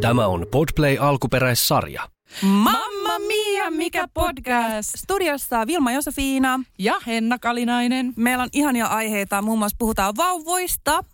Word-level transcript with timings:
Tämä 0.00 0.26
on 0.26 0.46
Podplay 0.50 0.96
alkuperäissarja. 1.00 2.08
Mamma 2.42 3.18
mia, 3.26 3.70
mikä 3.70 4.08
podcast! 4.14 4.90
Studiossa 4.96 5.66
Vilma 5.66 5.92
Josefiina. 5.92 6.60
Ja 6.78 6.94
Henna 7.06 7.38
Kalinainen. 7.38 8.12
Meillä 8.16 8.42
on 8.42 8.48
ihania 8.52 8.86
aiheita, 8.86 9.42
muun 9.42 9.58
muassa 9.58 9.76
puhutaan 9.78 10.14
vauvoista, 10.16 11.04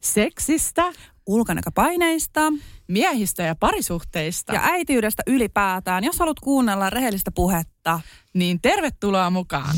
Seksistä, 0.00 0.92
ulkonäköpaineista 1.26 2.40
miehistä 2.88 3.42
ja 3.42 3.54
parisuhteista. 3.54 4.52
ja 4.54 4.60
äitiydestä 4.62 5.22
ylipäätään. 5.26 6.04
Jos 6.04 6.18
haluat 6.18 6.40
kuunnella 6.40 6.90
rehellistä 6.90 7.30
puhetta, 7.30 8.00
Niin 8.34 8.60
tervetuloa 8.60 9.30
mukaan. 9.30 9.76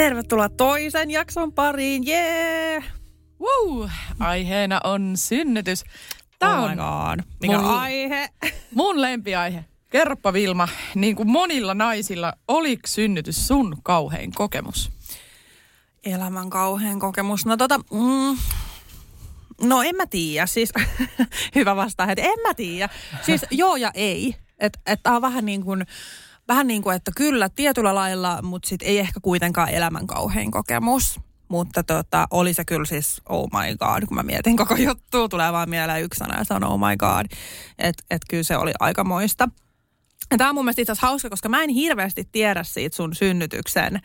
Tervetuloa 0.00 0.48
toisen 0.48 1.10
jakson 1.10 1.52
pariin, 1.52 2.06
jee! 2.06 2.84
Wow, 3.40 3.88
aiheena 4.18 4.80
on 4.84 5.12
synnytys. 5.14 5.84
Tämä 6.38 6.58
oh 6.58 6.64
on 6.64 6.76
god. 6.76 7.24
Mikä 7.40 7.56
mun- 7.56 7.64
aihe? 7.64 8.28
mun 8.74 9.00
lempiaihe. 9.00 9.64
Kerropa 9.90 10.32
Vilma, 10.32 10.68
niin 10.94 11.16
kuin 11.16 11.30
monilla 11.30 11.74
naisilla, 11.74 12.32
oliko 12.48 12.82
synnytys 12.86 13.46
sun 13.46 13.76
kauhein 13.82 14.32
kokemus? 14.34 14.92
Elämän 16.04 16.50
kauhean 16.50 16.98
kokemus. 16.98 17.46
No 17.46 17.56
tota, 17.56 17.78
mm, 17.78 18.38
no 19.68 19.82
en 19.82 19.96
mä 19.96 20.06
tiedä. 20.06 20.46
Siis 20.46 20.72
hyvä 21.54 21.76
vastaa, 21.76 22.12
että 22.12 22.24
en 22.24 22.40
mä 22.48 22.54
tiedä. 22.54 22.88
Siis 23.22 23.46
joo 23.50 23.76
ja 23.76 23.90
ei. 23.94 24.36
Että 24.58 24.78
et 24.86 25.00
tää 25.02 25.16
on 25.16 25.22
vähän 25.22 25.44
niin 25.44 25.64
kuin, 25.64 25.86
vähän 26.50 26.66
niin 26.66 26.82
kuin, 26.82 26.96
että 26.96 27.10
kyllä 27.16 27.48
tietyllä 27.48 27.94
lailla, 27.94 28.42
mutta 28.42 28.68
sit 28.68 28.82
ei 28.82 28.98
ehkä 28.98 29.20
kuitenkaan 29.20 29.68
elämän 29.68 30.06
kauhein 30.06 30.50
kokemus. 30.50 31.20
Mutta 31.48 31.82
tota, 31.82 32.26
oli 32.30 32.54
se 32.54 32.64
kyllä 32.64 32.84
siis 32.84 33.22
oh 33.28 33.48
my 33.52 33.76
god, 33.76 34.06
kun 34.06 34.14
mä 34.14 34.22
mietin 34.22 34.56
koko 34.56 34.76
juttua, 34.76 35.28
tulee 35.28 35.52
vaan 35.52 35.70
mieleen 35.70 36.02
yksi 36.02 36.18
sana 36.18 36.38
ja 36.38 36.44
se 36.44 36.54
on 36.54 36.64
oh 36.64 36.78
my 36.78 36.96
god. 36.96 37.26
Että 37.78 38.04
et 38.10 38.22
kyllä 38.30 38.42
se 38.42 38.56
oli 38.56 38.72
aikamoista. 38.80 39.48
Ja 40.30 40.38
Tämä 40.38 40.50
on 40.50 40.54
mun 40.54 40.64
mielestä 40.64 40.82
itse 40.82 40.92
asiassa 40.92 41.06
hauska, 41.06 41.30
koska 41.30 41.48
mä 41.48 41.62
en 41.62 41.70
hirveästi 41.70 42.28
tiedä 42.32 42.62
siitä 42.64 42.96
sun 42.96 43.14
synnytyksen 43.14 44.00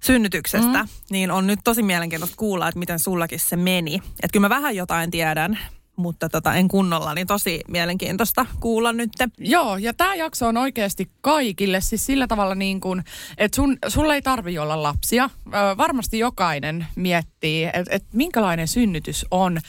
synnytyksestä, 0.00 0.82
mm. 0.82 0.88
niin 1.10 1.30
on 1.30 1.46
nyt 1.46 1.60
tosi 1.64 1.82
mielenkiintoista 1.82 2.36
kuulla, 2.36 2.68
että 2.68 2.78
miten 2.78 2.98
sullakin 2.98 3.40
se 3.40 3.56
meni. 3.56 3.94
Että 3.94 4.32
kyllä 4.32 4.48
mä 4.48 4.56
vähän 4.56 4.76
jotain 4.76 5.10
tiedän, 5.10 5.58
mutta 5.98 6.28
tota, 6.28 6.54
en 6.54 6.68
kunnolla, 6.68 7.14
niin 7.14 7.26
tosi 7.26 7.60
mielenkiintoista 7.68 8.46
kuulla 8.60 8.92
nyt. 8.92 9.10
Joo, 9.38 9.76
ja 9.76 9.94
tämä 9.94 10.14
jakso 10.14 10.48
on 10.48 10.56
oikeasti 10.56 11.10
kaikille, 11.20 11.80
siis 11.80 12.06
sillä 12.06 12.26
tavalla 12.26 12.54
niin 12.54 12.80
kuin, 12.80 13.04
että 13.38 13.56
sun, 13.56 13.78
sulla 13.88 14.14
ei 14.14 14.22
tarvi 14.22 14.58
olla 14.58 14.82
lapsia. 14.82 15.30
Ö, 15.46 15.50
varmasti 15.76 16.18
jokainen 16.18 16.86
miettii, 16.96 17.64
että 17.64 17.84
et 17.90 18.04
minkälainen 18.12 18.68
synnytys 18.68 19.26
on, 19.30 19.60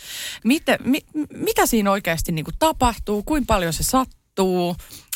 Miten, 0.43 0.79
mi, 0.83 0.99
mitä 1.33 1.65
siinä 1.65 1.91
oikeasti 1.91 2.31
niin 2.31 2.45
kuin 2.45 2.55
tapahtuu, 2.59 3.23
kuinka 3.23 3.45
paljon 3.53 3.73
se 3.73 3.83
sattuu, 3.83 4.18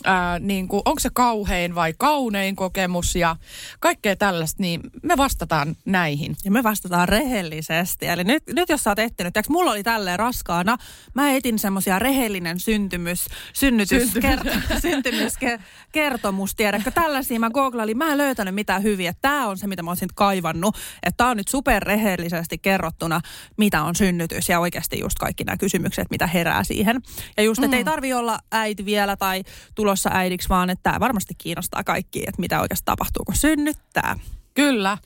ää, 0.03 0.39
niin 0.39 0.67
kuin, 0.67 0.81
onko 0.85 0.99
se 0.99 1.09
kauhein 1.13 1.75
vai 1.75 1.93
kaunein 1.97 2.55
kokemus 2.55 3.15
ja 3.15 3.35
kaikkea 3.79 4.15
tällaista, 4.15 4.63
niin 4.63 4.81
me 5.03 5.17
vastataan 5.17 5.75
näihin. 5.85 6.35
Ja 6.45 6.51
me 6.51 6.63
vastataan 6.63 7.09
rehellisesti. 7.09 8.07
Eli 8.07 8.23
nyt, 8.23 8.43
nyt 8.47 8.69
jos 8.69 8.83
sä 8.83 8.91
oot 8.91 8.99
etsinyt, 8.99 9.33
tiiäks, 9.33 9.49
mulla 9.49 9.71
oli 9.71 9.83
tälleen 9.83 10.19
raskaana, 10.19 10.77
mä 11.13 11.31
etin 11.31 11.59
semmosia 11.59 11.99
rehellinen 11.99 12.59
syntymys, 12.59 13.27
synnytys, 13.53 14.11
Syntymys. 14.13 14.43
kert, 14.43 14.57
syntymys, 14.81 15.37
ke, 15.37 15.59
kertomus, 15.91 16.55
tiedätkö, 16.55 16.91
tällaisia 16.91 17.39
mä 17.39 17.49
googlailin, 17.49 17.97
mä 17.97 18.11
en 18.11 18.17
löytänyt 18.17 18.55
mitään 18.55 18.83
hyviä. 18.83 19.13
Tää 19.21 19.47
on 19.47 19.57
se, 19.57 19.67
mitä 19.67 19.83
mä 19.83 19.91
olisin 19.91 20.09
kaivannut, 20.15 20.77
että 21.03 21.17
tää 21.17 21.29
on 21.29 21.37
nyt 21.37 21.47
superrehellisesti 21.47 22.57
kerrottuna, 22.57 23.21
mitä 23.57 23.83
on 23.83 23.95
synnytys 23.95 24.49
ja 24.49 24.59
oikeasti 24.59 24.99
just 24.99 25.19
kaikki 25.19 25.43
nämä 25.43 25.57
kysymykset, 25.57 26.07
mitä 26.11 26.27
herää 26.27 26.63
siihen. 26.63 27.01
Ja 27.37 27.43
just, 27.43 27.63
että 27.63 27.77
ei 27.77 27.83
tarvi 27.83 28.13
olla 28.13 28.39
äiti 28.51 28.85
vielä 28.85 29.12
tai 29.17 29.43
tulossa 29.75 30.09
äidiksi, 30.13 30.49
vaan 30.49 30.69
että 30.69 30.83
tämä 30.83 30.99
varmasti 30.99 31.33
kiinnostaa 31.37 31.83
kaikki, 31.83 32.19
että 32.19 32.41
mitä 32.41 32.61
oikeasti 32.61 32.85
tapahtuu, 32.85 33.25
kun 33.25 33.35
synnyttää. 33.35 34.19
Kyllä. 34.53 34.97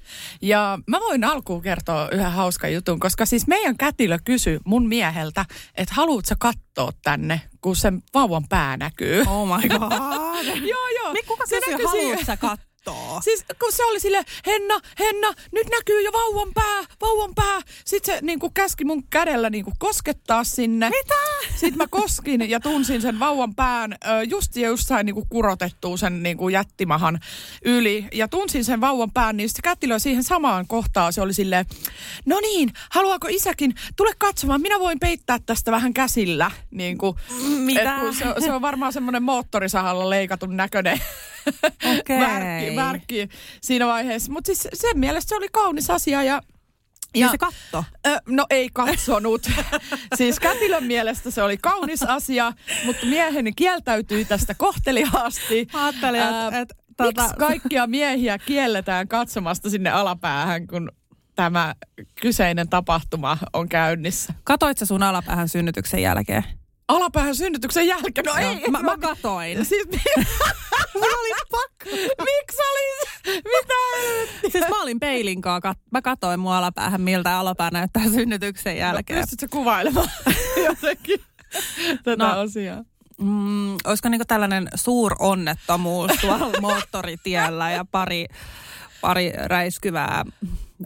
Ja 0.41 0.79
mä 0.87 0.99
voin 0.99 1.23
alkuun 1.23 1.61
kertoa 1.61 2.09
yhden 2.11 2.31
hauskan 2.31 2.73
jutun, 2.73 2.99
koska 2.99 3.25
siis 3.25 3.47
meidän 3.47 3.77
kätilö 3.77 4.17
kysyi 4.25 4.59
mun 4.65 4.87
mieheltä, 4.87 5.45
että 5.75 5.95
haluatko 5.95 6.27
sä 6.29 6.35
katsoa 6.39 6.91
tänne, 7.03 7.41
kun 7.61 7.75
sen 7.75 8.03
vauvan 8.13 8.43
pää 8.49 8.77
näkyy. 8.77 9.23
Oh 9.27 9.47
my 9.47 9.69
god. 9.69 9.91
joo, 10.71 10.87
joo. 10.97 11.13
Niin 11.13 11.25
kuka 11.27 11.45
Se 11.45 11.59
kysyy, 11.59 11.71
näkyi 11.71 11.87
siinä. 11.87 12.57
Siis 13.21 13.45
kun 13.59 13.71
se 13.71 13.83
oli 13.83 13.99
sille, 13.99 14.25
Henna, 14.45 14.79
Henna, 14.99 15.27
nyt 15.51 15.67
näkyy 15.71 16.01
jo 16.01 16.11
vauvan 16.13 16.53
pää, 16.53 16.83
vauvan 17.01 17.35
pää. 17.35 17.61
Sitten 17.85 18.15
se 18.15 18.21
niin 18.21 18.39
kuin 18.39 18.53
käski 18.53 18.85
mun 18.85 19.03
kädellä 19.09 19.49
niin 19.49 19.63
kuin 19.63 19.75
koskettaa 19.79 20.43
sinne. 20.43 20.89
Mitä? 20.89 21.15
Sitten 21.55 21.77
mä 21.77 21.87
koskin 21.89 22.49
ja 22.49 22.59
tunsin 22.59 23.01
sen 23.01 23.19
vauvan 23.19 23.55
pään 23.55 23.95
just 24.29 24.55
ja 24.55 24.67
just 24.67 24.87
sain 24.87 25.05
niin 25.05 25.13
kuin 25.13 25.29
kurotettua 25.29 25.97
sen 25.97 26.23
niin 26.23 26.37
kuin 26.37 26.53
jättimahan 26.53 27.19
yli. 27.65 28.07
Ja 28.13 28.27
tunsin 28.27 28.63
sen 28.65 28.81
vauvan 28.81 29.11
pään, 29.11 29.37
niin 29.37 29.49
sitten 29.49 29.63
kätilö 29.63 29.99
siihen 29.99 30.23
samaan 30.23 30.67
kohtaan. 30.67 31.13
Se 31.13 31.21
oli 31.21 31.33
silleen, 31.33 31.65
no 32.25 32.39
niin, 32.39 32.71
haluaako 32.91 33.27
isäkin, 33.31 33.75
tule 33.95 34.11
katsomaan, 34.17 34.61
minä 34.61 34.79
voin 34.79 34.99
peittää 34.99 35.39
tästä 35.45 35.71
vähän 35.71 35.93
käsillä. 35.93 36.51
Niin 36.71 36.97
kuin, 36.97 37.17
Mitä? 37.57 37.95
et 37.95 38.15
se, 38.15 38.25
se 38.45 38.51
on 38.51 38.61
varmaan 38.61 38.93
semmoinen 38.93 39.23
moottorisahalla 39.23 40.09
leikatun 40.09 40.57
näköinen 40.57 41.01
Okei. 41.99 42.19
värkki, 42.19 42.75
värkki 42.75 43.06
siinä 43.61 43.87
vaiheessa. 43.87 44.31
Mutta 44.31 44.45
siis 44.45 44.67
sen 44.73 44.99
mielestä 44.99 45.29
se 45.29 45.35
oli 45.35 45.47
kaunis 45.51 45.89
asia 45.89 46.23
ja 46.23 46.41
Ja 47.15 47.31
se 47.31 47.37
katto. 47.37 47.83
Ö, 48.07 48.21
no 48.27 48.45
ei 48.49 48.69
katsonut. 48.73 49.41
siis 50.17 50.39
kätilön 50.39 50.83
mielestä 50.83 51.31
se 51.31 51.43
oli 51.43 51.57
kaunis 51.57 52.03
asia, 52.03 52.53
mutta 52.85 53.05
mieheni 53.05 53.53
kieltäytyi 53.53 54.25
tästä 54.25 54.53
kohteliaasti. 54.53 55.67
Ajattelin, 55.73 56.21
että 56.21 56.59
et, 56.59 56.73
Miksi 57.05 57.15
tota, 57.15 57.35
kaikkia 57.39 57.87
miehiä 57.87 58.37
kielletään 58.37 59.07
katsomasta 59.07 59.69
sinne 59.69 59.89
alapäähän, 59.89 60.67
kun 60.67 60.91
tämä 61.35 61.75
kyseinen 62.21 62.69
tapahtuma 62.69 63.37
on 63.53 63.69
käynnissä? 63.69 64.33
katoit 64.43 64.77
sä 64.77 64.85
sun 64.85 65.03
alapäähän 65.03 65.49
synnytyksen 65.49 66.01
jälkeen? 66.01 66.43
Alapäähän 66.87 67.35
synnytyksen 67.35 67.87
jälkeen? 67.87 68.25
No 68.25 68.33
ei. 68.35 68.67
Mä, 68.71 68.79
mä 68.79 68.97
katoin. 68.97 69.65
Siis, 69.65 69.87
Mulla 70.93 71.15
oli 71.19 71.29
pakko. 71.51 71.85
miksi 72.19 72.61
oli? 72.71 73.07
Mitä? 73.43 73.73
Siis 74.51 74.69
mä 74.69 74.81
olin 74.81 74.99
peilin 74.99 75.41
kanssa, 75.41 75.71
kat- 75.73 75.87
mä 75.91 76.01
katoin 76.01 76.39
mun 76.39 76.51
alapäähän, 76.53 77.01
miltä 77.01 77.39
alapää 77.39 77.69
näyttää 77.71 78.03
synnytyksen 78.03 78.77
jälkeen. 78.77 79.19
Pystytkö 79.19 79.47
kuvailemaan 79.51 80.09
jotenkin 80.67 81.19
tätä 82.03 82.23
No. 82.23 82.39
asiaa? 82.39 82.83
Mm, 83.21 83.75
olisiko 83.85 84.09
niinku 84.09 84.25
tällainen 84.27 84.67
suuronnettomuus 84.75 86.11
tuolla 86.21 86.51
moottoritiellä 86.61 87.71
ja 87.71 87.85
pari, 87.91 88.25
pari 89.01 89.31
räiskyvää 89.35 90.25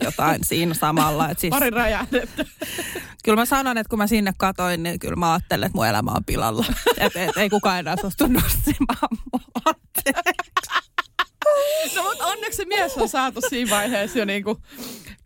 jotain 0.02 0.44
siinä 0.44 0.74
samalla. 0.74 1.28
Et 1.30 1.38
siis, 1.38 1.50
Pari 1.50 1.70
räjähdettä. 1.70 2.44
Kyllä 3.22 3.36
mä 3.36 3.44
sanon, 3.44 3.78
että 3.78 3.88
kun 3.88 3.98
mä 3.98 4.06
sinne 4.06 4.32
katoin, 4.38 4.82
niin 4.82 4.98
kyllä 4.98 5.16
mä 5.16 5.32
ajattelin, 5.32 5.66
että 5.66 5.78
mun 5.78 5.86
elämä 5.86 6.10
on 6.10 6.24
pilalla. 6.24 6.64
Et, 6.98 7.16
et, 7.16 7.36
ei 7.36 7.50
kukaan 7.50 7.78
enää 7.78 7.96
suostu 8.00 8.26
nostimaan 8.26 9.08
mua. 9.32 9.74
No 11.96 12.02
mutta 12.02 12.26
onneksi 12.26 12.56
se 12.56 12.64
mies 12.64 12.96
on 12.96 13.08
saatu 13.08 13.40
siinä 13.48 13.70
vaiheessa 13.70 14.18
jo 14.18 14.24
niinku 14.24 14.60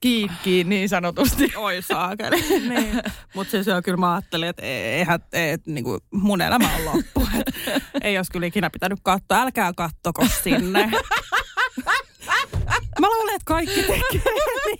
kiikkiin 0.00 0.68
niin 0.68 0.88
sanotusti. 0.88 1.52
Oi 1.56 1.82
saakeli. 1.82 2.40
niin. 2.68 3.02
Mutta 3.34 3.50
siis 3.50 3.66
joo, 3.66 3.82
kyllä 3.82 3.96
mä 3.96 4.14
ajattelin, 4.14 4.48
että 4.48 4.62
eihän, 4.62 5.20
et, 5.32 5.66
niinku, 5.66 5.98
mun 6.10 6.40
elämä 6.40 6.68
on 6.76 6.84
loppu. 6.84 7.28
Et, 7.38 7.54
ei 8.02 8.16
olisi 8.16 8.32
kyllä 8.32 8.46
ikinä 8.46 8.70
pitänyt 8.70 8.98
katsoa. 9.02 9.40
Älkää 9.40 9.72
kattoko 9.76 10.26
sinne. 10.42 10.90
Mä 13.00 13.06
luulen, 13.06 13.34
että 13.34 13.44
kaikki 13.44 13.82
tekee 13.82 14.32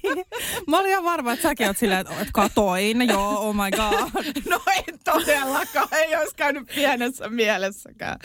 niin. 0.02 0.26
Mä 0.66 0.78
olin 0.78 0.90
ihan 0.90 1.04
varma, 1.04 1.32
että 1.32 1.42
säkin 1.42 1.66
oot 1.66 1.78
silleen, 1.78 2.00
että 2.00 2.32
katoin. 2.32 3.08
Joo, 3.08 3.38
oh 3.38 3.54
my 3.54 3.70
god. 3.76 4.24
No 4.50 4.60
en 4.76 4.98
todellakaan, 5.04 5.88
ei 5.92 6.16
olisi 6.16 6.36
käynyt 6.36 6.68
pienessä 6.74 7.28
mielessäkään. 7.28 8.18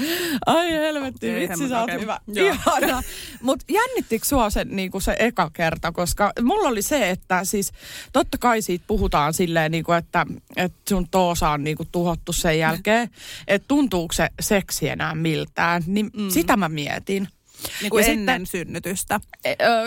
Ai 0.45 0.71
helvetti, 0.71 1.29
Ei 1.29 1.49
vitsi 1.49 1.69
sä 1.69 1.81
oot 1.81 1.91
hyvä. 2.01 2.19
Ihana. 2.35 3.03
Mutta 3.41 3.65
jännittikö 3.69 4.25
sua 4.25 4.49
se, 4.49 4.65
niinku 4.65 4.99
se 4.99 5.15
eka 5.19 5.49
kerta? 5.53 5.91
Koska 5.91 6.31
mulla 6.41 6.67
oli 6.69 6.81
se, 6.81 7.09
että 7.09 7.43
siis 7.43 7.71
totta 8.13 8.37
kai 8.37 8.61
siitä 8.61 8.85
puhutaan 8.87 9.33
silleen, 9.33 9.71
niinku, 9.71 9.91
että, 9.91 10.25
että 10.55 10.79
sun 10.89 11.07
toosa 11.09 11.49
on 11.49 11.63
niinku 11.63 11.85
tuhottu 11.91 12.33
sen 12.33 12.59
jälkeen. 12.59 13.09
Että 13.47 13.67
tuntuuko 13.67 14.13
se 14.13 14.29
seksi 14.39 14.89
enää 14.89 15.15
miltään. 15.15 15.83
Niin 15.85 16.09
mm. 16.13 16.29
sitä 16.29 16.57
mä 16.57 16.69
mietin. 16.69 17.27
Niin 17.81 17.89
kuin 17.89 18.05
Ja 18.05 18.11
ennen 18.11 18.45
sitten- 18.45 18.65
synnytystä. 18.67 19.19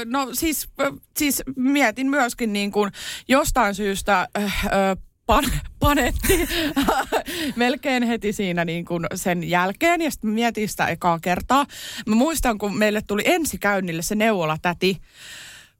No 0.04 0.28
siis, 0.32 0.68
siis 1.16 1.42
mietin 1.56 2.10
myöskin 2.10 2.52
niin 2.52 2.72
kuin 2.72 2.90
jostain 3.28 3.74
syystä 3.74 4.28
pan, 5.26 5.44
panetti 5.78 6.48
melkein 7.56 8.02
heti 8.02 8.32
siinä 8.32 8.64
niin 8.64 8.84
kuin 8.84 9.06
sen 9.14 9.48
jälkeen 9.50 10.00
ja 10.00 10.10
sitten 10.10 10.30
mietin 10.30 10.68
sitä 10.68 10.86
ekaa 10.88 11.18
kertaa. 11.18 11.66
Mä 12.06 12.14
muistan, 12.14 12.58
kun 12.58 12.76
meille 12.78 13.02
tuli 13.06 13.22
ensikäynnille 13.26 14.02
se 14.02 14.14
neuvolatäti 14.14 14.98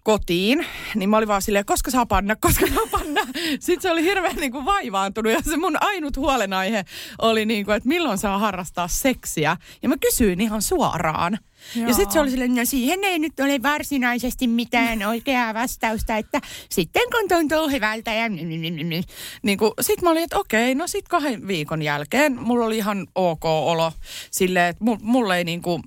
kotiin, 0.05 0.67
niin 0.95 1.11
mä 1.11 1.17
olin 1.17 1.29
vaan 1.29 1.43
silleen, 1.43 1.65
koska 1.65 1.91
saa 1.91 2.07
panna, 2.07 2.37
koska 2.37 2.67
saa 2.67 2.87
panna. 2.91 3.21
Sitten 3.61 3.83
se 3.83 3.91
oli 3.91 4.03
hirveän 4.03 4.37
niin 4.37 4.53
kuin 4.53 4.65
vaivaantunut 4.65 5.33
ja 5.33 5.43
se 5.43 5.57
mun 5.57 5.77
ainut 5.81 6.17
huolenaihe 6.17 6.85
oli, 7.19 7.47
niin 7.47 7.65
kuin, 7.65 7.77
että 7.77 7.89
milloin 7.89 8.19
saa 8.19 8.39
harrastaa 8.39 8.89
seksiä. 8.89 9.57
Ja 9.83 9.89
mä 9.89 9.97
kysyin 9.97 10.41
ihan 10.41 10.63
suoraan. 10.63 11.39
Joo. 11.77 11.89
Ja 11.89 11.95
sitten 11.95 12.13
se 12.13 12.21
oli 12.21 12.31
silleen, 12.31 12.55
no 12.55 12.65
siihen 12.65 13.05
ei 13.05 13.19
nyt 13.19 13.41
ole 13.41 13.63
varsinaisesti 13.63 14.47
mitään 14.47 15.03
oikeaa 15.03 15.55
vastausta, 15.55 16.17
että 16.17 16.41
sitten 16.71 17.03
kun 17.13 17.29
tuntuu 17.29 17.69
hyvältä 17.69 18.13
ja 18.13 18.29
niin 18.29 19.59
kuin, 19.59 19.73
sit 19.81 20.03
mä 20.03 20.11
olin, 20.11 20.23
että 20.23 20.39
okei, 20.39 20.75
no 20.75 20.87
sit 20.87 21.09
kahden 21.09 21.49
viikon 21.49 21.83
jälkeen 21.83 22.43
mulla 22.43 22.65
oli 22.65 22.77
ihan 22.77 23.07
ok 23.15 23.45
olo 23.45 23.93
silleen, 24.31 24.67
että 24.67 24.85
mu- 24.85 24.99
mulle 25.03 25.39
ei 25.39 25.45
niin 25.45 25.63
kuin, 25.63 25.83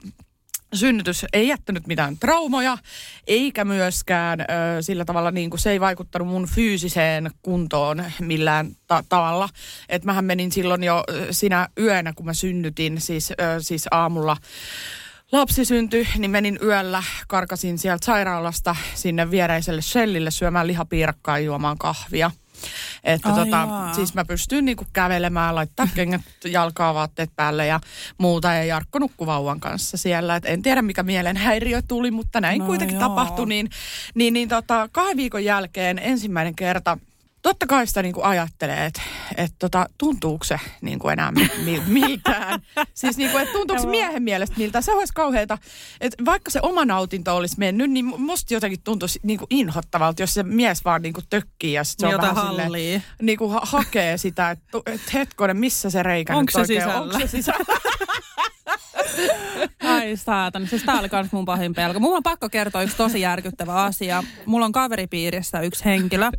synnytys 0.74 1.26
ei 1.34 1.48
jättänyt 1.48 1.88
mitään 1.88 2.18
traumoja, 2.18 2.78
eikä 3.28 3.66
myöskään 3.66 4.42
ö, 4.42 4.46
sillä 4.82 5.06
tavalla 5.06 5.32
niin 5.32 5.50
kuin 5.50 5.60
se 5.60 5.72
ei 5.72 5.80
vaikuttanut 5.80 6.28
mun 6.28 6.48
fyysiseen 6.48 7.32
kuntoon 7.42 8.04
millään 8.20 8.76
ta- 8.88 9.04
tavalla. 9.10 9.50
Et 9.90 10.06
mähän 10.06 10.26
menin 10.26 10.52
silloin 10.52 10.84
jo 10.84 11.04
sinä 11.32 11.68
yönä, 11.80 12.14
kun 12.14 12.26
mä 12.26 12.34
synnytin, 12.34 13.02
siis, 13.02 13.32
ö, 13.32 13.36
siis 13.60 13.86
aamulla 13.92 14.38
lapsi 15.32 15.66
syntyi, 15.66 16.08
niin 16.18 16.32
menin 16.32 16.60
yöllä, 16.62 17.04
karkasin 17.28 17.78
sieltä 17.78 18.06
sairaalasta 18.06 18.76
sinne 18.96 19.32
viereiselle 19.32 19.82
Shellille 19.82 20.32
syömään 20.32 20.68
lihapiirakkaa 20.68 21.40
juomaan 21.40 21.78
kahvia. 21.78 22.32
Että 23.04 23.30
Ai 23.30 23.36
tota, 23.36 23.58
jaa. 23.58 23.94
siis 23.94 24.14
mä 24.14 24.26
pystyn 24.26 24.66
niinku 24.66 24.86
kävelemään, 24.94 25.56
laittaa 25.56 25.88
kengät 25.96 26.22
jalkaa, 26.46 26.94
vaatteet 26.94 27.30
päälle 27.36 27.66
ja 27.68 27.80
muuta. 28.18 28.54
Ja 28.54 28.64
Jarkko 28.64 29.00
nukkui 29.00 29.28
vauvan 29.28 29.60
kanssa 29.60 29.98
siellä. 29.98 30.36
Et 30.36 30.46
en 30.46 30.62
tiedä 30.62 30.82
mikä 30.82 31.04
mielenhäiriö 31.04 31.82
tuli, 31.88 32.12
mutta 32.12 32.42
näin 32.42 32.60
No 32.60 32.66
kuitenkin 32.66 33.00
joo. 33.00 33.10
tapahtui. 33.10 33.46
Niin, 33.46 33.70
niin, 34.16 34.34
niin 34.34 34.50
tota, 34.50 34.90
kahden 34.92 35.18
viikon 35.18 35.44
jälkeen 35.46 36.00
ensimmäinen 36.00 36.56
kerta 36.56 36.98
Totta 37.48 37.68
kai 37.68 37.88
sitä 37.88 38.02
niinku 38.02 38.22
ajattelee, 38.24 38.86
että 38.86 39.02
et 39.38 39.52
tota, 39.60 39.86
tuntuuko 39.98 40.44
se 40.44 40.60
niinku 40.82 41.10
enää 41.10 41.32
mi- 41.32 41.52
mi- 41.66 41.84
miltään. 41.88 42.60
siis 42.94 43.18
niinku, 43.18 43.38
että 43.38 43.54
tuntuuko 43.54 43.82
se 43.82 43.88
miehen 43.88 44.24
mielestä 44.24 44.56
miltä. 44.58 44.82
Se 44.82 44.92
olisi 44.92 45.14
kauheata, 45.14 45.58
että 46.02 46.26
vaikka 46.26 46.52
se 46.52 46.60
oma 46.62 46.86
nautinto 46.86 47.36
olisi 47.36 47.56
mennyt, 47.60 47.92
niin 47.92 48.06
musta 48.22 48.54
jotenkin 48.54 48.80
tuntuisi 48.84 49.20
niinku 49.24 49.48
inhottavalta, 49.50 50.22
jos 50.22 50.34
se 50.34 50.44
mies 50.44 50.86
vaan 50.86 51.02
niinku 51.02 51.22
tökkii 51.30 51.74
ja 51.74 51.84
sit 51.84 52.00
se 52.00 52.06
on 52.06 52.12
Jota 52.12 52.28
vähän 52.28 52.48
silleen, 52.48 52.68
hallii. 52.68 53.02
niinku 53.22 53.50
ha- 53.50 53.62
hakee 53.64 54.18
sitä, 54.18 54.52
että 54.52 54.78
et 54.86 55.14
hetkonen, 55.14 55.58
missä 55.58 55.90
se 55.90 56.04
reikä 56.04 56.36
Onko 56.36 56.52
se 56.52 56.60
oikein 56.60 56.82
sisällä? 56.82 57.02
Onko 57.02 57.20
se 57.20 57.28
sisällä? 57.28 57.66
Ai 59.94 60.18
saatan. 60.18 60.68
Siis 60.68 60.84
tää 60.84 61.00
oli 61.00 61.10
kans 61.10 61.32
mun 61.32 61.46
pahin 61.46 61.74
pelko. 61.74 62.00
Mulla 62.00 62.18
on 62.18 62.24
pakko 62.24 62.50
kertoa 62.50 62.82
yksi 62.82 62.98
tosi 62.98 63.22
järkyttävä 63.22 63.84
asia. 63.84 64.24
Mulla 64.46 64.66
on 64.66 64.72
kaveripiirissä 64.72 65.60
yksi 65.62 65.86
henkilö. 65.86 66.32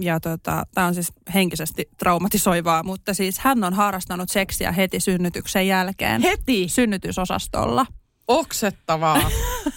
Ja 0.00 0.20
tota, 0.20 0.64
tämä 0.74 0.86
on 0.86 0.94
siis 0.94 1.12
henkisesti 1.34 1.88
traumatisoivaa, 1.98 2.82
mutta 2.82 3.14
siis 3.14 3.38
hän 3.38 3.64
on 3.64 3.74
harrastanut 3.74 4.28
seksiä 4.28 4.72
heti 4.72 5.00
synnytyksen 5.00 5.66
jälkeen. 5.68 6.22
Heti 6.22 6.68
Synnytysosastolla. 6.68 7.86
oksettavaa. 8.28 9.30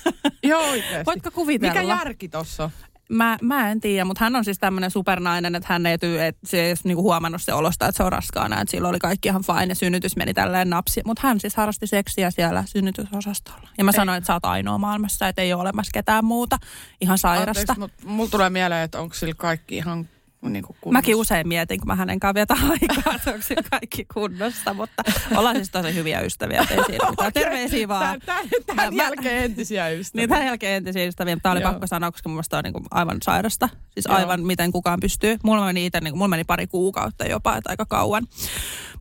Joo 0.44 0.62
oikeesti. 0.62 1.06
Voitko 1.06 1.31
kuvitella? 1.31 1.74
Mikä 1.74 1.88
järki 1.95 2.30
tossa 2.30 2.63
on? 2.63 2.69
Mä, 3.10 3.38
mä 3.42 3.72
en 3.72 3.80
tiedä, 3.80 4.06
mutta 4.06 4.24
hän 4.24 4.36
on 4.36 4.46
siis 4.46 4.60
tämmöinen 4.60 4.92
supernainen, 4.92 5.56
että 5.56 5.74
hän 5.74 5.86
ei 5.86 5.98
tyy, 5.98 6.22
että 6.22 6.48
se 6.48 6.62
ei 6.62 6.76
niinku 6.84 7.04
huomannut 7.04 7.42
se 7.42 7.54
olosta, 7.54 7.88
että 7.88 7.98
se 7.98 8.04
on 8.04 8.12
raskaana. 8.12 8.62
Että 8.62 8.72
sillä 8.72 8.88
oli 8.88 9.00
kaikki 9.00 9.28
ihan 9.28 9.44
fine 9.44 9.66
ja 9.66 9.76
synnytys 9.76 10.16
meni 10.16 10.34
tälleen 10.34 10.70
napsi. 10.70 11.02
Mutta 11.06 11.28
hän 11.28 11.40
siis 11.40 11.56
harrasti 11.56 11.88
seksiä 11.88 12.32
siellä 12.32 12.64
synnytysosastolla. 12.68 13.70
Ja 13.78 13.84
mä 13.84 13.92
sanoin, 13.92 14.18
että 14.18 14.28
sä 14.28 14.34
oot 14.34 14.46
ainoa 14.46 14.78
maailmassa, 14.78 15.28
että 15.28 15.42
ei 15.42 15.54
ole 15.54 15.62
olemassa 15.62 15.92
ketään 15.94 16.26
muuta. 16.26 16.58
Ihan 17.02 17.18
sairasta. 17.18 17.74
Anteeksi, 17.74 17.80
mut 17.80 17.92
mulla 18.04 18.30
tulee 18.30 18.50
mieleen, 18.50 18.84
että 18.84 19.00
onko 19.00 19.16
sillä 19.16 19.34
kaikki 19.38 19.78
ihan 19.78 20.10
niinku 20.41 20.75
kunnossa. 20.81 20.97
Mäkin 20.97 21.15
usein 21.15 21.47
mietin, 21.47 21.80
kun 21.80 21.88
mä 21.88 21.95
hänen 21.95 22.19
kanssa 22.19 22.33
vietän 22.33 22.57
aikaa, 22.71 23.15
että 23.15 23.31
onko 23.31 23.41
sillä 23.47 23.63
kaikki 23.69 24.06
kunnossa, 24.13 24.74
mutta 24.74 25.03
ollaan 25.36 25.56
siis 25.56 25.69
tosi 25.69 25.94
hyviä 25.94 26.21
ystäviä, 26.21 26.59
ei 26.71 26.83
siinä 26.86 27.09
mitään. 27.09 27.33
Terveisiä 27.33 27.88
vaan. 27.88 28.19
Tämän, 28.25 28.45
tämän 28.65 28.95
Mä- 28.95 29.03
jälkeen 29.03 29.44
entisiä 29.44 29.89
ystäviä. 29.89 30.21
Niin 30.21 30.30
tämän 30.30 30.45
jälkeen 30.45 30.74
entisiä 30.74 31.06
ystäviä, 31.06 31.36
mutta 31.36 31.44
tämä 31.44 31.53
oli 31.53 31.62
Joo. 31.62 31.71
pakko 31.71 31.88
sanoa, 31.88 32.12
koska 32.12 32.30
mun 32.30 32.36
mielestä 32.36 32.57
on 32.57 32.63
niinku 32.63 32.81
aivan 32.91 33.18
sairasta. 33.24 33.69
Siis 33.94 34.06
Joo. 34.06 34.15
aivan 34.15 34.41
miten 34.41 34.71
kukaan 34.71 35.00
pystyy. 35.00 35.38
Mulla 35.44 35.65
meni 35.65 35.86
itse, 35.86 36.00
niinku, 36.00 36.18
mulla 36.18 36.27
meni 36.27 36.44
pari 36.44 36.68
kuukautta 36.68 37.25
jopa, 37.25 37.57
että 37.57 37.69
aika 37.69 37.86
kauan. 37.86 38.27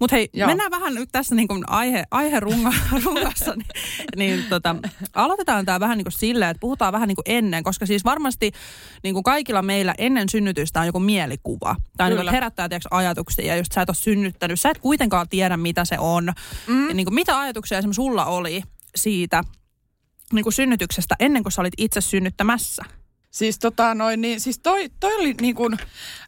Mutta 0.00 0.16
hei, 0.16 0.28
Joo. 0.32 0.46
mennään 0.48 0.70
vähän 0.70 0.94
nyt 0.94 1.08
tässä 1.12 1.34
niinku 1.34 1.54
aihe, 1.66 2.04
aihe 2.10 2.40
runga, 2.40 2.72
rungassa, 3.04 3.54
niin, 3.54 3.66
niin 4.16 4.44
tota, 4.48 4.76
aloitetaan 5.14 5.64
tämä 5.64 5.80
vähän 5.80 5.98
niinku 5.98 6.10
silleen, 6.10 6.50
että 6.50 6.60
puhutaan 6.60 6.92
vähän 6.92 7.08
niinku 7.08 7.22
ennen, 7.26 7.62
koska 7.62 7.86
siis 7.86 8.04
varmasti 8.04 8.52
niinku 9.02 9.22
kaikilla 9.22 9.62
meillä 9.62 9.94
ennen 9.98 10.28
synnytystä 10.28 10.80
on 10.80 10.86
joku 10.86 11.00
mielikuva. 11.28 11.76
Tai 11.96 12.12
että 12.12 12.30
herättää 12.30 12.68
tiiäks, 12.68 12.86
ajatuksia, 12.90 13.46
ja 13.46 13.56
just 13.56 13.72
sä 13.72 13.82
et 13.82 13.88
ole 13.88 13.96
synnyttänyt, 13.96 14.60
sä 14.60 14.70
et 14.70 14.78
kuitenkaan 14.78 15.28
tiedä, 15.28 15.56
mitä 15.56 15.84
se 15.84 15.98
on. 15.98 16.32
Mm. 16.66 16.88
Ja 16.88 16.94
niinku, 16.94 17.10
mitä 17.10 17.38
ajatuksia 17.38 17.78
esimerkiksi 17.78 17.96
sulla 17.96 18.24
oli 18.24 18.62
siitä 18.96 19.44
niin 20.32 20.42
kuin 20.42 20.52
synnytyksestä 20.52 21.16
ennen 21.20 21.42
kuin 21.42 21.52
sä 21.52 21.60
olit 21.60 21.74
itse 21.78 22.00
synnyttämässä? 22.00 22.84
Siis 23.30 23.58
tota 23.58 23.94
noin, 23.94 24.20
niin 24.20 24.40
siis 24.40 24.58
toi, 24.58 24.88
toi 25.00 25.14
oli 25.14 25.34
niin 25.40 25.54
kuin, 25.54 25.78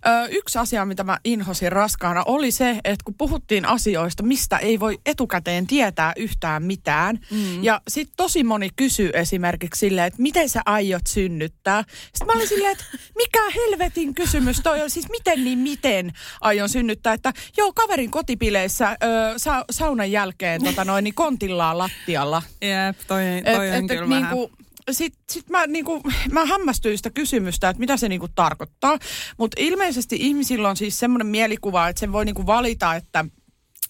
ö, 0.06 0.28
yksi 0.30 0.58
asia, 0.58 0.84
mitä 0.84 1.04
mä 1.04 1.18
inhosin 1.24 1.72
raskaana, 1.72 2.22
oli 2.26 2.50
se, 2.50 2.70
että 2.84 3.04
kun 3.04 3.14
puhuttiin 3.18 3.64
asioista, 3.64 4.22
mistä 4.22 4.58
ei 4.58 4.80
voi 4.80 4.98
etukäteen 5.06 5.66
tietää 5.66 6.12
yhtään 6.16 6.62
mitään. 6.62 7.18
Mm. 7.30 7.64
Ja 7.64 7.80
sitten 7.88 8.16
tosi 8.16 8.44
moni 8.44 8.68
kysyy 8.76 9.10
esimerkiksi 9.14 9.78
silleen, 9.78 10.06
että 10.06 10.22
miten 10.22 10.48
sä 10.48 10.62
aiot 10.66 11.06
synnyttää. 11.08 11.84
Sitten 12.02 12.26
mä 12.26 12.32
olin 12.32 12.48
silleen, 12.48 12.72
että 12.72 12.84
mikä 13.22 13.50
helvetin 13.54 14.14
kysymys 14.14 14.60
toi 14.60 14.82
on, 14.82 14.90
siis 14.90 15.08
miten 15.08 15.44
niin 15.44 15.58
miten 15.58 16.12
aion 16.40 16.68
synnyttää. 16.68 17.12
Että 17.12 17.32
joo, 17.56 17.72
kaverin 17.72 18.10
kotipileissä 18.10 18.90
ö, 18.90 18.96
sa, 19.36 19.64
saunan 19.70 20.12
jälkeen 20.12 20.64
tota 20.64 20.84
noin, 20.84 21.04
niin 21.04 21.14
kontillaan 21.14 21.78
lattialla. 21.78 22.42
Jep, 22.60 22.98
toi, 23.06 23.22
Et, 23.26 23.46
et, 23.46 23.90
et, 23.90 24.08
niinku, 24.08 24.50
sit, 24.92 25.14
sit 25.32 25.48
mä, 25.48 25.66
niinku, 25.66 26.02
mä 26.32 26.44
hämmästyin 26.44 26.96
sitä 26.96 27.10
kysymystä, 27.10 27.68
että 27.68 27.80
mitä 27.80 27.96
se 27.96 28.08
niinku 28.08 28.28
tarkoittaa. 28.34 28.98
Mutta 29.38 29.56
ilmeisesti 29.60 30.16
ihmisillä 30.20 30.68
on 30.68 30.76
siis 30.76 30.98
semmoinen 30.98 31.26
mielikuva, 31.26 31.88
että 31.88 32.00
sen 32.00 32.12
voi 32.12 32.24
niinku 32.24 32.46
valita, 32.46 32.94
että 32.94 33.24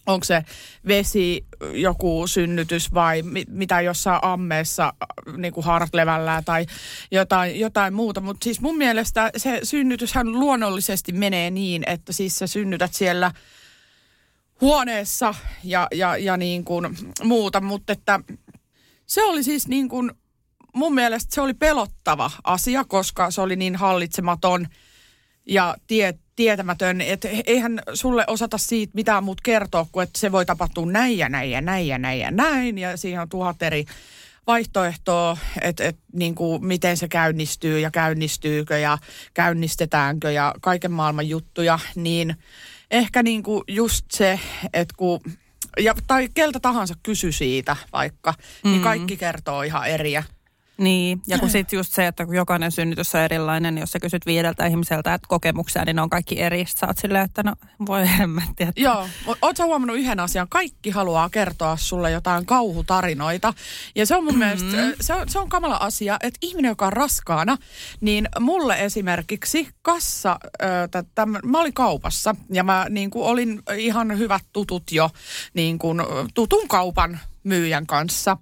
onko 0.07 0.25
se 0.25 0.45
vesi, 0.87 1.47
joku 1.73 2.27
synnytys 2.27 2.95
vai 2.95 3.23
mi, 3.23 3.45
mitä 3.49 3.81
jossain 3.81 4.19
ammeessa 4.23 4.85
äh, 4.85 5.37
niinku 5.37 5.63
hartlevällä 5.63 6.43
tai 6.45 6.67
jotain, 7.11 7.61
jotain 7.61 7.95
muuta. 7.95 8.21
Mutta 8.21 8.45
siis 8.45 8.61
mun 8.61 8.77
mielestä 8.77 9.31
se 9.37 9.61
synnytyshän 9.63 10.33
luonnollisesti 10.33 11.13
menee 11.13 11.51
niin, 11.51 11.83
että 11.87 12.13
siis 12.13 12.39
sä 12.39 12.47
synnytät 12.47 12.95
siellä 12.95 13.33
huoneessa 14.61 15.35
ja, 15.65 15.89
ja, 15.95 16.17
ja 16.17 16.37
niin 16.37 16.65
kuin 16.65 16.97
muuta, 17.23 17.61
mutta 17.61 17.93
että 17.93 18.21
se 19.07 19.25
oli 19.25 19.43
siis 19.43 19.69
niin 19.69 19.89
kuin, 19.89 20.11
mun 20.75 20.95
mielestä 20.95 21.35
se 21.35 21.41
oli 21.41 21.55
pelottava 21.55 22.31
asia, 22.45 22.85
koska 22.85 23.31
se 23.31 23.41
oli 23.41 23.57
niin 23.57 23.77
hallitsematon 23.77 24.67
ja 25.47 25.75
tie, 25.87 26.15
tietämätön, 26.37 27.01
että 27.01 27.29
eihän 27.47 27.83
sulle 27.95 28.25
osata 28.27 28.59
siitä 28.59 28.91
mitään 28.95 29.25
muut 29.25 29.41
kertoa, 29.41 29.87
kuin 29.93 30.05
että 30.05 30.19
se 30.19 30.33
voi 30.33 30.47
tapahtua 30.47 30.87
näin 30.87 31.19
ja 31.19 31.29
näin 31.29 31.51
ja 31.51 31.61
näin 31.61 31.89
ja 31.89 31.99
näin 31.99 32.21
ja 32.21 32.31
näin 32.31 32.79
ja 32.79 32.97
siihen 32.97 33.21
on 33.21 33.29
tuhat 33.29 33.63
eri 33.63 33.85
vaihtoehtoa, 34.47 35.37
että, 35.61 35.85
että 35.85 36.03
niin 36.13 36.35
kuin 36.35 36.67
miten 36.67 36.97
se 36.97 37.09
käynnistyy 37.09 37.81
ja 37.81 37.91
käynnistyykö 37.91 38.79
ja 38.79 38.99
käynnistetäänkö 39.35 40.31
ja 40.31 40.55
kaiken 40.61 40.93
maailman 40.93 41.29
juttuja, 41.29 41.79
niin 41.95 42.37
ehkä 42.91 43.23
niin 43.23 43.43
kuin 43.43 43.65
just 43.69 44.05
se, 44.11 44.41
että 44.73 44.95
kun 44.97 45.21
ja, 45.81 45.95
tai 46.07 46.29
keltä 46.35 46.61
tahansa 46.61 46.95
kysy 47.03 47.33
siitä 47.33 47.77
vaikka, 47.93 48.35
mm. 48.65 48.71
niin 48.71 48.83
kaikki 48.83 49.17
kertoo 49.17 49.63
ihan 49.63 49.89
eriä. 49.89 50.25
Niin, 50.81 51.23
ja 51.27 51.39
kun 51.39 51.51
sitten 51.51 51.77
just 51.77 51.93
se, 51.93 52.07
että 52.07 52.27
kun 52.27 52.35
jokainen 52.35 52.73
synnytys 52.73 53.15
on 53.15 53.21
erilainen, 53.21 53.75
niin 53.75 53.81
jos 53.81 53.93
sä 53.93 54.01
kysyt 54.01 54.27
viideltä 54.27 54.67
ihmiseltä 54.67 55.15
että 55.15 55.29
kokemuksia, 55.29 55.85
niin 55.85 55.97
ne 55.97 56.03
on 56.03 56.11
kaikki 56.11 56.41
eri. 56.41 56.59
Sitten 56.59 56.81
sä 56.81 56.87
oot 56.87 56.99
silleen, 56.99 57.25
että 57.25 57.43
no 57.43 57.53
voi 57.87 58.09
hemmetti. 58.19 58.63
Että... 58.63 58.81
Joo, 58.81 59.09
oot 59.43 59.57
sä 59.57 59.65
huomannut 59.65 59.97
yhden 59.97 60.21
asian? 60.21 60.49
Kaikki 60.49 60.91
haluaa 60.91 61.31
kertoa 61.31 61.77
sulle 61.77 62.11
jotain 62.11 62.47
kauhutarinoita. 62.47 63.55
Ja 63.95 64.07
se 64.07 64.17
on 64.17 64.25
mun 64.25 64.35
mm-hmm. 64.35 64.65
mielestä, 64.65 64.97
se 65.01 65.15
on, 65.15 65.29
se 65.29 65.39
on 65.39 65.49
kamala 65.49 65.77
asia, 65.77 66.17
että 66.23 66.39
ihminen, 66.43 66.69
joka 66.69 66.87
on 66.87 66.93
raskaana, 66.93 67.57
niin 68.01 68.29
mulle 68.41 68.85
esimerkiksi 68.85 69.69
kassa, 69.83 70.41
tä, 70.91 71.05
täm, 71.15 71.35
mä 71.45 71.61
olin 71.61 71.75
kaupassa 71.75 72.35
ja 72.53 72.65
mä 72.65 72.87
niin 72.89 73.11
kuin 73.11 73.25
olin 73.25 73.63
ihan 73.77 74.19
hyvät 74.19 74.43
tutut 74.53 74.93
jo 74.93 75.11
niin 75.55 75.79
kuin, 75.79 76.01
tutun 76.35 76.69
kaupan 76.69 77.21
myyjän 77.45 77.87
kanssa. 77.87 78.37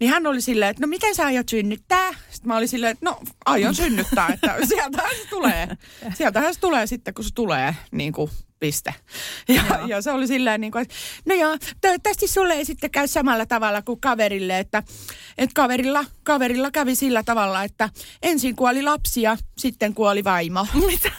Niin 0.00 0.10
hän 0.10 0.26
oli 0.26 0.40
silleen, 0.40 0.70
että 0.70 0.80
no 0.80 0.86
miten 0.86 1.14
sä 1.14 1.26
aiot 1.26 1.48
synnyttää? 1.48 2.10
Sitten 2.12 2.48
mä 2.48 2.56
olin 2.56 2.68
silleen, 2.68 2.92
että 2.92 3.04
no 3.04 3.20
aion 3.46 3.74
synnyttää, 3.74 4.28
että 4.28 4.56
sieltähän 4.68 5.16
se 5.22 5.28
tulee. 5.30 5.68
Sieltähän 6.14 6.54
se 6.54 6.60
tulee 6.60 6.86
sitten, 6.86 7.14
kun 7.14 7.24
se 7.24 7.30
tulee, 7.34 7.76
niin 7.92 8.12
kuin 8.12 8.30
piste. 8.62 8.94
Ja, 9.48 9.62
ja 9.86 10.02
se 10.02 10.12
oli 10.12 10.26
silleen 10.26 10.60
niin 10.60 10.72
kuin, 10.72 10.82
että 10.82 10.94
no 11.26 11.34
joo, 11.34 11.58
toivottavasti 11.80 12.28
sulle 12.28 12.54
ei 12.54 12.64
sitten 12.64 12.90
käy 12.90 13.08
samalla 13.08 13.46
tavalla 13.46 13.82
kuin 13.82 14.00
kaverille, 14.00 14.58
että, 14.58 14.82
että 15.38 15.54
kaverilla, 15.54 16.04
kaverilla 16.22 16.70
kävi 16.70 16.94
sillä 16.94 17.22
tavalla, 17.22 17.64
että 17.64 17.88
ensin 18.22 18.56
kuoli 18.56 18.82
lapsi 18.82 19.22
ja 19.22 19.36
sitten 19.58 19.94
kuoli 19.94 20.24
vaimo. 20.24 20.66
Mitä? 20.86 21.12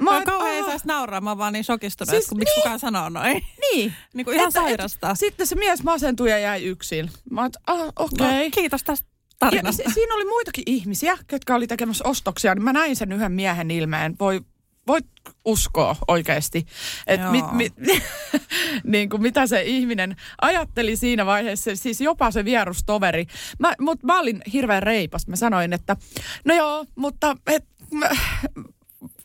Mä 0.00 0.14
oon 0.14 0.24
kauhean 0.24 0.64
saisi 0.64 0.86
nauraa, 0.86 1.20
mä 1.20 1.38
vaan 1.38 1.52
niin 1.52 1.64
shokistunut, 1.64 2.10
siis, 2.10 2.24
että 2.24 2.34
miksi 2.34 2.54
niin, 2.54 2.62
kukaan 2.62 2.78
sanoo 2.78 3.08
noin. 3.08 3.46
Niin. 3.60 3.92
niin 4.14 4.24
kuin 4.24 4.36
ihan 4.36 4.48
että, 4.48 4.60
sairasta. 4.60 5.10
Et, 5.10 5.18
sitten 5.18 5.46
se 5.46 5.54
mies 5.54 5.82
masentui 5.82 6.30
ja 6.30 6.38
jäi 6.38 6.64
yksin. 6.64 7.10
Mä 7.30 7.40
oon, 7.40 7.50
ah, 7.66 7.80
okei. 7.80 8.26
Okay. 8.26 8.44
No, 8.44 8.50
kiitos 8.50 8.82
tästä 8.82 9.08
tarinasta. 9.38 9.82
Ja, 9.82 9.90
siinä 9.90 10.14
oli 10.14 10.24
muitakin 10.24 10.64
ihmisiä, 10.66 11.18
jotka 11.32 11.54
oli 11.54 11.66
tekemässä 11.66 12.04
ostoksia, 12.08 12.54
niin 12.54 12.64
mä 12.64 12.72
näin 12.72 12.96
sen 12.96 13.12
yhden 13.12 13.32
miehen 13.32 13.70
ilmeen. 13.70 14.16
Voi, 14.20 14.40
voit 14.86 15.06
uskoa 15.44 15.96
oikeasti, 16.08 16.66
että 17.06 17.30
mit, 17.30 17.52
mit, 17.52 17.74
niin 18.84 19.08
kuin 19.08 19.22
mitä 19.22 19.46
se 19.46 19.62
ihminen 19.62 20.16
ajatteli 20.40 20.96
siinä 20.96 21.26
vaiheessa, 21.26 21.76
siis 21.76 22.00
jopa 22.00 22.30
se 22.30 22.44
vierustoveri. 22.44 23.26
Mä, 23.58 23.74
mut 23.80 24.02
mä 24.02 24.20
olin 24.20 24.42
hirveän 24.52 24.82
reipas. 24.82 25.26
Mä 25.26 25.36
sanoin, 25.36 25.72
että 25.72 25.96
no 26.44 26.54
joo, 26.54 26.86
mutta 26.96 27.36
et, 27.46 27.64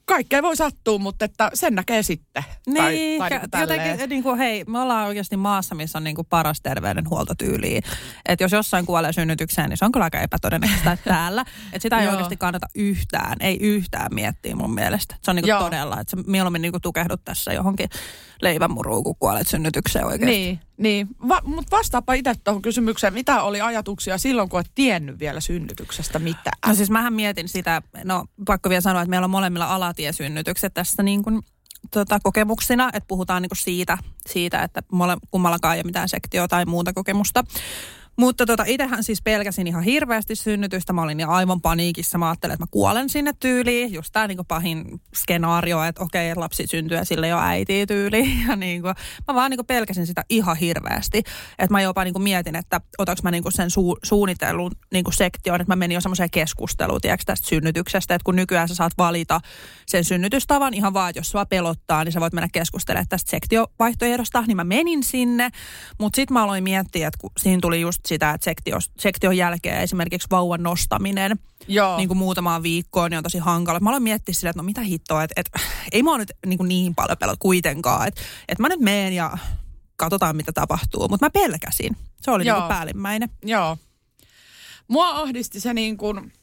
kaikkea 0.06 0.42
voi 0.42 0.56
sattua, 0.56 0.98
mutta 0.98 1.26
että 1.26 1.52
sen 1.54 1.76
näkee 1.76 2.04
sitten. 2.04 2.44
Niin, 2.68 3.20
tai, 3.20 3.30
tai 3.30 3.40
niin 3.40 3.62
jotenkin, 3.62 4.10
niin 4.10 4.24
kuin, 4.24 4.38
hei, 4.38 4.64
me 4.68 4.80
ollaan 4.80 5.08
oikeasti 5.08 5.38
maassa, 5.38 5.76
missä 5.76 5.98
on 5.98 6.04
niin 6.04 6.16
kuin 6.16 6.28
paras 6.30 6.62
terveydenhuoltotyyli. 6.62 7.80
Että 8.26 8.44
jos 8.44 8.52
jossain 8.52 8.86
kuolee 8.86 9.14
synnytykseen, 9.14 9.70
niin 9.70 9.78
se 9.78 9.86
on 9.86 9.92
kyllä 9.92 10.04
aika 10.04 10.20
epätodennäköistä 10.20 10.92
että 10.92 11.10
täällä. 11.10 11.42
Että 11.42 11.80
sitä 11.82 12.00
ei 12.00 12.08
oikeasti 12.08 12.38
kannata 12.38 12.68
yhtään, 12.76 13.38
ei 13.40 13.58
yhtään 13.62 14.14
miettiä 14.14 14.56
mun 14.56 14.74
mielestä. 14.74 15.16
Se 15.22 15.32
on 15.32 15.36
niin 15.36 15.46
kuin 15.46 15.58
todella, 15.58 16.00
että 16.00 16.12
sä 16.18 16.24
mieluummin 16.28 16.62
niin 16.62 16.72
kuin 16.72 16.82
tukehdut 16.82 17.22
tässä 17.26 17.54
johonkin 17.54 17.90
leivänmuruun, 18.42 19.04
kun 19.04 19.15
kuolet 19.20 19.48
synnytykseen 19.48 20.06
oikeasti. 20.06 20.25
Niin, 20.25 20.60
niin. 20.77 21.08
Va- 21.27 21.42
mutta 21.46 21.77
vastaapa 21.77 22.13
itse 22.13 22.34
tuohon 22.44 22.62
kysymykseen, 22.62 23.13
mitä 23.13 23.42
oli 23.42 23.62
ajatuksia 23.62 24.18
silloin, 24.18 24.50
kun 24.50 24.60
et 24.60 24.72
tiennyt 24.75 25.20
vielä 25.20 25.39
synnytyksestä 25.39 26.20
mitään? 26.20 26.58
No 26.68 26.75
siis 26.75 26.89
mähän 26.89 27.13
mietin 27.13 27.50
sitä, 27.50 27.82
no 28.04 28.25
pakko 28.46 28.70
vielä 28.70 28.82
sanoa, 28.82 29.01
että 29.01 29.10
meillä 29.10 29.25
on 29.25 29.32
molemmilla 29.32 29.75
alatiesynnytykset 29.75 30.74
tässä 30.74 31.04
niin 31.04 31.24
kuin 31.24 31.42
tota, 31.92 32.20
kokemuksina, 32.24 32.89
että 32.94 33.08
puhutaan 33.08 33.42
niin 33.42 33.50
kuin 33.50 33.58
siitä, 33.58 33.98
siitä, 34.27 34.63
että 34.63 34.82
mole, 34.92 35.18
kummallakaan 35.32 35.75
ei 35.75 35.80
ole 35.80 35.86
mitään 35.86 36.10
sektio 36.10 36.48
tai 36.48 36.65
muuta 36.65 36.94
kokemusta. 36.94 37.44
Mutta 38.18 38.46
tota, 38.46 38.64
itsehän 38.68 39.04
siis 39.04 39.22
pelkäsin 39.22 39.68
ihan 39.68 39.84
hirveästi 39.84 40.36
synnytystä. 40.36 40.94
Mä 40.94 41.02
olin 41.02 41.28
aivan 41.28 41.62
paniikissa. 41.62 42.18
Mä 42.18 42.30
ajattelin, 42.30 42.54
että 42.54 42.64
mä 42.64 42.68
kuolen 42.72 43.10
sinne 43.10 43.34
tyyliin. 43.40 43.94
Just 43.94 44.10
tää 44.12 44.28
niin 44.28 44.46
pahin 44.48 45.02
skenaario, 45.16 45.84
että 45.84 46.04
okei, 46.04 46.36
lapsi 46.36 46.68
syntyy 46.68 46.98
ja 46.98 47.06
sille 47.06 47.28
jo 47.28 47.40
äiti 47.40 47.86
tyyli. 47.86 48.26
Ja 48.48 48.56
niin 48.56 48.82
kuin, 48.82 48.96
mä 49.28 49.36
vaan 49.36 49.52
niin 49.52 49.66
pelkäsin 49.66 50.08
sitä 50.08 50.26
ihan 50.30 50.58
hirveästi. 50.58 51.18
Että 51.60 51.74
mä 51.74 51.82
jopa 51.82 52.04
niin 52.04 52.22
mietin, 52.22 52.56
että 52.56 52.82
otaks 52.98 53.24
mä 53.24 53.32
niin 53.32 53.44
sen 53.50 53.68
su- 53.68 54.00
suunnitellun 54.04 54.72
niin 54.94 55.06
sektion, 55.12 55.62
että 55.62 55.72
mä 55.72 55.76
menin 55.76 55.96
jo 55.96 56.02
semmoiseen 56.02 56.30
keskusteluun, 56.30 57.02
tiedätkö, 57.02 57.24
tästä 57.26 57.48
synnytyksestä. 57.48 58.16
Että 58.16 58.24
kun 58.24 58.36
nykyään 58.36 58.68
sä 58.68 58.76
saat 58.76 58.94
valita 58.98 59.42
sen 59.86 60.06
synnytystavan 60.06 60.74
ihan 60.74 60.94
vaan, 60.94 61.10
että 61.10 61.20
jos 61.20 61.32
sua 61.32 61.46
pelottaa, 61.46 62.04
niin 62.04 62.12
sä 62.12 62.20
voit 62.20 62.34
mennä 62.34 62.50
keskustelemaan 62.54 63.08
tästä 63.10 63.32
sektiovaihtoehdosta. 63.32 64.44
Niin 64.48 64.58
mä 64.58 64.64
menin 64.64 65.04
sinne, 65.04 65.50
mutta 66.00 66.16
sitten 66.16 66.34
mä 66.34 66.44
aloin 66.44 66.64
miettiä, 66.64 67.08
että 67.08 67.18
kun 67.22 67.32
siinä 67.38 67.60
tuli 67.62 67.82
just 67.82 68.05
sitä, 68.06 68.32
että 68.32 68.46
sektio, 68.46 68.78
sektion 69.00 69.38
jälkeen 69.38 69.82
esimerkiksi 69.82 70.28
vauvan 70.32 70.64
nostaminen 70.64 71.40
Joo. 71.68 71.98
Niin 71.98 72.08
kuin 72.08 72.18
muutamaan 72.18 72.64
viikkoon, 72.64 73.12
niin 73.12 73.18
on 73.18 73.24
tosi 73.24 73.38
hankala. 73.38 73.80
Mä 73.80 73.90
aloin 73.90 74.04
miettiä 74.04 74.34
sille, 74.34 74.50
että 74.50 74.60
no 74.60 74.66
mitä 74.66 74.82
hittoa, 74.82 75.24
että, 75.24 75.34
että 75.38 75.60
ei 75.92 76.04
mä 76.04 76.18
nyt 76.18 76.32
niin, 76.46 76.58
kuin 76.58 76.68
niin 76.68 76.96
paljon 76.96 77.18
pelot 77.18 77.40
kuitenkaan. 77.40 78.08
Että, 78.08 78.22
että 78.48 78.62
mä 78.62 78.70
nyt 78.70 78.80
meen 78.80 79.14
ja 79.14 79.38
katsotaan 79.98 80.36
mitä 80.36 80.52
tapahtuu. 80.52 81.08
Mutta 81.10 81.26
mä 81.26 81.30
pelkäsin. 81.30 81.98
Se 82.22 82.32
oli 82.32 82.44
niin 82.44 82.56
kuin 82.56 82.68
päällimmäinen. 82.68 83.30
Joo. 83.44 83.78
Mua 84.88 85.10
ahdisti 85.10 85.60
se 85.60 85.74
niin 85.74 85.98
kuin 85.98 86.34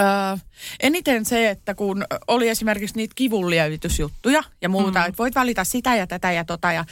Öö, 0.00 0.36
eniten 0.80 1.24
se, 1.24 1.50
että 1.50 1.74
kun 1.74 2.04
oli 2.26 2.48
esimerkiksi 2.48 2.96
niitä 2.96 3.14
kivunlievitysjuttuja 3.14 4.42
ja 4.62 4.68
muuta, 4.68 4.98
mm. 4.98 5.04
että 5.06 5.18
voit 5.18 5.34
valita 5.34 5.64
sitä 5.64 5.96
ja 5.96 6.06
tätä 6.06 6.32
ja 6.32 6.44
tota 6.44 6.72
ja 6.72 6.84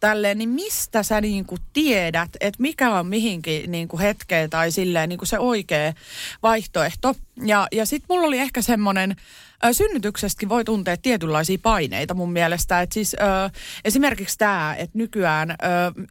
tälleen, 0.00 0.38
niin 0.38 0.48
mistä 0.48 1.02
sä 1.02 1.20
niinku 1.20 1.56
tiedät, 1.72 2.30
että 2.40 2.62
mikä 2.62 2.94
on 2.94 3.06
mihinkin 3.06 3.70
niinku 3.70 3.98
hetkeen 3.98 4.50
tai 4.50 4.70
silleen 4.70 5.08
niinku 5.08 5.26
se 5.26 5.38
oikea 5.38 5.92
vaihtoehto. 6.42 7.14
Ja, 7.44 7.68
ja 7.72 7.86
sitten 7.86 8.06
mulla 8.08 8.26
oli 8.26 8.38
ehkä 8.38 8.62
semmoinen 8.62 9.16
synnytyksestäkin 9.72 10.48
voi 10.48 10.64
tuntea 10.64 10.96
tietynlaisia 10.96 11.58
paineita 11.62 12.14
mun 12.14 12.32
mielestä. 12.32 12.80
Et 12.80 12.92
siis, 12.92 13.14
ö, 13.14 13.50
esimerkiksi 13.84 14.38
tämä, 14.38 14.74
että 14.78 14.98
nykyään, 14.98 15.50
ö, 15.50 15.54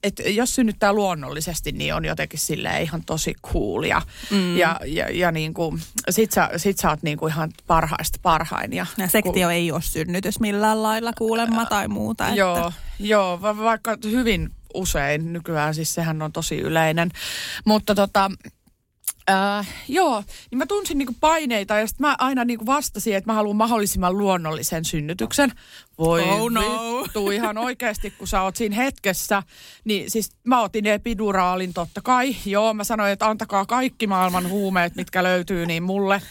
että 0.04 0.24
jos 0.24 0.56
synnyttää 0.56 0.94
luonnollisesti, 0.94 1.72
niin 1.72 1.94
on 1.94 2.06
jotenkin 2.06 2.40
sille 2.40 2.82
ihan 2.82 3.04
tosi 3.06 3.34
coolia. 3.54 4.02
Mm. 4.32 4.58
Ja, 4.58 4.80
ja, 4.86 5.10
ja 5.12 5.32
niin 5.32 5.54
kuin, 5.54 5.82
sit, 6.10 6.32
sä, 6.32 6.50
sit 6.58 6.78
sä 6.78 6.90
oot 6.90 7.04
niin 7.04 7.18
kuin 7.18 7.34
ihan 7.34 7.52
parhaista 7.68 8.20
parhain. 8.22 8.74
Ja, 8.74 8.86
ja 8.98 9.08
sektio 9.08 9.48
ku... 9.48 9.52
ei 9.52 9.72
ole 9.72 9.82
synnytys 9.82 10.40
millään 10.40 10.84
lailla 10.84 11.12
kuulemma 11.18 11.66
tai 11.66 11.88
muuta. 11.88 12.24
Että... 12.28 12.40
Joo, 12.40 12.72
joo 13.00 13.42
va- 13.42 13.58
vaikka 13.58 13.98
hyvin 14.04 14.50
usein 14.74 15.34
nykyään, 15.34 15.76
siis 15.76 15.94
sehän 15.94 16.22
on 16.22 16.32
tosi 16.32 16.60
yleinen. 16.60 17.12
Mutta 17.66 17.96
tota, 17.96 18.32
Äh, 19.30 19.68
joo, 19.88 20.24
niin 20.52 20.58
mä 20.58 20.66
tunsin 20.66 20.98
niinku 20.98 21.16
paineita 21.20 21.76
ja 21.78 21.88
sitten 21.88 22.08
mä 22.08 22.16
aina 22.20 22.46
niinku 22.46 22.66
vastasin, 22.66 23.16
että 23.16 23.30
mä 23.30 23.34
haluan 23.34 23.56
mahdollisimman 23.56 24.18
luonnollisen 24.18 24.86
synnytyksen. 24.86 25.52
Voi 25.98 26.24
oh 26.24 26.52
no. 26.52 26.62
vittu 27.04 27.32
ihan 27.32 27.58
oikeasti, 27.58 28.12
kun 28.12 28.28
sä 28.28 28.42
oot 28.42 28.56
siinä 28.56 28.76
hetkessä. 28.76 29.44
Niin 29.84 30.12
siis 30.12 30.32
mä 30.44 30.62
otin 30.62 30.86
epiduraalin 30.86 31.74
totta 31.74 32.02
kai. 32.02 32.36
Joo, 32.46 32.74
mä 32.74 32.84
sanoin, 32.84 33.12
että 33.12 33.28
antakaa 33.28 33.66
kaikki 33.66 34.08
maailman 34.08 34.50
huumeet, 34.50 34.96
mitkä 34.96 35.24
löytyy, 35.24 35.66
niin 35.66 35.84
mulle 35.84 36.22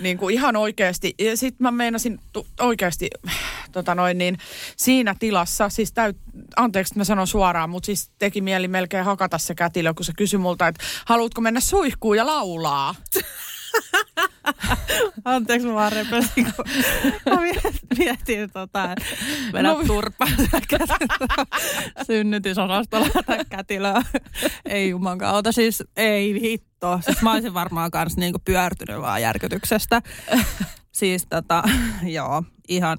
niin 0.00 0.18
kuin 0.18 0.34
ihan 0.34 0.56
oikeasti. 0.56 1.14
Ja 1.18 1.36
sitten 1.36 1.64
mä 1.64 1.70
meinasin 1.70 2.20
tu- 2.32 2.46
oikeasti 2.60 3.10
tota 3.72 3.94
noin, 3.94 4.18
niin 4.18 4.38
siinä 4.76 5.14
tilassa, 5.18 5.68
siis 5.68 5.92
täyt, 5.92 6.16
anteeksi 6.56 6.98
mä 6.98 7.04
sanon 7.04 7.26
suoraan, 7.26 7.70
mutta 7.70 7.86
siis 7.86 8.10
teki 8.18 8.40
mieli 8.40 8.68
melkein 8.68 9.04
hakata 9.04 9.38
se 9.38 9.54
kätilö, 9.54 9.94
kun 9.94 10.04
se 10.04 10.12
kysyi 10.16 10.38
multa, 10.38 10.68
että 10.68 10.84
haluatko 11.06 11.40
mennä 11.40 11.60
suihkuun 11.60 12.16
ja 12.16 12.26
laulaa? 12.26 12.94
Anteeksi, 15.24 15.66
mä 15.66 15.74
vaan 15.74 15.92
repesin, 15.92 16.44
kun 16.56 16.64
mä 17.26 17.36
mietin 17.98 18.50
tota, 18.52 18.94
mennä 19.52 19.72
no. 19.72 19.84
turpaan 19.86 20.30
synnytysosastolla 22.06 23.08
kätilöä. 23.48 24.02
Ei 24.64 24.90
juman 24.90 25.18
kautta, 25.18 25.52
siis 25.52 25.82
ei 25.96 26.40
hitto. 26.40 27.00
Siis 27.00 27.22
mä 27.22 27.32
olisin 27.32 27.54
varmaan 27.54 27.90
kanssa 27.90 28.20
niinku 28.20 28.38
pyörtynyt 28.44 29.00
vaan 29.00 29.22
järkytyksestä. 29.22 30.02
Siis 30.92 31.26
tota, 31.26 31.62
joo, 32.02 32.42
ihan 32.68 32.98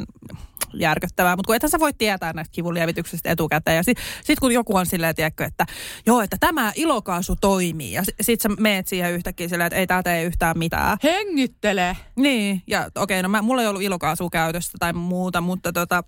järkyttävää. 0.80 1.36
Mutta 1.36 1.48
kun 1.48 1.56
ethän 1.56 1.70
sä 1.70 1.80
voi 1.80 1.94
tietää 1.94 2.34
näistä 2.34 2.52
kivunlievityksestä 2.52 3.32
etukäteen. 3.32 3.78
Ja 3.78 3.84
sitten 3.84 4.06
sit 4.24 4.40
kun 4.40 4.52
joku 4.52 4.76
on 4.76 4.86
silleen, 4.86 5.16
tiedätkö, 5.16 5.44
että 5.44 5.66
joo, 6.06 6.22
että 6.22 6.38
tämä 6.40 6.72
ilokaasu 6.76 7.36
toimii. 7.42 7.94
Ja 7.94 8.04
sit 8.22 8.42
sä 8.42 8.50
meet 8.60 8.88
siihen 8.88 9.14
yhtäkkiä 9.14 9.48
silleen, 9.48 9.68
että 9.68 9.80
ei 9.80 9.88
tää 9.88 10.04
tee 10.04 10.24
yhtään 10.24 10.58
mitään. 10.58 10.98
Hengittele. 11.04 11.98
Niin, 12.16 12.62
ja 12.68 12.90
okei, 12.96 13.20
okay, 13.20 13.22
no 13.22 13.30
mä, 13.30 13.42
mulla 13.42 13.62
ei 13.62 13.68
ollut 13.68 13.82
ilokaasu 13.82 14.30
käytöstä 14.30 14.78
tai 14.80 14.94
muuta, 14.94 15.42
mutta 15.42 15.74
tota, 15.74 16.04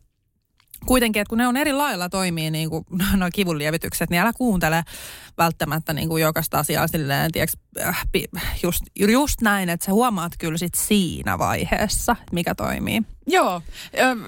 kuitenkin, 0.87 1.21
että 1.21 1.29
kun 1.29 1.37
ne 1.37 1.47
on 1.47 1.57
eri 1.57 1.73
lailla 1.73 2.09
toimii 2.09 2.51
niin 2.51 2.69
kuin 2.69 2.85
nuo 3.17 3.29
kivunlievitykset, 3.33 4.09
niin 4.09 4.21
älä 4.21 4.33
kuuntele 4.33 4.83
välttämättä 5.37 5.93
niin 5.93 6.09
kuin 6.09 6.21
jokaista 6.21 6.59
asiaa 6.59 6.87
silleen, 6.87 7.31
tiiäks, 7.31 7.53
äh, 7.79 8.07
just, 8.63 8.83
just 8.97 9.41
näin, 9.41 9.69
että 9.69 9.85
sä 9.85 9.91
huomaat 9.91 10.31
kyllä 10.39 10.57
sit 10.57 10.75
siinä 10.75 11.37
vaiheessa, 11.37 12.15
mikä 12.31 12.55
toimii. 12.55 13.01
Joo. 13.29 13.61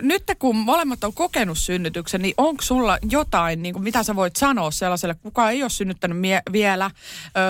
Nyt 0.01 0.23
kun 0.39 0.55
molemmat 0.55 1.03
on 1.03 1.13
kokenut 1.13 1.57
synnytyksen, 1.57 2.21
niin 2.21 2.33
onko 2.37 2.61
sulla 2.61 2.97
jotain, 3.09 3.61
niin 3.61 3.73
kuin 3.73 3.83
mitä 3.83 4.03
sä 4.03 4.15
voit 4.15 4.35
sanoa 4.35 4.71
sellaiselle, 4.71 5.15
kuka 5.15 5.49
ei 5.49 5.63
ole 5.63 5.69
synnyttänyt 5.69 6.19
mie- 6.19 6.41
vielä, 6.51 6.91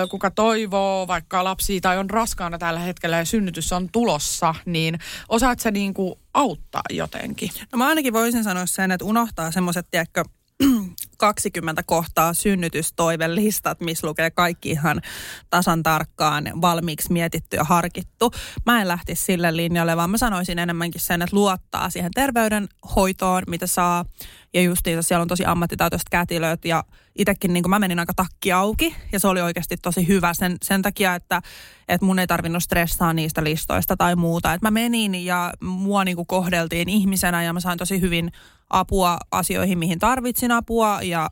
kuka 0.09 0.31
toivoo 0.31 1.07
vaikka 1.07 1.43
lapsi 1.43 1.81
tai 1.81 1.97
on 1.97 2.09
raskaana 2.09 2.57
tällä 2.57 2.79
hetkellä 2.79 3.17
ja 3.17 3.25
synnytys 3.25 3.73
on 3.73 3.89
tulossa, 3.91 4.55
niin 4.65 4.99
osaat 5.29 5.59
sä 5.59 5.71
niin 5.71 5.93
kuin 5.93 6.15
auttaa 6.39 6.81
jotenkin? 6.89 7.49
No 7.71 7.77
mä 7.77 7.87
ainakin 7.87 8.13
voisin 8.13 8.43
sanoa 8.43 8.65
sen, 8.65 8.91
että 8.91 9.05
unohtaa 9.05 9.51
semmoiset, 9.51 9.87
tiedätkö, 9.91 10.23
20 11.17 11.83
kohtaa 11.83 12.33
synnytystoivelistat, 12.33 13.79
missä 13.79 14.07
lukee 14.07 14.31
kaikki 14.31 14.69
ihan 14.69 15.01
tasan 15.49 15.83
tarkkaan 15.83 16.51
valmiiksi 16.61 17.13
mietitty 17.13 17.57
ja 17.57 17.63
harkittu. 17.63 18.31
Mä 18.65 18.81
en 18.81 18.87
lähtisi 18.87 19.23
sille 19.23 19.57
linjalle, 19.57 19.97
vaan 19.97 20.09
mä 20.09 20.17
sanoisin 20.17 20.59
enemmänkin 20.59 21.01
sen, 21.01 21.21
että 21.21 21.35
luottaa 21.35 21.89
siihen 21.89 22.11
terveydenhoitoon, 22.15 23.43
mitä 23.47 23.67
saa. 23.67 24.05
Ja 24.53 24.61
justiinsa 24.61 25.07
siellä 25.07 25.21
on 25.21 25.27
tosi 25.27 25.45
ammattitaitoiset 25.45 26.09
kätilöt 26.09 26.65
ja 26.65 26.83
itsekin 27.15 27.53
niin 27.53 27.69
mä 27.69 27.79
menin 27.79 27.99
aika 27.99 28.13
takki 28.13 28.51
auki 28.51 28.95
ja 29.11 29.19
se 29.19 29.27
oli 29.27 29.41
oikeasti 29.41 29.77
tosi 29.77 30.07
hyvä 30.07 30.33
sen, 30.33 30.57
sen 30.63 30.81
takia, 30.81 31.15
että, 31.15 31.41
että 31.87 32.05
mun 32.05 32.19
ei 32.19 32.27
tarvinnut 32.27 32.63
stressaa 32.63 33.13
niistä 33.13 33.43
listoista 33.43 33.97
tai 33.97 34.15
muuta. 34.15 34.53
Että 34.53 34.67
mä 34.67 34.71
menin 34.71 35.25
ja 35.25 35.53
mua 35.61 36.03
niin 36.03 36.27
kohdeltiin 36.27 36.89
ihmisenä 36.89 37.43
ja 37.43 37.53
mä 37.53 37.59
sain 37.59 37.77
tosi 37.77 38.01
hyvin 38.01 38.31
apua 38.69 39.17
asioihin, 39.31 39.77
mihin 39.77 39.99
tarvitsin 39.99 40.51
apua 40.51 40.99
ja 41.01 41.29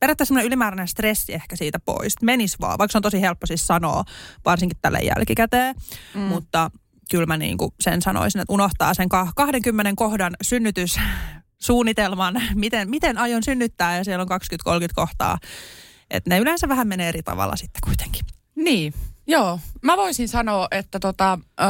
periaatteessa 0.00 0.28
semmoinen 0.28 0.46
ylimääräinen 0.46 0.88
stressi 0.88 1.34
ehkä 1.34 1.56
siitä 1.56 1.78
pois. 1.78 2.22
Menis 2.22 2.60
vaan, 2.60 2.78
vaikka 2.78 2.92
se 2.92 2.98
on 2.98 3.02
tosi 3.02 3.20
helppo 3.20 3.46
siis 3.46 3.66
sanoa, 3.66 4.04
varsinkin 4.44 4.78
tälle 4.82 4.98
jälkikäteen, 4.98 5.74
mm. 6.14 6.20
mutta 6.20 6.70
kyllä 7.10 7.26
mä 7.26 7.36
niin 7.36 7.58
kuin 7.58 7.74
sen 7.80 8.02
sanoisin, 8.02 8.40
että 8.40 8.52
unohtaa 8.52 8.94
sen 8.94 9.08
20 9.36 9.92
kohdan 9.96 10.36
synnytys 10.42 10.98
suunnitelman, 11.58 12.42
miten, 12.54 12.90
miten 12.90 13.18
aion 13.18 13.42
synnyttää 13.42 13.96
ja 13.96 14.04
siellä 14.04 14.22
on 14.22 14.28
20-30 14.80 14.88
kohtaa. 14.94 15.38
Että 16.10 16.30
ne 16.30 16.38
yleensä 16.38 16.68
vähän 16.68 16.88
menee 16.88 17.08
eri 17.08 17.22
tavalla 17.22 17.56
sitten 17.56 17.80
kuitenkin. 17.84 18.24
Niin, 18.54 18.94
joo. 19.26 19.60
Mä 19.82 19.96
voisin 19.96 20.28
sanoa, 20.28 20.68
että 20.70 21.00
tota, 21.00 21.38
ö, 21.60 21.64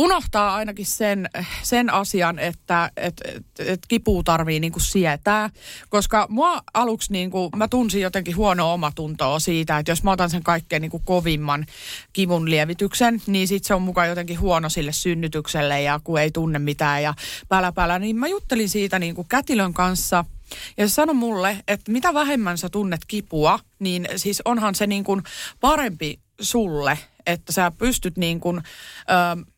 unohtaa 0.00 0.54
ainakin 0.54 0.86
sen, 0.86 1.30
sen 1.62 1.92
asian, 1.92 2.38
että 2.38 2.90
et, 2.96 3.20
et, 3.24 3.44
et 3.58 3.80
kipu 3.88 4.22
tarvii 4.22 4.60
niinku 4.60 4.80
sietää. 4.80 5.50
Koska 5.88 6.26
mua 6.28 6.62
aluksi, 6.74 7.12
niinku, 7.12 7.50
mä 7.56 7.68
tunsin 7.68 8.02
jotenkin 8.02 8.36
huonoa 8.36 8.72
omatuntoa 8.72 9.38
siitä, 9.38 9.78
että 9.78 9.92
jos 9.92 10.02
mä 10.02 10.10
otan 10.10 10.30
sen 10.30 10.42
kaikkein 10.42 10.82
niinku 10.82 11.02
kovimman 11.04 11.66
kivun 12.12 12.50
lievityksen, 12.50 13.22
niin 13.26 13.48
sit 13.48 13.64
se 13.64 13.74
on 13.74 13.82
mukaan 13.82 14.08
jotenkin 14.08 14.40
huono 14.40 14.68
sille 14.68 14.92
synnytykselle 14.92 15.82
ja 15.82 16.00
kun 16.04 16.20
ei 16.20 16.30
tunne 16.30 16.58
mitään 16.58 17.02
ja 17.02 17.14
päällä 17.48 17.72
päällä. 17.72 17.98
Niin 17.98 18.16
mä 18.16 18.28
juttelin 18.28 18.68
siitä 18.68 18.98
niinku 18.98 19.24
kätilön 19.24 19.74
kanssa– 19.74 20.24
ja 20.76 20.88
se 20.88 20.94
sanoi 20.94 21.14
mulle, 21.14 21.56
että 21.68 21.92
mitä 21.92 22.14
vähemmän 22.14 22.58
sä 22.58 22.68
tunnet 22.68 23.00
kipua, 23.08 23.58
niin 23.78 24.08
siis 24.16 24.42
onhan 24.44 24.74
se 24.74 24.86
niin 24.86 25.04
kuin 25.04 25.22
parempi 25.60 26.20
sulle, 26.40 26.98
että 27.26 27.52
sä 27.52 27.70
pystyt 27.70 28.16
niin 28.16 28.40
kuin, 28.40 28.56
ö, 28.56 29.50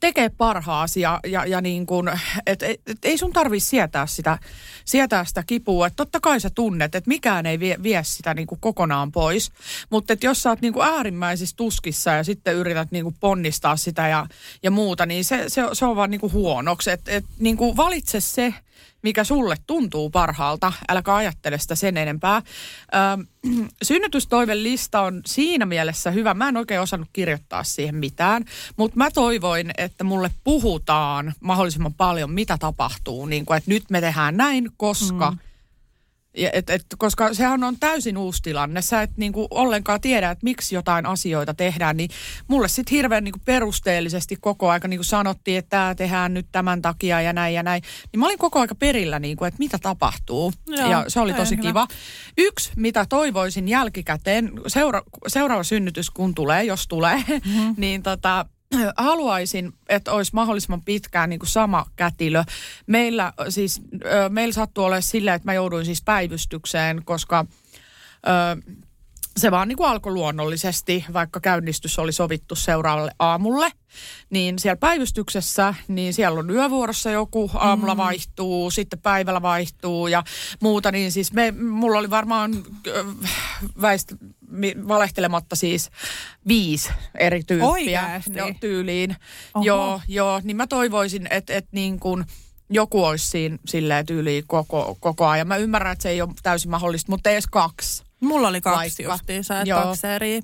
tekee 0.00 0.28
parhaasi 0.28 1.00
ja, 1.00 1.20
ja, 1.26 1.46
ja 1.46 1.60
niin 1.60 1.86
kuin, 1.86 2.08
et, 2.46 2.62
et, 2.62 2.80
et, 2.86 2.98
ei 3.02 3.18
sun 3.18 3.32
tarvi 3.32 3.60
sietää 3.60 4.06
sitä, 4.06 4.38
sietää 4.84 5.24
sitä 5.24 5.42
kipua. 5.46 5.86
Että 5.86 5.96
totta 5.96 6.20
kai 6.20 6.40
sä 6.40 6.50
tunnet, 6.50 6.94
että 6.94 7.08
mikään 7.08 7.46
ei 7.46 7.60
vie, 7.60 7.76
vie 7.82 8.04
sitä 8.04 8.34
niin 8.34 8.46
kuin 8.46 8.60
kokonaan 8.60 9.12
pois. 9.12 9.52
Mutta 9.90 10.16
jos 10.22 10.42
sä 10.42 10.50
oot 10.50 10.60
niin 10.60 10.72
kuin 10.72 10.86
äärimmäisissä 10.86 11.56
tuskissa 11.56 12.10
ja 12.10 12.24
sitten 12.24 12.54
yrität 12.54 12.90
niin 12.90 13.04
kuin 13.04 13.16
ponnistaa 13.20 13.76
sitä 13.76 14.08
ja, 14.08 14.26
ja 14.62 14.70
muuta, 14.70 15.06
niin 15.06 15.24
se, 15.24 15.44
se, 15.48 15.62
se 15.72 15.84
on 15.84 15.96
vaan 15.96 16.10
niin 16.10 16.20
kuin 16.20 16.32
huonoksi. 16.32 16.90
Että 16.90 17.10
et, 17.12 17.24
niin 17.38 17.56
kuin 17.56 17.76
valitse 17.76 18.20
se, 18.20 18.54
mikä 19.02 19.24
sulle 19.24 19.56
tuntuu 19.66 20.10
parhaalta. 20.10 20.72
Äläkä 20.88 21.14
ajattele 21.14 21.58
sitä 21.58 21.74
sen 21.74 21.96
enempää. 21.96 22.36
Ö, 22.36 23.24
synnytystoivelista 23.82 25.00
on 25.00 25.20
siinä 25.26 25.66
mielessä 25.66 26.10
hyvä. 26.10 26.34
Mä 26.34 26.48
en 26.48 26.56
oikein 26.56 26.80
osannut 26.80 27.08
kirjoittaa 27.12 27.64
siihen 27.64 27.94
mitään, 27.94 28.44
mutta 28.76 28.96
mä 28.96 29.10
toivoin, 29.10 29.70
että 29.78 30.04
mulle 30.04 30.30
puhutaan 30.44 31.34
mahdollisimman 31.40 31.94
paljon, 31.94 32.30
mitä 32.30 32.58
tapahtuu. 32.58 33.26
Niin 33.26 33.46
kuin, 33.46 33.56
että 33.56 33.70
nyt 33.70 33.90
me 33.90 34.00
tehdään 34.00 34.36
näin, 34.36 34.68
koska... 34.76 35.30
Mm 35.30 35.38
et, 36.52 36.70
et, 36.70 36.86
koska 36.98 37.34
sehän 37.34 37.64
on 37.64 37.76
täysin 37.80 38.18
uusi 38.18 38.42
tilanne. 38.42 38.82
Sä 38.82 39.02
et 39.02 39.10
niinku 39.16 39.46
ollenkaan 39.50 40.00
tiedä, 40.00 40.30
että 40.30 40.44
miksi 40.44 40.74
jotain 40.74 41.06
asioita 41.06 41.54
tehdään. 41.54 41.96
Niin 41.96 42.10
mulle 42.48 42.68
sitten 42.68 42.96
hirveän 42.96 43.24
niinku 43.24 43.40
perusteellisesti 43.44 44.36
koko 44.40 44.70
aika 44.70 44.88
niinku 44.88 45.04
sanottiin, 45.04 45.58
että 45.58 45.70
tämä 45.70 45.94
tehdään 45.94 46.34
nyt 46.34 46.46
tämän 46.52 46.82
takia 46.82 47.20
ja 47.20 47.32
näin 47.32 47.54
ja 47.54 47.62
näin. 47.62 47.82
Niin 48.12 48.20
mä 48.20 48.26
olin 48.26 48.38
koko 48.38 48.60
aika 48.60 48.74
perillä, 48.74 49.18
niinku, 49.18 49.44
että 49.44 49.58
mitä 49.58 49.78
tapahtuu. 49.78 50.52
Joo, 50.66 50.90
ja 50.90 51.04
se 51.08 51.20
oli 51.20 51.34
tosi 51.34 51.56
hyvä. 51.56 51.68
kiva. 51.68 51.86
Yksi, 52.38 52.70
mitä 52.76 53.06
toivoisin 53.08 53.68
jälkikäteen, 53.68 54.52
seura, 54.66 55.02
seuraava 55.26 55.62
synnytys 55.62 56.10
kun 56.10 56.34
tulee, 56.34 56.64
jos 56.64 56.88
tulee, 56.88 57.16
mm-hmm. 57.28 57.74
niin 57.82 58.02
tota, 58.02 58.46
haluaisin, 58.96 59.72
että 59.88 60.12
olisi 60.12 60.34
mahdollisimman 60.34 60.82
pitkään 60.82 61.30
niin 61.30 61.40
kuin 61.40 61.48
sama 61.48 61.86
kätilö. 61.96 62.44
Meillä 62.86 63.32
siis, 63.48 63.82
meillä 64.28 64.52
sattuu 64.52 64.84
olemaan 64.84 65.02
sillä, 65.02 65.34
että 65.34 65.48
mä 65.48 65.54
jouduin 65.54 65.84
siis 65.84 66.02
päivystykseen, 66.02 67.04
koska 67.04 67.46
ö, 68.26 68.72
se 69.38 69.50
vaan 69.50 69.68
niin 69.68 69.76
kuin 69.76 69.88
alkoi 69.88 70.12
luonnollisesti, 70.12 71.04
vaikka 71.12 71.40
käynnistys 71.40 71.98
oli 71.98 72.12
sovittu 72.12 72.54
seuraavalle 72.54 73.12
aamulle. 73.18 73.72
Niin 74.30 74.58
siellä 74.58 74.76
päivystyksessä, 74.76 75.74
niin 75.88 76.14
siellä 76.14 76.38
on 76.38 76.50
yövuorossa 76.50 77.10
joku, 77.10 77.50
aamulla 77.54 77.94
mm. 77.94 77.98
vaihtuu, 77.98 78.70
sitten 78.70 78.98
päivällä 78.98 79.42
vaihtuu 79.42 80.06
ja 80.06 80.24
muuta. 80.60 80.92
Niin 80.92 81.12
siis 81.12 81.32
me, 81.32 81.50
mulla 81.50 81.98
oli 81.98 82.10
varmaan 82.10 82.52
väist, 83.80 84.12
valehtelematta 84.88 85.56
siis 85.56 85.90
viisi 86.48 86.90
eri 87.18 87.42
tyyppiä 87.42 88.20
jo, 88.34 88.54
tyyliin. 88.60 89.16
Oho. 89.54 89.64
Joo, 89.64 90.00
joo, 90.08 90.40
niin 90.44 90.56
mä 90.56 90.66
toivoisin, 90.66 91.28
että 91.30 91.54
et 91.54 91.66
niin 91.72 92.00
kuin 92.00 92.24
joku 92.70 93.04
olisi 93.04 93.26
siinä 93.26 93.58
silleen 93.66 94.06
tyyliin 94.06 94.44
koko, 94.46 94.96
koko 95.00 95.26
ajan. 95.26 95.48
Mä 95.48 95.56
ymmärrän, 95.56 95.92
että 95.92 96.02
se 96.02 96.08
ei 96.08 96.22
ole 96.22 96.30
täysin 96.42 96.70
mahdollista, 96.70 97.12
mutta 97.12 97.30
edes 97.30 97.46
kaksi. 97.46 98.02
Mulla 98.20 98.48
oli 98.48 98.60
kaksi 98.60 99.04
vaikka. 99.04 99.14
justiinsa, 99.14 99.60
että 99.60 99.74
kaksi 99.74 100.06
eri. 100.06 100.40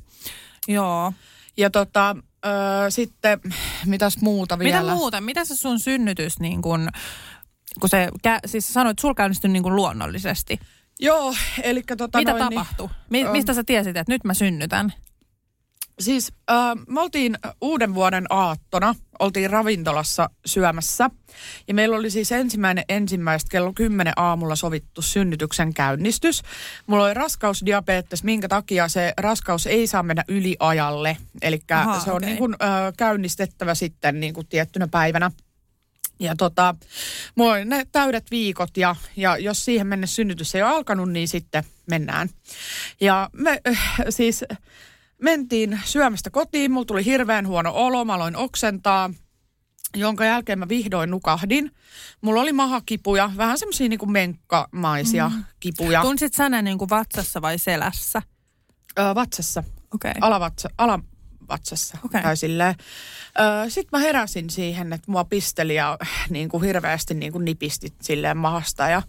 Joo. 0.68 1.12
Ja 1.56 1.70
tota, 1.70 2.16
ö, 2.46 2.90
sitten, 2.90 3.40
mitäs 3.86 4.20
muuta 4.20 4.58
vielä? 4.58 4.80
Mitä 4.80 4.94
muuta? 4.94 5.20
Mitä 5.20 5.44
se 5.44 5.56
sun 5.56 5.80
synnytys 5.80 6.40
niin 6.40 6.62
kun, 6.62 6.88
kun 7.80 7.88
se, 7.88 8.08
siis 8.46 8.72
sanoit, 8.72 8.94
että 8.94 9.00
sulla 9.00 9.14
käynnistyi 9.14 9.50
niin 9.50 9.62
kuin 9.62 9.76
luonnollisesti. 9.76 10.58
Joo, 11.00 11.34
eli 11.62 11.82
tota 11.98 12.18
Mitä 12.18 12.30
noin, 12.30 12.42
tapahtui? 12.42 12.88
Mi- 13.10 13.24
mistä 13.24 13.54
sä 13.54 13.64
tiesit, 13.64 13.96
että 13.96 14.12
nyt 14.12 14.24
mä 14.24 14.34
synnytän? 14.34 14.92
Siis 16.00 16.32
äh, 16.50 16.56
me 16.88 17.00
oltiin 17.00 17.38
uuden 17.60 17.94
vuoden 17.94 18.26
aattona, 18.30 18.94
oltiin 19.18 19.50
ravintolassa 19.50 20.30
syömässä. 20.46 21.10
Ja 21.68 21.74
meillä 21.74 21.96
oli 21.96 22.10
siis 22.10 22.32
ensimmäinen 22.32 22.84
ensimmäistä 22.88 23.48
kello 23.50 23.72
10 23.72 24.12
aamulla 24.16 24.56
sovittu 24.56 25.02
synnytyksen 25.02 25.74
käynnistys. 25.74 26.42
Mulla 26.86 27.04
oli 27.04 27.14
raskausdiabetes, 27.14 28.24
minkä 28.24 28.48
takia 28.48 28.88
se 28.88 29.12
raskaus 29.16 29.66
ei 29.66 29.86
saa 29.86 30.02
mennä 30.02 30.24
yli 30.28 30.56
ajalle. 30.60 31.16
Eli 31.42 31.60
se 32.04 32.10
on 32.10 32.16
okay. 32.16 32.28
niin 32.28 32.38
kuin, 32.38 32.56
äh, 32.62 32.92
käynnistettävä 32.96 33.74
sitten 33.74 34.20
niin 34.20 34.34
kuin 34.34 34.46
tiettynä 34.46 34.88
päivänä. 34.88 35.30
Ja 36.18 36.36
tota, 36.36 36.74
mulla 37.34 37.52
oli 37.52 37.64
ne 37.64 37.86
täydet 37.92 38.30
viikot 38.30 38.76
ja, 38.76 38.96
ja 39.16 39.38
jos 39.38 39.64
siihen 39.64 39.86
mennessä 39.86 40.14
synnytys 40.14 40.54
ei 40.54 40.62
ole 40.62 40.70
alkanut, 40.70 41.12
niin 41.12 41.28
sitten 41.28 41.64
mennään. 41.90 42.28
Ja 43.00 43.30
me 43.32 43.60
äh, 43.68 43.96
siis 44.10 44.44
mentiin 45.22 45.80
syömästä 45.84 46.30
kotiin, 46.30 46.72
mulla 46.72 46.84
tuli 46.84 47.04
hirveän 47.04 47.46
huono 47.46 47.72
olo, 47.74 48.04
mä 48.04 48.14
aloin 48.14 48.36
oksentaa, 48.36 49.10
jonka 49.96 50.24
jälkeen 50.24 50.58
mä 50.58 50.68
vihdoin 50.68 51.10
nukahdin. 51.10 51.70
Mulla 52.20 52.40
oli 52.40 52.52
mahakipuja, 52.52 53.30
vähän 53.36 53.58
semmoisia 53.58 53.88
niin 53.88 54.12
menkkamaisia 54.12 55.28
mm. 55.28 55.44
kipuja. 55.60 56.02
Tunsit 56.02 56.34
sä 56.34 56.48
ne 56.48 56.62
niin 56.62 56.78
kuin 56.78 56.90
vatsassa 56.90 57.42
vai 57.42 57.58
selässä? 57.58 58.22
Öö, 58.98 59.14
vatsassa. 59.14 59.64
Okei. 59.94 60.10
Okay. 60.10 60.20
Alavatsa, 60.20 60.68
alavatsassa. 61.48 61.98
Okay. 62.04 62.22
Tai 62.22 62.36
silleen. 62.36 62.74
Öö, 63.40 63.70
Sitten 63.70 63.88
mä 63.92 63.98
heräsin 63.98 64.50
siihen, 64.50 64.92
että 64.92 65.10
mua 65.10 65.24
pisteli 65.24 65.74
ja 65.74 65.98
niin 66.30 66.48
kuin 66.48 66.64
hirveästi 66.64 67.14
niin 67.14 67.32
kuin 67.32 67.44
nipisti 67.44 67.92
silleen 68.00 68.36
mahasta. 68.36 68.88
Ja 68.88 69.02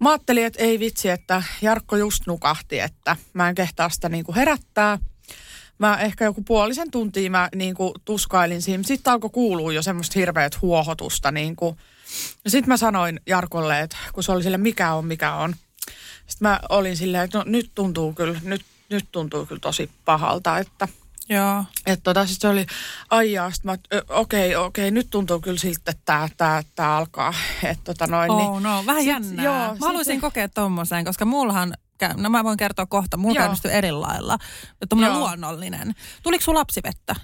mä 0.00 0.10
ajattelin, 0.10 0.46
että 0.46 0.62
ei 0.62 0.78
vitsi, 0.78 1.08
että 1.08 1.42
Jarkko 1.62 1.96
just 1.96 2.26
nukahti, 2.26 2.78
että 2.78 3.16
mä 3.32 3.48
en 3.48 3.54
kehtaa 3.54 3.88
sitä 3.88 4.08
niin 4.08 4.24
kuin 4.24 4.36
herättää– 4.36 4.98
mä 5.78 5.96
ehkä 5.96 6.24
joku 6.24 6.42
puolisen 6.42 6.90
tuntia 6.90 7.30
mä 7.30 7.48
niin 7.54 7.74
kuin 7.74 7.94
tuskailin 8.04 8.62
siinä. 8.62 8.82
Sitten 8.82 9.12
alkoi 9.12 9.30
kuulua 9.30 9.72
jo 9.72 9.82
semmoista 9.82 10.18
hirveät 10.18 10.62
huohotusta. 10.62 11.30
Niin 11.30 11.56
kuin. 11.56 11.76
Sitten 12.46 12.68
mä 12.68 12.76
sanoin 12.76 13.20
Jarkolle, 13.26 13.80
että 13.80 13.96
kun 14.12 14.22
se 14.22 14.32
oli 14.32 14.42
sille 14.42 14.58
mikä 14.58 14.92
on, 14.92 15.06
mikä 15.06 15.34
on. 15.34 15.54
Sitten 16.26 16.48
mä 16.48 16.60
olin 16.68 16.96
silleen, 16.96 17.24
että 17.24 17.38
no, 17.38 17.44
nyt 17.46 17.70
tuntuu 17.74 18.12
kyllä, 18.12 18.40
nyt, 18.42 18.64
nyt 18.90 19.04
tuntuu 19.12 19.46
kyllä 19.46 19.60
tosi 19.60 19.90
pahalta, 20.04 20.58
että 20.58 20.88
Joo. 21.28 21.64
Että 21.86 22.02
tota, 22.02 22.26
sit 22.26 22.40
se 22.40 22.48
oli, 22.48 22.66
ai 23.10 23.32
jaa, 23.32 23.50
mä, 23.62 23.76
okei, 24.08 24.56
okei, 24.56 24.90
nyt 24.90 25.06
tuntuu 25.10 25.40
kyllä 25.40 25.58
siltä, 25.58 25.90
että 25.90 26.02
tämä 26.04 26.28
tää, 26.36 26.62
tää 26.74 26.96
alkaa. 26.96 27.34
Että 27.62 27.84
tota 27.84 28.06
noin, 28.06 28.30
oh, 28.30 28.52
niin, 28.52 28.62
no, 28.62 28.86
vähän 28.86 29.02
sit, 29.02 29.08
jännää. 29.10 29.44
Joo, 29.44 29.54
mä 29.54 29.86
haluaisin 29.86 30.14
sit, 30.14 30.20
kokea 30.20 30.48
tuommoisen, 30.48 31.04
koska 31.04 31.24
mullahan 31.24 31.74
no 32.16 32.30
mä 32.30 32.44
voin 32.44 32.56
kertoa 32.56 32.86
kohta, 32.86 33.16
mulla 33.16 33.34
käynnistyi 33.34 33.72
eri 33.72 33.92
lailla. 33.92 34.38
Tuommoinen 34.88 35.18
luonnollinen. 35.18 35.94
Tuliko 36.22 36.44
sun 36.44 36.54
lapsivettä? 36.54 37.14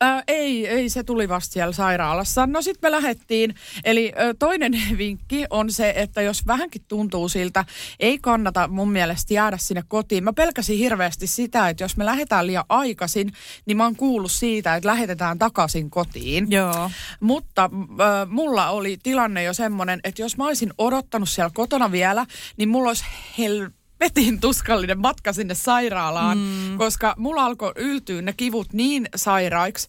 Ää, 0.00 0.22
ei, 0.28 0.66
ei, 0.66 0.88
se 0.88 1.02
tuli 1.02 1.28
vasta 1.28 1.52
siellä 1.52 1.72
sairaalassa. 1.72 2.46
No 2.46 2.62
sitten 2.62 2.88
me 2.88 2.96
lähdettiin. 2.96 3.54
Eli 3.84 4.12
ö, 4.20 4.34
toinen 4.38 4.72
vinkki 4.98 5.44
on 5.50 5.72
se, 5.72 5.92
että 5.96 6.22
jos 6.22 6.46
vähänkin 6.46 6.82
tuntuu 6.88 7.28
siltä, 7.28 7.64
ei 8.00 8.18
kannata 8.18 8.68
mun 8.68 8.92
mielestä 8.92 9.34
jäädä 9.34 9.56
sinne 9.58 9.82
kotiin. 9.88 10.24
Mä 10.24 10.32
pelkäsin 10.32 10.78
hirveästi 10.78 11.26
sitä, 11.26 11.68
että 11.68 11.84
jos 11.84 11.96
me 11.96 12.04
lähdetään 12.04 12.46
liian 12.46 12.64
aikaisin, 12.68 13.32
niin 13.66 13.76
mä 13.76 13.84
oon 13.84 13.96
kuullut 13.96 14.32
siitä, 14.32 14.76
että 14.76 14.88
lähetetään 14.88 15.38
takaisin 15.38 15.90
kotiin. 15.90 16.46
Joo. 16.50 16.90
Mutta 17.20 17.70
ö, 17.72 18.26
mulla 18.26 18.70
oli 18.70 18.98
tilanne 19.02 19.42
jo 19.42 19.54
semmoinen, 19.54 20.00
että 20.04 20.22
jos 20.22 20.36
mä 20.36 20.46
olisin 20.46 20.72
odottanut 20.78 21.28
siellä 21.28 21.50
kotona 21.54 21.92
vielä, 21.92 22.26
niin 22.56 22.68
mulla 22.68 22.90
olisi 22.90 23.04
hel 23.38 23.70
vetin 24.00 24.40
tuskallinen 24.40 24.98
matka 24.98 25.32
sinne 25.32 25.54
sairaalaan, 25.54 26.38
mm. 26.38 26.78
koska 26.78 27.14
mulla 27.18 27.44
alkoi 27.44 27.72
yltyä 27.76 28.22
ne 28.22 28.32
kivut 28.32 28.72
niin 28.72 29.08
sairaiksi, 29.16 29.88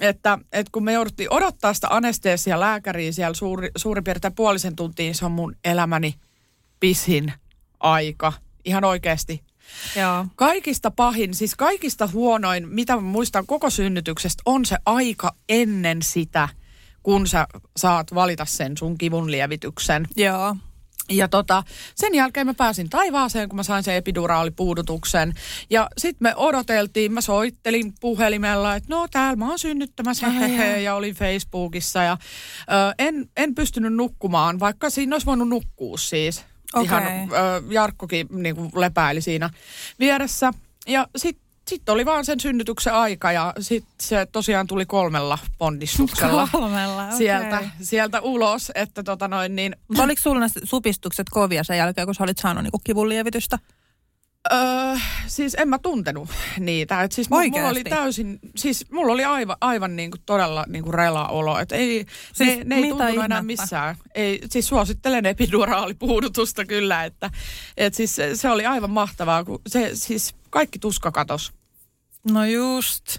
että, 0.00 0.38
että 0.52 0.70
kun 0.72 0.84
me 0.84 0.92
jouduttiin 0.92 1.32
odottaa 1.32 1.74
sitä 1.74 1.88
anesteesia 1.90 2.60
lääkäriä 2.60 3.12
siellä 3.12 3.34
suuri, 3.34 3.70
suurin 3.76 4.04
piirtein 4.04 4.34
puolisen 4.34 4.76
tuntiin, 4.76 5.14
se 5.14 5.24
on 5.24 5.32
mun 5.32 5.56
elämäni 5.64 6.14
pisin 6.80 7.32
aika. 7.80 8.32
Ihan 8.64 8.84
oikeasti. 8.84 9.42
Joo. 9.96 10.26
Kaikista 10.36 10.90
pahin, 10.90 11.34
siis 11.34 11.54
kaikista 11.54 12.06
huonoin, 12.06 12.68
mitä 12.68 12.94
mä 12.94 13.00
muistan 13.00 13.46
koko 13.46 13.70
synnytyksestä, 13.70 14.42
on 14.46 14.64
se 14.64 14.76
aika 14.86 15.34
ennen 15.48 16.02
sitä, 16.02 16.48
kun 17.02 17.26
sä 17.26 17.46
saat 17.76 18.14
valita 18.14 18.44
sen 18.44 18.76
sun 18.76 18.98
kivun 18.98 19.30
lievityksen. 19.30 20.06
Joo. 20.16 20.56
Ja 21.10 21.28
tota, 21.28 21.62
sen 21.94 22.14
jälkeen 22.14 22.46
mä 22.46 22.54
pääsin 22.54 22.90
taivaaseen, 22.90 23.48
kun 23.48 23.56
mä 23.56 23.62
sain 23.62 23.84
sen 23.84 23.94
epiduraalipuudutuksen. 23.94 25.34
Ja 25.70 25.88
sitten 25.98 26.26
me 26.26 26.36
odoteltiin, 26.36 27.12
mä 27.12 27.20
soittelin 27.20 27.94
puhelimella, 28.00 28.74
että 28.74 28.88
no 28.90 29.08
täällä 29.10 29.36
mä 29.36 29.48
oon 29.48 29.58
synnyttämässä, 29.58 30.28
hehehe, 30.28 30.80
ja 30.80 30.94
olin 30.94 31.14
Facebookissa. 31.14 32.02
Ja 32.02 32.12
ö, 32.60 32.94
en, 32.98 33.30
en 33.36 33.54
pystynyt 33.54 33.94
nukkumaan, 33.94 34.60
vaikka 34.60 34.90
siinä 34.90 35.14
olisi 35.14 35.26
voinut 35.26 35.48
nukkua 35.48 35.96
siis. 35.96 36.44
Okei. 36.74 36.84
Ihan 36.84 37.02
ö, 37.06 37.62
Jarkkokin 37.70 38.26
niin 38.30 38.56
kuin 38.56 38.70
lepäili 38.74 39.20
siinä 39.20 39.50
vieressä. 39.98 40.52
Ja 40.86 41.06
sitten 41.16 41.47
sitten 41.68 41.92
oli 41.92 42.06
vaan 42.06 42.24
sen 42.24 42.40
synnytyksen 42.40 42.94
aika 42.94 43.32
ja 43.32 43.54
sitten 43.60 43.92
se 44.00 44.26
tosiaan 44.32 44.66
tuli 44.66 44.86
kolmella 44.86 45.38
ponnistuksella 45.58 46.48
Kolmella, 46.52 47.04
okei. 47.04 47.18
sieltä, 47.18 47.70
sieltä 47.82 48.20
ulos, 48.20 48.72
että 48.74 49.02
tota 49.02 49.28
noin 49.28 49.56
niin, 49.56 49.76
Mutta 49.88 50.02
Oliko 50.08 50.20
sulla 50.22 50.40
ne 50.40 50.46
supistukset 50.64 51.26
kovia 51.30 51.64
sen 51.64 51.78
jälkeen, 51.78 52.06
kun 52.06 52.14
sä 52.14 52.24
olit 52.24 52.38
saanut 52.38 52.62
niinku 52.62 52.80
kivunlievitystä? 52.84 53.58
Öö, 54.52 54.96
siis 55.26 55.54
en 55.58 55.68
mä 55.68 55.78
tuntenut 55.78 56.28
niitä. 56.58 57.02
Et 57.02 57.12
siis 57.12 57.28
mu- 57.30 57.50
mulla 57.50 57.68
oli 57.68 57.84
täysin, 57.84 58.38
siis 58.56 58.90
mulla 58.92 59.12
oli 59.12 59.24
aivan, 59.24 59.56
aivan 59.60 59.96
niinku 59.96 60.16
todella 60.26 60.64
niinku 60.68 60.92
rela-olo. 60.92 61.58
Et 61.58 61.72
ei, 61.72 62.06
Siis 62.32 62.58
ne, 62.58 62.64
ne 62.64 62.74
ei 62.74 62.82
tuntunut 62.82 63.00
enää 63.24 63.24
ihmettä? 63.24 63.42
missään. 63.42 63.96
Ei, 64.14 64.40
siis 64.50 64.68
suosittelen 64.68 65.26
epiduraalipuudutusta 65.26 66.64
kyllä, 66.64 67.04
että 67.04 67.30
et 67.76 67.94
siis 67.94 68.16
se, 68.16 68.36
se 68.36 68.50
oli 68.50 68.66
aivan 68.66 68.90
mahtavaa, 68.90 69.44
kun 69.44 69.60
se 69.66 69.90
siis 69.94 70.34
kaikki 70.50 70.78
tuska 70.78 71.10
katos. 71.12 71.52
No 72.32 72.44
just. 72.44 73.18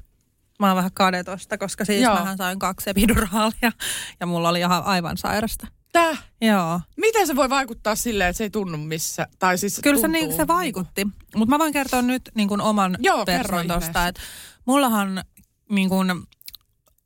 Mä 0.59 0.67
oon 0.67 0.75
vähän 0.75 0.91
kadetosta, 0.93 1.57
koska 1.57 1.85
siis 1.85 2.01
Joo. 2.01 2.13
mähän 2.15 2.37
sain 2.37 2.59
kaksi 2.59 2.89
epiduraalia 2.89 3.71
ja 4.19 4.25
mulla 4.25 4.49
oli 4.49 4.59
ihan 4.59 4.83
aivan 4.83 5.17
sairasta. 5.17 5.67
Tää, 5.91 6.17
Joo. 6.41 6.81
miten 6.97 7.27
se 7.27 7.35
voi 7.35 7.49
vaikuttaa 7.49 7.95
silleen, 7.95 8.29
että 8.29 8.37
se 8.37 8.43
ei 8.43 8.49
tunnu 8.49 8.77
missä? 8.77 9.27
Tai 9.39 9.57
siis 9.57 9.79
Kyllä 9.83 9.97
se, 9.97 10.07
tuntuu, 10.07 10.21
niin, 10.21 10.37
se 10.37 10.47
vaikutti. 10.47 11.07
Mutta 11.35 11.49
mä 11.49 11.59
voin 11.59 11.73
kertoa 11.73 12.01
nyt 12.01 12.29
niin 12.35 12.47
kuin 12.47 12.61
oman 12.61 12.97
Joo, 12.99 13.25
ihmeessä. 13.67 14.07
Että 14.07 14.21
mullahan 14.65 15.23
niin 15.69 15.89
kuin, 15.89 16.07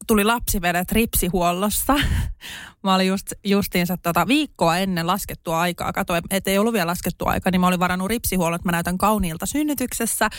tuli 0.08 0.24
lapsivedet 0.24 0.92
ripsihuollossa. 0.92 1.96
mä 2.84 2.96
olin 2.96 3.08
just, 3.08 3.34
justiinsa 3.44 3.98
tota, 3.98 4.28
viikkoa 4.28 4.78
ennen 4.78 5.08
laskettua 5.08 5.60
aikaa. 5.60 5.94
Katoin, 5.94 6.24
että 6.30 6.52
ei 6.52 6.58
ollut 6.58 6.74
vielä 6.74 6.88
laskettua 6.88 7.32
aikaa, 7.32 7.52
niin 7.52 7.62
mä 7.62 7.68
olin 7.68 7.80
varannut 7.80 8.08
ripsihuollon, 8.08 8.56
että 8.56 8.68
mä 8.68 8.72
näytän 8.72 8.98
kauniilta 8.98 9.46
synnytyksessä. 9.46 10.30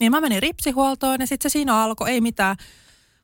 Niin 0.00 0.12
mä 0.12 0.20
menin 0.20 0.42
ripsihuoltoon 0.42 1.20
ja 1.20 1.26
sitten 1.26 1.50
se 1.50 1.52
siinä 1.52 1.82
alkoi, 1.82 2.10
ei 2.10 2.20
mitään. 2.20 2.56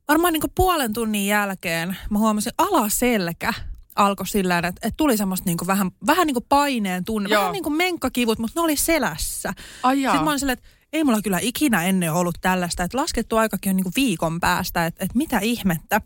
Varmaan 0.08 0.32
niin 0.32 0.42
puolen 0.54 0.92
tunnin 0.92 1.26
jälkeen 1.26 1.96
mä 2.10 2.18
huomasin 2.18 2.52
alaselkä 2.58 3.52
alkoi 3.96 4.26
sillä 4.26 4.58
että, 4.58 4.68
että 4.68 4.96
tuli 4.96 5.16
semmoista 5.16 5.50
niin 5.50 5.56
vähän, 5.66 5.90
vähän 6.06 6.26
niin 6.26 6.36
paineen 6.48 7.04
tunne, 7.04 7.28
Joo. 7.30 7.40
vähän 7.40 7.52
niin 7.52 7.62
kuin 7.62 7.76
menkkakivut, 7.76 8.38
mutta 8.38 8.60
ne 8.60 8.64
oli 8.64 8.76
selässä. 8.76 9.52
Ai 9.82 10.02
jaa. 10.02 10.12
Sitten 10.12 10.24
mä 10.24 10.30
olin 10.30 10.40
silleen, 10.40 10.58
että 10.58 10.68
ei 10.96 11.04
mulla 11.04 11.22
kyllä 11.22 11.38
ikinä 11.42 11.84
ennen 11.84 12.12
ollut 12.12 12.38
tällaista, 12.40 12.82
että 12.82 12.98
laskettu 12.98 13.36
aikakin 13.36 13.70
on 13.70 13.76
niin 13.76 13.84
kuin 13.84 13.92
viikon 13.96 14.40
päästä, 14.40 14.86
että, 14.86 15.04
että 15.04 15.18
mitä 15.18 15.38
ihmettä. 15.38 16.00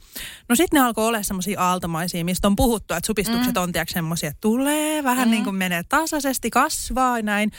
No 0.49 0.57
sitten 0.57 0.81
ne 0.81 0.87
alkoi 0.87 1.07
olla 1.07 1.23
semmoisia 1.23 1.61
aaltomaisia, 1.61 2.25
mistä 2.25 2.49
on 2.49 2.57
puhuttu, 2.57 2.95
että 2.95 3.07
supistukset 3.07 3.55
mm. 3.55 3.63
on 3.63 3.73
tiedätkö 3.73 3.93
semmoisia, 3.93 4.29
että 4.29 4.41
tulee 4.41 5.05
vähän 5.05 5.29
mm. 5.29 5.33
niin 5.33 5.45
kuin 5.45 5.57
menee 5.57 5.83
tasaisesti, 5.89 6.51
kasvaa 6.51 7.23
näin. 7.23 7.53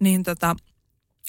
Niin 0.00 0.22
tota, 0.22 0.56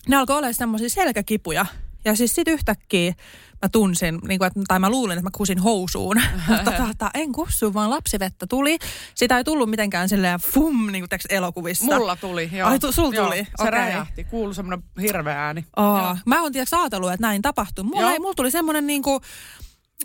ne 0.07 0.15
alkoi 0.15 0.37
olla 0.37 0.53
semmoisia 0.53 0.89
selkäkipuja. 0.89 1.65
Ja 2.05 2.15
siis 2.15 2.35
sitten 2.35 2.53
yhtäkkiä 2.53 3.13
mä 3.61 3.69
tunsin, 3.69 4.19
niin 4.27 4.39
kuin, 4.39 4.47
että, 4.47 4.59
tai 4.67 4.79
mä 4.79 4.89
luulin, 4.89 5.17
että 5.17 5.23
mä 5.23 5.37
kusin 5.37 5.59
housuun. 5.59 6.21
Mutta 6.47 6.71
tota, 6.71 7.09
en 7.13 7.31
kussu, 7.31 7.73
vaan 7.73 7.89
lapsivettä 7.89 8.47
tuli. 8.47 8.77
Sitä 9.15 9.37
ei 9.37 9.43
tullut 9.43 9.69
mitenkään 9.69 10.09
silleen 10.09 10.39
fum, 10.39 10.91
niin 10.91 11.05
kuin 11.09 11.19
elokuvissa. 11.29 11.85
Mulla 11.85 12.15
tuli, 12.15 12.49
joo. 12.53 12.69
Ai, 12.69 12.79
tu- 12.79 12.91
sul 12.91 13.13
Joo, 13.13 13.25
tuli? 13.25 13.37
Se 13.37 13.51
Okei. 13.59 13.71
räjähti, 13.71 14.23
kuului 14.23 14.55
semmoinen 14.55 14.83
hirveä 15.01 15.45
ääni. 15.45 15.65
Aa, 15.75 16.17
mä 16.25 16.41
oon 16.41 16.51
tiedätkö 16.51 16.77
ajatellut, 16.77 17.11
että 17.11 17.27
näin 17.27 17.41
tapahtuu. 17.41 17.83
Mulla, 17.83 18.01
Joo. 18.01 18.11
ei, 18.11 18.19
mulla 18.19 18.33
tuli 18.33 18.51
semmoinen 18.51 18.87
niinku, 18.87 19.21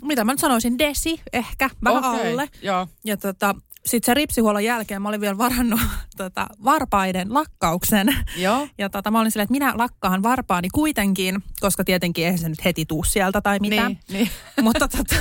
mitä 0.01 0.23
mä 0.23 0.33
nyt 0.33 0.39
sanoisin, 0.39 0.79
desi 0.79 1.21
ehkä, 1.33 1.69
vähän 1.83 2.05
Okei, 2.05 2.31
alle. 2.31 2.49
Joo. 2.61 2.87
Ja 3.05 3.17
tota, 3.17 3.55
sitten 3.85 4.05
se 4.05 4.13
ripsihuollon 4.13 4.63
jälkeen 4.63 5.01
mä 5.01 5.09
olin 5.09 5.21
vielä 5.21 5.37
varannut 5.37 5.79
tota, 6.17 6.47
varpaiden 6.63 7.33
lakkauksen. 7.33 8.17
Joo. 8.37 8.67
Ja 8.77 8.89
tota, 8.89 9.11
mä 9.11 9.19
olin 9.19 9.31
silleen, 9.31 9.43
että 9.43 9.51
minä 9.51 9.73
lakkaahan 9.75 10.23
varpaani 10.23 10.69
kuitenkin, 10.69 11.43
koska 11.59 11.83
tietenkin 11.83 12.25
eihän 12.25 12.39
se 12.39 12.49
nyt 12.49 12.65
heti 12.65 12.85
tuu 12.85 13.03
sieltä 13.03 13.41
tai 13.41 13.59
mitä. 13.59 13.87
Niin, 13.87 13.99
niin. 14.11 14.29
Mutta 14.61 14.87
tota, 14.87 15.15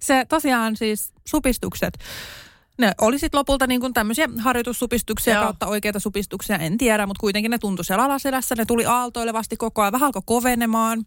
se 0.00 0.26
tosiaan 0.28 0.76
siis 0.76 1.12
supistukset, 1.28 1.98
ne 2.78 2.92
oli 3.00 3.18
sitten 3.18 3.38
lopulta 3.38 3.66
niin 3.66 3.80
kuin 3.80 3.94
tämmöisiä 3.94 4.28
harjoitussupistuksia 4.38 5.34
Joo. 5.34 5.44
kautta 5.44 5.66
oikeita 5.66 5.98
supistuksia, 5.98 6.58
en 6.58 6.78
tiedä, 6.78 7.06
mutta 7.06 7.20
kuitenkin 7.20 7.50
ne 7.50 7.58
tuntui 7.58 7.84
siellä 7.84 8.04
alaselässä, 8.04 8.54
ne 8.54 8.64
tuli 8.64 8.86
aaltoilevasti 8.86 9.56
koko 9.56 9.82
ajan, 9.82 9.92
vähän 9.92 10.06
alkoi 10.06 10.22
kovenemaan. 10.26 11.04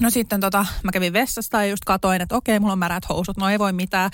No 0.00 0.10
sitten 0.10 0.40
tota, 0.40 0.66
mä 0.82 0.92
kävin 0.92 1.12
vessasta 1.12 1.64
ja 1.64 1.70
just 1.70 1.84
katoin, 1.86 2.20
että 2.20 2.36
okei, 2.36 2.58
mulla 2.58 2.72
on 2.72 2.78
märät 2.78 3.08
housut, 3.08 3.36
no 3.36 3.48
ei 3.48 3.58
voi 3.58 3.72
mitään. 3.72 4.10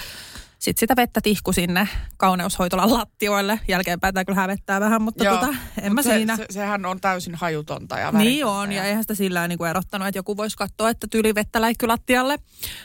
Sitten 0.58 0.80
sitä 0.80 0.96
vettä 0.96 1.20
tihku 1.20 1.52
sinne 1.52 1.88
kauneushoitolan 2.16 2.94
lattioille. 2.94 3.60
Jälkeenpäin 3.68 4.14
tämä 4.14 4.24
kyllä 4.24 4.40
hävettää 4.40 4.80
vähän, 4.80 5.02
mutta 5.02 5.24
Joo. 5.24 5.34
tota, 5.34 5.54
en 5.82 5.84
Mut 5.84 5.92
mä 5.92 6.02
se, 6.02 6.14
siinä. 6.14 6.36
Se, 6.36 6.46
sehän 6.50 6.86
on 6.86 7.00
täysin 7.00 7.34
hajutonta 7.34 7.98
ja 7.98 8.12
Niin 8.12 8.44
on, 8.44 8.72
ja 8.72 8.84
eihän 8.84 9.02
sitä 9.02 9.14
sillä 9.14 9.48
niin 9.48 9.58
kuin 9.58 9.70
erottanut, 9.70 10.08
että 10.08 10.18
joku 10.18 10.36
voisi 10.36 10.56
katsoa, 10.56 10.90
että 10.90 11.06
tyli 11.10 11.34
vettä 11.34 11.60
läikky 11.60 11.86
lattialle. 11.86 12.36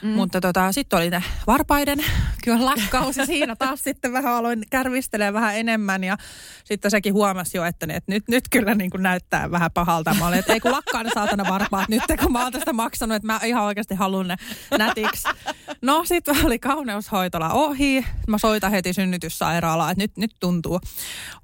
Mm. 0.02 0.10
Mutta 0.10 0.42
tota, 0.42 0.72
sitten 0.72 0.98
oli 0.98 1.10
ne 1.10 1.24
varpaiden 1.48 2.00
kyllä 2.44 2.66
lakkaus, 2.66 3.18
ja 3.18 3.26
siinä 3.32 3.56
taas 3.56 3.80
sitten 3.84 4.14
vähän 4.14 4.34
aloin 4.34 4.64
kärvistelee 4.70 5.34
vähän 5.34 5.56
enemmän, 5.56 6.04
ja 6.04 6.18
sitten 6.64 6.92
sekin 6.92 7.14
huomasi 7.14 7.58
jo, 7.58 7.66
että, 7.66 7.88
ne, 7.88 7.96
että 7.96 8.12
nyt, 8.12 8.24
nyt 8.28 8.44
kyllä 8.50 8.76
niin 8.76 8.90
kuin 8.90 9.04
näyttää 9.04 9.52
vähän 9.52 9.72
pahalta. 9.74 10.14
Mä 10.14 10.28
olin, 10.28 10.40
että 10.40 10.54
ei 10.54 10.60
kun 10.60 10.72
lakkaa 10.72 11.04
ne 11.04 11.10
saatana 11.14 11.50
varpaat 11.50 11.90
nyt, 11.90 12.04
kun 12.22 12.32
mä 12.32 12.44
oon 12.44 12.52
tästä 12.52 12.74
maksanut, 12.74 13.16
että 13.16 13.26
mä 13.26 13.40
ihan 13.46 13.64
oikeasti 13.64 13.96
haluan 13.96 14.28
ne 14.28 14.36
nätiksi. 14.78 15.28
No 15.82 16.06
sitten 16.06 16.46
oli 16.46 16.60
kauneushoitola 16.60 17.50
ohi, 17.66 18.06
mä 18.28 18.38
soitan 18.38 18.72
heti 18.72 18.94
synnytyssairaalaan, 18.94 19.92
että 19.92 20.04
nyt, 20.04 20.18
nyt 20.18 20.36
tuntuu 20.40 20.80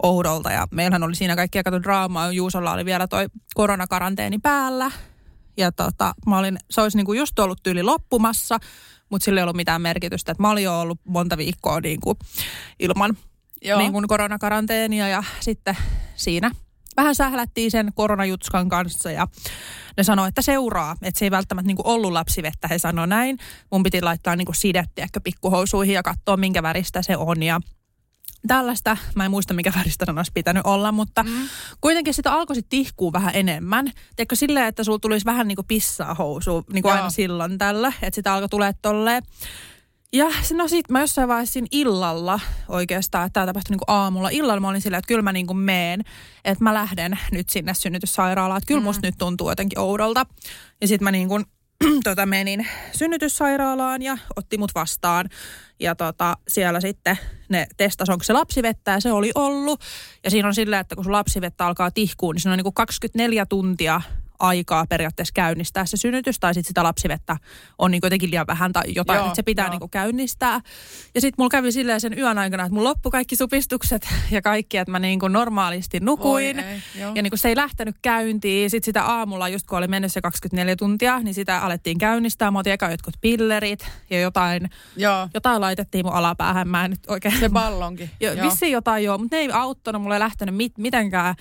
oudolta, 0.04 0.52
ja 0.52 0.68
meillähän 0.72 1.04
oli 1.04 1.16
siinä 1.16 1.36
kaikkia 1.36 1.64
kato 1.64 1.84
draamaa, 1.84 2.32
Juusolla 2.32 2.72
oli 2.72 2.86
vielä 2.86 3.08
toi 3.08 3.26
koronakaranteeni 3.56 4.40
päällä, 4.40 4.92
ja 5.58 5.72
tota, 5.72 6.14
mä 6.28 6.38
olin, 6.38 6.58
se 6.70 6.82
olisi 6.82 6.98
niinku 6.98 7.14
just 7.14 7.40
ollut 7.40 7.64
tyyli 7.64 7.84
loppumassa, 7.84 8.60
mutta 9.10 9.26
sillä 9.26 9.40
ei 9.40 9.44
ollut 9.44 9.56
mitään 9.56 9.82
merkitystä. 9.82 10.32
Et 10.32 10.40
mä 10.40 10.50
olin 10.50 10.64
jo 10.64 10.82
ollut 10.82 11.00
monta 11.04 11.38
viikkoa 11.38 11.82
niinku 11.82 12.18
ilman 12.80 13.18
Joo. 13.62 13.80
niin 13.80 13.92
kuin 13.92 14.08
koronakaranteenia 14.08 15.08
ja 15.08 15.24
sitten 15.40 15.78
siinä 16.16 16.52
vähän 16.98 17.16
sählättiin 17.16 17.72
sen 17.72 17.92
koronajutskan 17.96 18.70
kanssa 18.70 19.12
ja 19.12 19.28
ne 19.98 20.04
sanoi, 20.04 20.28
että 20.28 20.42
seuraa, 20.42 20.96
että 21.02 21.20
se 21.20 21.26
ei 21.26 21.32
välttämättä 21.32 21.68
niin 21.68 21.78
ollut 21.84 22.12
lapsivettä, 22.12 22.68
he 22.68 22.80
sanoi 22.80 23.08
näin. 23.08 23.38
Mun 23.72 23.84
piti 23.84 24.02
laittaa 24.02 24.36
niin 24.36 24.46
kuin 24.46 24.56
sidettä 24.56 25.02
ehkä 25.02 25.20
pikkuhousuihin 25.22 25.96
ja 25.96 26.04
katsoa, 26.04 26.38
minkä 26.38 26.64
väristä 26.64 27.02
se 27.02 27.18
on 27.18 27.44
ja 27.44 27.62
tällaista, 28.48 28.98
mä 29.16 29.26
en 29.26 29.32
muista 29.32 29.54
mikä 29.54 29.74
väristä 29.78 30.06
sen 30.06 30.18
olisi 30.18 30.32
pitänyt 30.34 30.66
olla, 30.66 30.92
mutta 30.92 31.24
mm. 31.24 31.30
kuitenkin 31.82 32.14
sitä 32.14 32.34
alkoi 32.34 32.56
sitten 32.56 32.70
tihkuu 32.70 33.14
vähän 33.14 33.32
enemmän. 33.36 33.92
Tiedätkö 34.16 34.36
silleen, 34.36 34.66
että 34.66 34.84
sulla 34.84 35.00
tulisi 35.00 35.26
vähän 35.26 35.48
niin 35.48 35.56
kuin 35.56 35.68
pissaa 35.68 36.14
housuun, 36.14 36.64
niin 36.74 36.82
kuin 36.82 36.90
Joo. 36.90 36.98
aina 36.98 37.10
silloin 37.10 37.58
tällä, 37.58 37.94
että 38.02 38.16
sitä 38.16 38.34
alkoi 38.34 38.50
tulee 38.50 38.74
tolleen. 38.82 39.24
Ja 40.14 40.26
no 40.54 40.68
sit 40.68 40.90
mä 40.90 41.00
jossain 41.00 41.28
vaiheessa 41.28 41.54
siinä 41.54 41.68
illalla 41.72 42.40
oikeastaan, 42.68 43.26
että 43.26 43.34
tämä 43.34 43.46
tapahtui 43.46 43.74
niinku 43.74 43.86
aamulla. 43.88 44.30
Illalla 44.30 44.60
mä 44.60 44.70
olin 44.70 44.82
silleen, 44.82 45.00
että 45.00 45.08
kyllä 45.08 45.22
mä 45.22 45.34
niinku 45.34 45.54
meen, 45.54 46.02
että 46.46 46.64
mä 46.64 46.74
lähden 46.74 47.20
nyt 47.32 47.50
sinne 47.50 47.74
synnytyssairaalaan. 47.74 48.58
Että 48.58 48.68
kyllä 48.68 48.82
musta 48.82 49.08
nyt 49.08 49.16
tuntuu 49.18 49.50
jotenkin 49.50 49.80
oudolta. 49.80 50.26
Ja 50.82 50.88
sit 50.88 51.02
mä 51.02 51.12
niinku 51.12 51.42
tota, 52.04 52.26
menin 52.26 52.68
synnytyssairaalaan 52.92 54.02
ja 54.02 54.18
otti 54.36 54.58
mut 54.58 54.72
vastaan. 54.76 55.30
Ja 55.80 55.96
tota, 55.96 56.38
siellä 56.48 56.82
sitten 56.82 57.18
ne 57.50 57.68
testas, 57.78 58.10
onko 58.10 58.24
se 58.24 58.34
lapsivettä 58.34 58.92
ja 58.92 59.00
se 59.00 59.12
oli 59.12 59.32
ollut. 59.36 59.82
Ja 60.24 60.32
siinä 60.32 60.48
on 60.48 60.56
silleen, 60.56 60.80
että 60.80 60.96
kun 60.96 61.04
sun 61.04 61.14
lapsivettä 61.14 61.66
alkaa 61.66 61.92
tihkuun, 61.92 62.36
niin 62.36 62.42
siinä 62.42 62.54
on 62.54 62.58
niin 62.58 62.64
kuin 62.64 62.74
24 62.74 63.46
tuntia 63.46 64.02
aikaa 64.40 64.86
periaatteessa 64.90 65.34
käynnistää 65.34 65.86
se 65.86 65.98
synnytys, 65.98 66.40
tai 66.40 66.54
sitten 66.54 66.68
sitä 66.68 66.84
lapsivettä 66.84 67.38
on 67.78 67.92
niin 67.92 68.00
jotenkin 68.04 68.32
liian 68.32 68.48
vähän 68.48 68.74
tai 68.74 68.84
jotain, 68.96 69.20
että 69.20 69.36
se 69.36 69.44
pitää 69.44 69.70
niin 69.70 69.90
käynnistää. 69.90 70.62
Ja 71.16 71.22
sitten 71.22 71.36
mulla 71.38 71.50
kävi 71.50 71.72
silleen 71.72 72.02
sen 72.02 72.20
yön 72.20 72.38
aikana, 72.38 72.64
että 72.64 72.74
mulla 72.74 72.90
loppu 72.90 73.12
kaikki 73.12 73.36
supistukset 73.36 74.08
ja 74.32 74.42
kaikki, 74.42 74.78
että 74.78 74.92
mä 74.92 75.00
niin 75.00 75.20
kuin 75.20 75.34
normaalisti 75.34 76.00
nukuin. 76.00 76.60
ei, 76.60 76.82
ja 77.16 77.22
niin 77.22 77.32
kuin 77.32 77.40
se 77.40 77.50
ei 77.50 77.56
lähtenyt 77.56 77.96
käyntiin. 78.02 78.70
Sitten 78.70 78.86
sitä 78.86 79.04
aamulla, 79.04 79.50
just 79.50 79.68
kun 79.68 79.78
oli 79.78 79.88
mennyt 79.88 80.14
se 80.14 80.22
24 80.22 80.76
tuntia, 80.76 81.20
niin 81.20 81.34
sitä 81.34 81.60
alettiin 81.60 81.98
käynnistää. 81.98 82.52
Mä 82.52 82.60
otin 82.60 82.74
eka 82.74 82.92
jotkut 82.92 83.14
pillerit 83.22 83.86
ja 84.10 84.22
jotain, 84.22 84.70
joo. 84.96 85.30
jotain 85.34 85.62
laitettiin 85.62 86.06
mun 86.06 86.14
alapäähän. 86.14 86.68
Mä 86.68 86.86
en 86.86 86.92
nyt 86.92 87.00
oikein... 87.08 87.40
Se 87.40 87.50
ballonkin. 87.50 88.10
jo, 88.20 88.32
vissiin 88.42 88.72
jotain 88.72 89.04
joo, 89.04 89.18
mutta 89.18 89.36
ne 89.36 89.42
ei 89.42 89.52
auttanut. 89.52 90.02
Mulle 90.02 90.16
ei 90.16 90.20
lähtenyt 90.20 90.56
mit, 90.56 90.78
mitenkään 90.78 91.36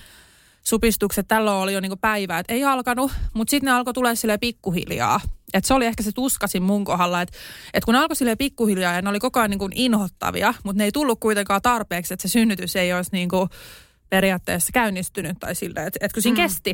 supistukset, 0.67 1.27
tällä 1.27 1.55
oli 1.55 1.73
jo 1.73 1.79
niinku 1.79 1.97
päivä, 2.01 2.39
että 2.39 2.53
ei 2.53 2.63
alkanut, 2.63 3.11
mutta 3.33 3.51
sitten 3.51 3.65
ne 3.65 3.71
alkoi 3.71 3.93
tulla 3.93 4.15
sille 4.15 4.37
pikkuhiljaa. 4.37 5.19
Et 5.53 5.65
se 5.65 5.73
oli 5.73 5.85
ehkä 5.85 6.03
se 6.03 6.11
tuskasin 6.11 6.63
mun 6.63 6.85
kohdalla, 6.85 7.21
että 7.21 7.37
et 7.73 7.85
kun 7.85 7.93
ne 7.93 7.99
alkoi 7.99 8.15
sille 8.15 8.35
pikkuhiljaa 8.35 8.93
ja 8.93 9.01
ne 9.01 9.09
oli 9.09 9.19
koko 9.19 9.39
ajan 9.39 9.49
niinku 9.49 9.69
inhottavia, 9.75 10.53
mutta 10.63 10.77
ne 10.77 10.83
ei 10.83 10.91
tullut 10.91 11.19
kuitenkaan 11.19 11.61
tarpeeksi, 11.61 12.13
että 12.13 12.27
se 12.27 12.31
synnytys 12.31 12.75
ei 12.75 12.93
olisi 12.93 13.09
niinku 13.13 13.47
periaatteessa 14.09 14.71
käynnistynyt 14.73 15.37
tai 15.39 15.55
sille, 15.55 15.85
että 15.85 15.99
et 16.01 16.13
kun 16.13 16.23
siinä 16.23 16.35
mm. 16.37 16.43
kesti. 16.43 16.73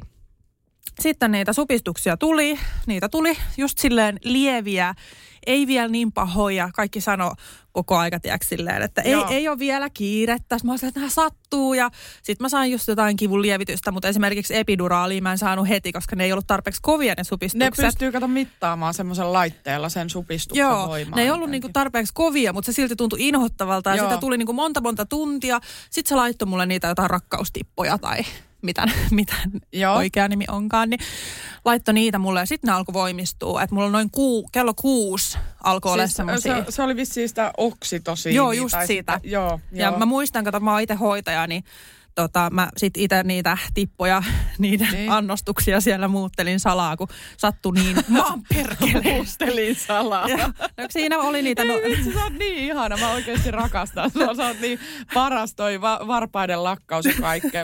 Sitten 1.00 1.32
niitä 1.32 1.54
supistuksia 1.54 2.18
tuli, 2.18 2.60
niitä 2.88 3.10
tuli 3.10 3.38
just 3.58 3.78
silleen 3.78 4.20
lieviä, 4.24 4.94
ei 5.48 5.68
vielä 5.68 5.88
niin 5.88 6.12
pahoja. 6.12 6.70
Kaikki 6.74 7.02
sano 7.02 7.34
koko 7.72 7.98
aika, 7.98 8.20
tiedätkö, 8.20 8.48
silleen, 8.48 8.82
että 8.82 9.02
ei, 9.02 9.16
ei 9.30 9.48
ole 9.48 9.60
vielä 9.60 9.90
kiirettä. 9.90 10.58
Mä 10.64 10.72
olisin, 10.72 10.88
että 10.88 11.00
nämä 11.00 11.10
sattuu 11.10 11.74
ja 11.74 11.90
sitten 12.24 12.46
mä 12.46 12.50
sain 12.50 12.72
just 12.72 12.88
jotain 12.88 13.16
kivun 13.16 13.42
lievitystä, 13.42 13.92
mutta 13.92 14.08
esimerkiksi 14.08 14.56
epiduraalia 14.56 15.22
mä 15.22 15.32
en 15.32 15.38
saanut 15.38 15.70
heti, 15.70 15.92
koska 15.92 16.16
ne 16.16 16.24
ei 16.24 16.32
ollut 16.32 16.48
tarpeeksi 16.48 16.82
kovia 16.82 17.14
ne 17.18 17.24
supistukset. 17.24 17.84
Ne 17.84 17.88
pystyy 17.88 18.12
kato 18.12 18.28
mittaamaan 18.28 18.94
semmoisen 18.94 19.34
laitteella 19.34 19.90
sen 19.90 20.10
supistuksen 20.10 20.62
Joo, 20.62 20.88
voimaa. 20.88 21.16
ne 21.16 21.24
ei 21.24 21.32
ollut 21.32 21.50
niinku 21.50 21.70
tarpeeksi 21.74 22.14
kovia, 22.14 22.54
mutta 22.54 22.72
se 22.72 22.76
silti 22.76 22.96
tuntui 22.96 23.28
inhottavalta 23.28 23.90
ja 23.90 23.96
Joo. 23.96 24.06
sitä 24.10 24.20
tuli 24.20 24.38
niinku 24.38 24.54
monta 24.54 24.82
monta 24.82 25.06
tuntia. 25.06 25.60
Sitten 25.90 26.10
se 26.10 26.16
laittoi 26.16 26.48
mulle 26.48 26.66
niitä 26.66 26.88
jotain 26.88 27.10
rakkaustippoja 27.10 27.98
tai 27.98 28.20
mitä, 28.64 28.86
mitä 29.12 29.36
oikea 29.96 30.28
nimi 30.28 30.46
onkaan, 30.50 30.90
niin 30.90 31.00
laittoi 31.66 31.94
niitä 31.94 32.20
mulle 32.20 32.40
ja 32.40 32.46
sitten 32.46 32.68
ne 32.68 32.74
alkoi 32.74 32.94
voimistua. 32.94 33.62
Että 33.62 33.76
mulla 33.76 33.90
noin 33.90 34.12
kuu, 34.12 34.50
kello 34.52 34.74
kuusi 34.74 35.38
alkoi 35.64 35.98
siis 35.98 36.20
olla 36.20 36.38
Se, 36.38 36.66
se 36.70 36.84
oli 36.84 36.96
vissiin 36.96 37.30
sitä 37.30 37.52
oksitosiinia. 37.58 38.38
Joo, 38.38 38.52
just 38.52 38.76
siitä. 38.86 39.14
Sitä, 39.16 39.30
joo, 39.30 39.60
ja 39.72 39.88
joo. 39.88 39.98
mä 39.98 40.06
muistan, 40.06 40.48
että 40.48 40.60
mä 40.60 40.72
oon 40.72 40.82
itse 40.82 40.94
hoitaja, 40.94 41.48
niin 41.48 41.64
tota, 42.16 42.50
mä 42.52 42.70
sit 42.78 42.98
itse 42.98 43.24
niitä 43.24 43.58
tippoja, 43.74 44.24
niiden 44.58 44.88
niin. 44.92 45.12
annostuksia 45.12 45.82
siellä 45.82 46.08
muuttelin 46.08 46.60
salaa, 46.60 46.98
kun 46.98 47.08
sattui 47.38 47.74
niin 47.74 47.98
maan 48.08 48.42
Muuttelin 49.04 49.76
salaa. 49.76 50.30
Ja, 50.30 50.48
no, 50.78 50.86
siinä 50.90 51.20
oli 51.20 51.42
niitä... 51.42 51.64
No... 51.64 51.74
Ei, 51.74 51.92
vitsi, 51.92 52.14
sä 52.14 52.24
oot 52.24 52.34
niin 52.34 52.58
ihana, 52.58 52.98
mä 52.98 53.12
oikeasti 53.12 53.52
rakastan 53.52 54.12
sua. 54.12 54.36
Sä 54.36 54.48
oot 54.48 54.60
niin 54.60 54.80
paras 55.14 55.56
toi 55.56 55.82
va- 55.82 56.08
varpaiden 56.08 56.64
lakkaus 56.64 57.06
ja 57.06 57.14
kaikkea. 57.22 57.64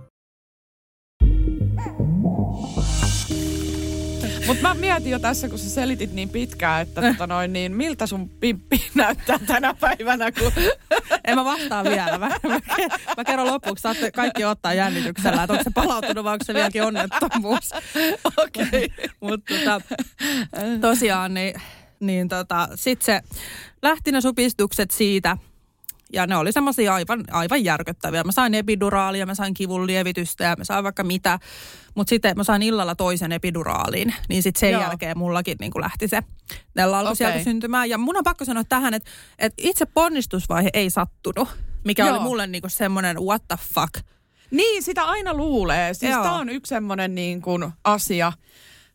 Mutta 4.47 4.61
mä 4.61 4.73
mietin 4.73 5.11
jo 5.11 5.19
tässä, 5.19 5.49
kun 5.49 5.59
sä 5.59 5.69
selitit 5.69 6.13
niin 6.13 6.29
pitkään, 6.29 6.81
että 6.81 7.01
tota 7.01 7.27
noin, 7.27 7.53
niin 7.53 7.75
miltä 7.75 8.07
sun 8.07 8.29
pimppi 8.29 8.81
näyttää 8.95 9.39
tänä 9.47 9.73
päivänä, 9.73 10.31
kun... 10.31 10.51
En 11.25 11.35
mä 11.35 11.45
vastaa 11.45 11.83
vielä. 11.83 12.17
Mä, 12.17 12.27
mä, 12.27 12.59
mä 13.17 13.23
kerron 13.25 13.47
lopuksi, 13.47 13.81
saatte 13.81 14.11
kaikki 14.11 14.45
ottaa 14.45 14.73
jännityksellä, 14.73 15.43
että 15.43 15.53
onko 15.53 15.63
se 15.63 15.71
palautunut 15.73 16.23
vai 16.23 16.33
onko 16.33 16.45
se 16.45 16.53
vieläkin 16.53 16.83
onnettomuus. 16.83 17.71
Okei. 18.37 18.65
Okay. 18.65 18.89
Mutta 19.19 19.53
tota, 19.53 19.81
tosiaan, 20.81 21.33
niin, 21.33 21.61
niin 21.99 22.29
tota, 22.29 22.69
sitten 22.75 23.05
se 23.05 23.21
lähti 23.81 24.11
ne 24.11 24.21
supistukset 24.21 24.91
siitä– 24.91 25.37
ja 26.13 26.27
ne 26.27 26.37
oli 26.37 26.51
semmoisia 26.51 26.93
aivan, 26.93 27.23
aivan 27.31 27.63
järkyttäviä. 27.63 28.23
Mä 28.23 28.31
sain 28.31 28.53
epiduraalia, 28.53 29.25
mä 29.25 29.35
sain 29.35 29.53
kivun 29.53 29.87
lievitystä 29.87 30.43
ja 30.43 30.55
mä 30.57 30.63
sain 30.63 30.83
vaikka 30.83 31.03
mitä. 31.03 31.39
Mutta 31.95 32.09
sitten 32.09 32.37
mä 32.37 32.43
sain 32.43 32.63
illalla 32.63 32.95
toisen 32.95 33.31
epiduraaliin. 33.31 34.13
Niin 34.29 34.43
sitten 34.43 34.59
sen 34.59 34.71
Joo. 34.71 34.81
jälkeen 34.81 35.17
mullakin 35.17 35.57
niin 35.59 35.71
kuin 35.71 35.81
lähti 35.81 36.07
se. 36.07 36.23
Nella 36.75 36.99
alkoi 36.99 37.11
okay. 37.11 37.15
sieltä 37.15 37.43
syntymään. 37.43 37.89
Ja 37.89 37.97
mun 37.97 38.17
on 38.17 38.23
pakko 38.23 38.45
sanoa 38.45 38.63
tähän, 38.69 38.93
että, 38.93 39.11
että 39.39 39.61
itse 39.63 39.85
ponnistusvaihe 39.85 40.69
ei 40.73 40.89
sattunut. 40.89 41.49
Mikä 41.83 42.05
Joo. 42.05 42.15
oli 42.15 42.23
mulle 42.23 42.47
niin 42.47 42.61
kuin 42.61 42.71
semmoinen 42.71 43.17
what 43.19 43.47
the 43.47 43.57
fuck. 43.73 44.05
Niin, 44.51 44.83
sitä 44.83 45.03
aina 45.03 45.33
luulee. 45.33 45.93
Siis 45.93 46.11
tämä 46.11 46.37
on 46.37 46.49
yksi 46.49 46.69
semmoinen 46.69 47.15
niin 47.15 47.41
kuin 47.41 47.71
asia, 47.83 48.33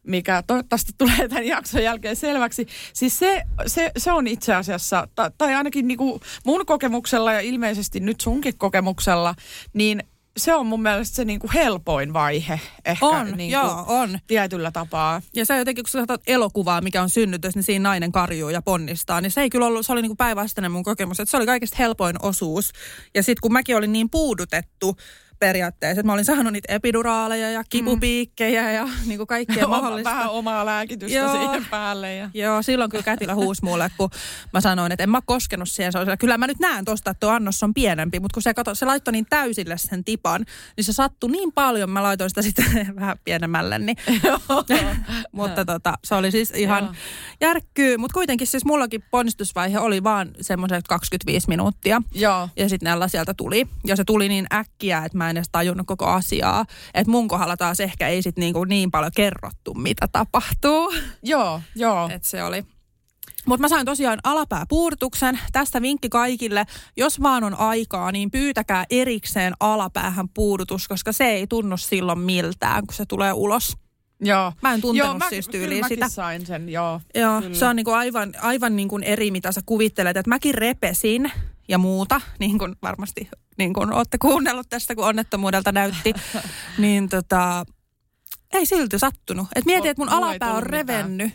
mikä 0.06 0.42
toivottavasti 0.46 0.92
tulee 0.98 1.28
tämän 1.28 1.46
jakson 1.46 1.82
jälkeen 1.82 2.16
selväksi. 2.16 2.66
Siis 2.92 3.18
se, 3.18 3.42
se, 3.66 3.92
se 3.96 4.12
on 4.12 4.26
itse 4.26 4.54
asiassa, 4.54 5.08
tai, 5.14 5.30
tai 5.38 5.54
ainakin 5.54 5.88
niin 5.88 5.98
kuin 5.98 6.20
mun 6.44 6.66
kokemuksella 6.66 7.32
ja 7.32 7.40
ilmeisesti 7.40 8.00
nyt 8.00 8.20
sunkin 8.20 8.58
kokemuksella, 8.58 9.34
niin 9.72 10.02
se 10.36 10.54
on 10.54 10.66
mun 10.66 10.82
mielestä 10.82 11.16
se 11.16 11.24
niin 11.24 11.40
kuin 11.40 11.50
helpoin 11.52 12.12
vaihe 12.12 12.60
ehkä 12.84 13.06
on, 13.06 13.36
niin 13.36 13.50
joo, 13.50 13.84
on. 13.86 14.18
tietyllä 14.26 14.70
tapaa. 14.70 15.22
Ja 15.34 15.44
se 15.46 15.58
jotenkin, 15.58 15.84
kun 15.84 15.90
sä 15.90 15.98
katsot 15.98 16.22
elokuvaa, 16.26 16.80
mikä 16.80 17.02
on 17.02 17.10
synnytys, 17.10 17.54
niin 17.54 17.62
siinä 17.62 17.88
nainen 17.88 18.12
karjuu 18.12 18.48
ja 18.48 18.62
ponnistaa, 18.62 19.20
niin 19.20 19.30
se 19.30 19.40
ei 19.40 19.50
kyllä 19.50 19.66
ollut, 19.66 19.86
se 19.86 19.92
oli 19.92 20.02
niin 20.02 20.10
kuin 20.10 20.16
päinvastainen 20.16 20.72
mun 20.72 20.82
kokemus, 20.82 21.20
että 21.20 21.30
se 21.30 21.36
oli 21.36 21.46
kaikista 21.46 21.76
helpoin 21.78 22.16
osuus. 22.22 22.72
Ja 23.14 23.22
sitten 23.22 23.40
kun 23.42 23.52
mäkin 23.52 23.76
olin 23.76 23.92
niin 23.92 24.10
puudutettu, 24.10 24.96
periaatteessa. 25.38 26.02
Mä 26.02 26.12
olin 26.12 26.24
saanut 26.24 26.52
niitä 26.52 26.72
epiduraaleja 26.72 27.50
ja 27.50 27.64
kipupiikkejä 27.70 28.62
mm. 28.62 28.74
ja 28.74 28.88
niin 29.06 29.18
kuin 29.18 29.26
kaikkea 29.26 29.68
mahdollista. 29.76 30.10
Vähän 30.10 30.30
omaa 30.30 30.66
lääkitystä 30.66 31.18
joo, 31.18 31.32
siihen 31.32 31.66
päälle. 31.70 32.14
Ja. 32.14 32.30
Joo, 32.34 32.62
silloin 32.62 32.90
kyllä 32.90 33.02
kätilä 33.02 33.34
huusi 33.34 33.64
mulle, 33.64 33.90
kun 33.96 34.10
mä 34.52 34.60
sanoin, 34.60 34.92
että 34.92 35.02
en 35.02 35.10
mä 35.10 35.20
koskenut 35.26 35.68
siihen. 35.68 35.92
Se 35.92 35.98
oli, 35.98 36.16
kyllä 36.16 36.38
mä 36.38 36.46
nyt 36.46 36.60
näen 36.60 36.84
tosta, 36.84 37.10
että 37.10 37.20
tuo 37.20 37.30
annos 37.30 37.62
on 37.62 37.74
pienempi, 37.74 38.20
mutta 38.20 38.34
kun 38.34 38.42
se, 38.42 38.54
kato, 38.54 38.74
se 38.74 38.86
laittoi 38.86 39.12
niin 39.12 39.26
täysille 39.30 39.78
sen 39.78 40.04
tipan, 40.04 40.44
niin 40.76 40.84
se 40.84 40.92
sattui 40.92 41.30
niin 41.30 41.52
paljon, 41.52 41.90
mä 41.90 42.02
laitoin 42.02 42.30
sitä 42.30 42.42
sitten 42.42 42.66
vähän 43.00 43.16
pienemmälle. 43.24 43.78
Niin. 43.78 43.96
mutta 45.32 45.64
tota, 45.64 45.94
se 46.04 46.14
oli 46.14 46.30
siis 46.30 46.50
ihan 46.50 46.96
järkkyy. 47.40 47.96
Mutta 47.96 48.14
kuitenkin 48.14 48.46
siis 48.46 48.64
mullakin 48.64 49.04
ponnistusvaihe 49.10 49.78
oli 49.78 50.02
vaan 50.02 50.30
semmoiset 50.40 50.88
25 50.88 51.48
minuuttia. 51.48 52.02
Joo. 52.14 52.48
Ja 52.56 52.68
sitten 52.68 52.86
näillä 52.86 53.08
sieltä 53.08 53.34
tuli. 53.34 53.66
Ja 53.84 53.96
se 53.96 54.04
tuli 54.04 54.28
niin 54.28 54.46
äkkiä, 54.52 55.04
että 55.04 55.18
mä 55.18 55.25
mä 55.26 55.30
en 55.30 55.36
edes 55.36 55.48
tajunnut 55.52 55.86
koko 55.86 56.06
asiaa. 56.06 56.64
Että 56.94 57.10
mun 57.10 57.28
kohdalla 57.28 57.56
taas 57.56 57.80
ehkä 57.80 58.08
ei 58.08 58.22
sit 58.22 58.36
niinku 58.36 58.64
niin 58.64 58.90
paljon 58.90 59.12
kerrottu, 59.16 59.74
mitä 59.74 60.08
tapahtuu. 60.12 60.94
Joo, 61.22 61.60
joo. 61.74 62.08
Et 62.12 62.24
se 62.24 62.42
oli. 62.42 62.64
Mutta 63.46 63.60
mä 63.60 63.68
sain 63.68 63.86
tosiaan 63.86 64.18
alapääpuudutuksen. 64.24 65.38
Tästä 65.52 65.82
vinkki 65.82 66.08
kaikille, 66.08 66.64
jos 66.96 67.22
vaan 67.22 67.44
on 67.44 67.54
aikaa, 67.58 68.12
niin 68.12 68.30
pyytäkää 68.30 68.84
erikseen 68.90 69.54
alapäähän 69.60 70.28
puudutus, 70.28 70.88
koska 70.88 71.12
se 71.12 71.24
ei 71.24 71.46
tunnu 71.46 71.76
silloin 71.76 72.18
miltään, 72.18 72.86
kun 72.86 72.94
se 72.94 73.06
tulee 73.06 73.32
ulos. 73.32 73.76
Joo. 74.20 74.52
Mä 74.62 74.74
en 74.74 74.80
tuntenut 74.80 75.08
joo, 75.08 75.18
mä, 75.18 75.28
siis 75.28 75.48
tyyliin 75.48 75.84
sitä. 75.88 76.08
sain 76.08 76.46
sen, 76.46 76.68
joo. 76.68 77.00
Joo, 77.14 77.40
kyllä. 77.40 77.54
se 77.54 77.66
on 77.66 77.76
niinku 77.76 77.90
aivan, 77.90 78.32
aivan 78.40 78.76
niinku 78.76 78.98
eri, 79.02 79.30
mitä 79.30 79.52
sä 79.52 79.60
kuvittelet. 79.66 80.16
Että 80.16 80.28
mäkin 80.28 80.54
repesin 80.54 81.32
ja 81.68 81.78
muuta, 81.78 82.20
niin 82.38 82.58
kuin 82.58 82.76
varmasti 82.82 83.28
niin 83.58 83.72
kuin 83.72 83.92
olette 83.92 84.18
kuunnellut 84.18 84.68
tästä, 84.68 84.94
kun 84.94 85.06
onnettomuudelta 85.06 85.72
näytti, 85.72 86.14
niin 86.78 87.08
tota, 87.08 87.64
ei 88.52 88.66
silti 88.66 88.98
sattunut. 88.98 89.46
Et 89.54 89.64
mietin, 89.64 89.90
että 89.90 90.00
mun 90.00 90.12
mulla 90.12 90.26
alapää 90.26 90.52
on 90.52 90.62
revennyt. 90.62 91.32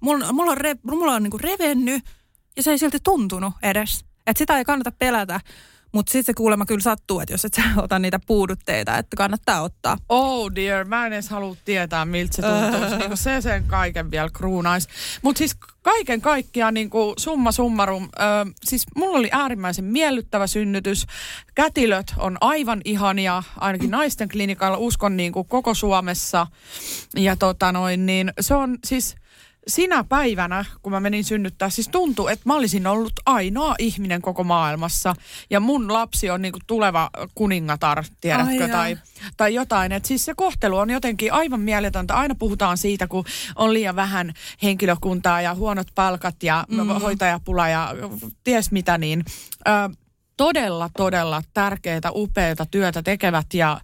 Mulla, 0.00 0.32
mulla 0.32 0.50
on, 0.50 0.56
re, 0.56 0.76
mulla 0.82 1.12
on 1.12 1.22
niinku 1.22 1.38
revennyt 1.38 2.04
ja 2.56 2.62
se 2.62 2.70
ei 2.70 2.78
silti 2.78 2.98
tuntunut 3.02 3.54
edes. 3.62 4.04
Että 4.26 4.38
sitä 4.38 4.58
ei 4.58 4.64
kannata 4.64 4.92
pelätä. 4.98 5.40
Mutta 5.94 6.12
sitten 6.12 6.34
se 6.34 6.34
kuulemma 6.36 6.66
kyllä 6.66 6.80
sattuu, 6.80 7.20
että 7.20 7.34
jos 7.34 7.44
et 7.44 7.54
sä 7.54 7.62
ota 7.82 7.98
niitä 7.98 8.20
puudutteita, 8.26 8.98
että 8.98 9.16
kannattaa 9.16 9.60
ottaa. 9.60 9.96
Oh 10.08 10.54
dear, 10.54 10.84
mä 10.84 11.06
en 11.06 11.12
edes 11.12 11.30
halua 11.30 11.56
tietää, 11.64 12.04
miltä 12.04 12.36
se 12.36 12.42
tuntuu. 12.42 12.98
niin 12.98 13.16
se 13.16 13.40
sen 13.40 13.64
kaiken 13.64 14.10
vielä 14.10 14.30
kruunais. 14.32 14.88
Mutta 15.22 15.38
siis 15.38 15.56
kaiken 15.82 16.20
kaikkiaan 16.20 16.74
niin 16.74 16.90
kuin 16.90 17.14
summa 17.18 17.52
summarum, 17.52 18.04
ö, 18.04 18.52
siis 18.64 18.86
mulla 18.96 19.18
oli 19.18 19.28
äärimmäisen 19.32 19.84
miellyttävä 19.84 20.46
synnytys. 20.46 21.06
Kätilöt 21.54 22.14
on 22.16 22.36
aivan 22.40 22.80
ihania, 22.84 23.42
ainakin 23.56 23.90
naisten 23.90 24.28
klinikalla, 24.28 24.78
uskon 24.78 25.16
niin 25.16 25.32
kuin 25.32 25.48
koko 25.48 25.74
Suomessa. 25.74 26.46
Ja 27.16 27.36
tota 27.36 27.72
noin, 27.72 28.06
niin 28.06 28.32
se 28.40 28.54
on 28.54 28.78
siis 28.86 29.16
sinä 29.68 30.04
päivänä, 30.04 30.64
kun 30.82 30.92
mä 30.92 31.00
menin 31.00 31.24
synnyttää, 31.24 31.70
siis 31.70 31.88
tuntui, 31.88 32.32
että 32.32 32.48
mä 32.48 32.54
olisin 32.54 32.86
ollut 32.86 33.12
ainoa 33.26 33.74
ihminen 33.78 34.22
koko 34.22 34.44
maailmassa. 34.44 35.14
Ja 35.50 35.60
mun 35.60 35.92
lapsi 35.92 36.30
on 36.30 36.42
niinku 36.42 36.58
tuleva 36.66 37.10
kuningatar, 37.34 38.04
tiedätkö, 38.20 38.64
Ai 38.64 38.70
tai, 38.70 38.98
tai 39.36 39.54
jotain. 39.54 39.92
Et 39.92 40.04
siis 40.04 40.24
se 40.24 40.34
kohtelu 40.36 40.78
on 40.78 40.90
jotenkin 40.90 41.32
aivan 41.32 41.60
mieletöntä. 41.60 42.14
Aina 42.14 42.34
puhutaan 42.34 42.78
siitä, 42.78 43.06
kun 43.06 43.24
on 43.56 43.72
liian 43.72 43.96
vähän 43.96 44.34
henkilökuntaa 44.62 45.40
ja 45.40 45.54
huonot 45.54 45.88
palkat 45.94 46.42
ja 46.42 46.64
mm. 46.68 46.88
hoitajapula 46.88 47.68
ja 47.68 47.94
ties 48.44 48.70
mitä, 48.70 48.98
niin... 48.98 49.24
Ö, 49.68 49.70
todella, 50.36 50.90
todella 50.96 51.42
tärkeää, 51.54 52.00
upeaa 52.14 52.66
työtä 52.70 53.02
tekevät 53.02 53.54
ja, 53.54 53.80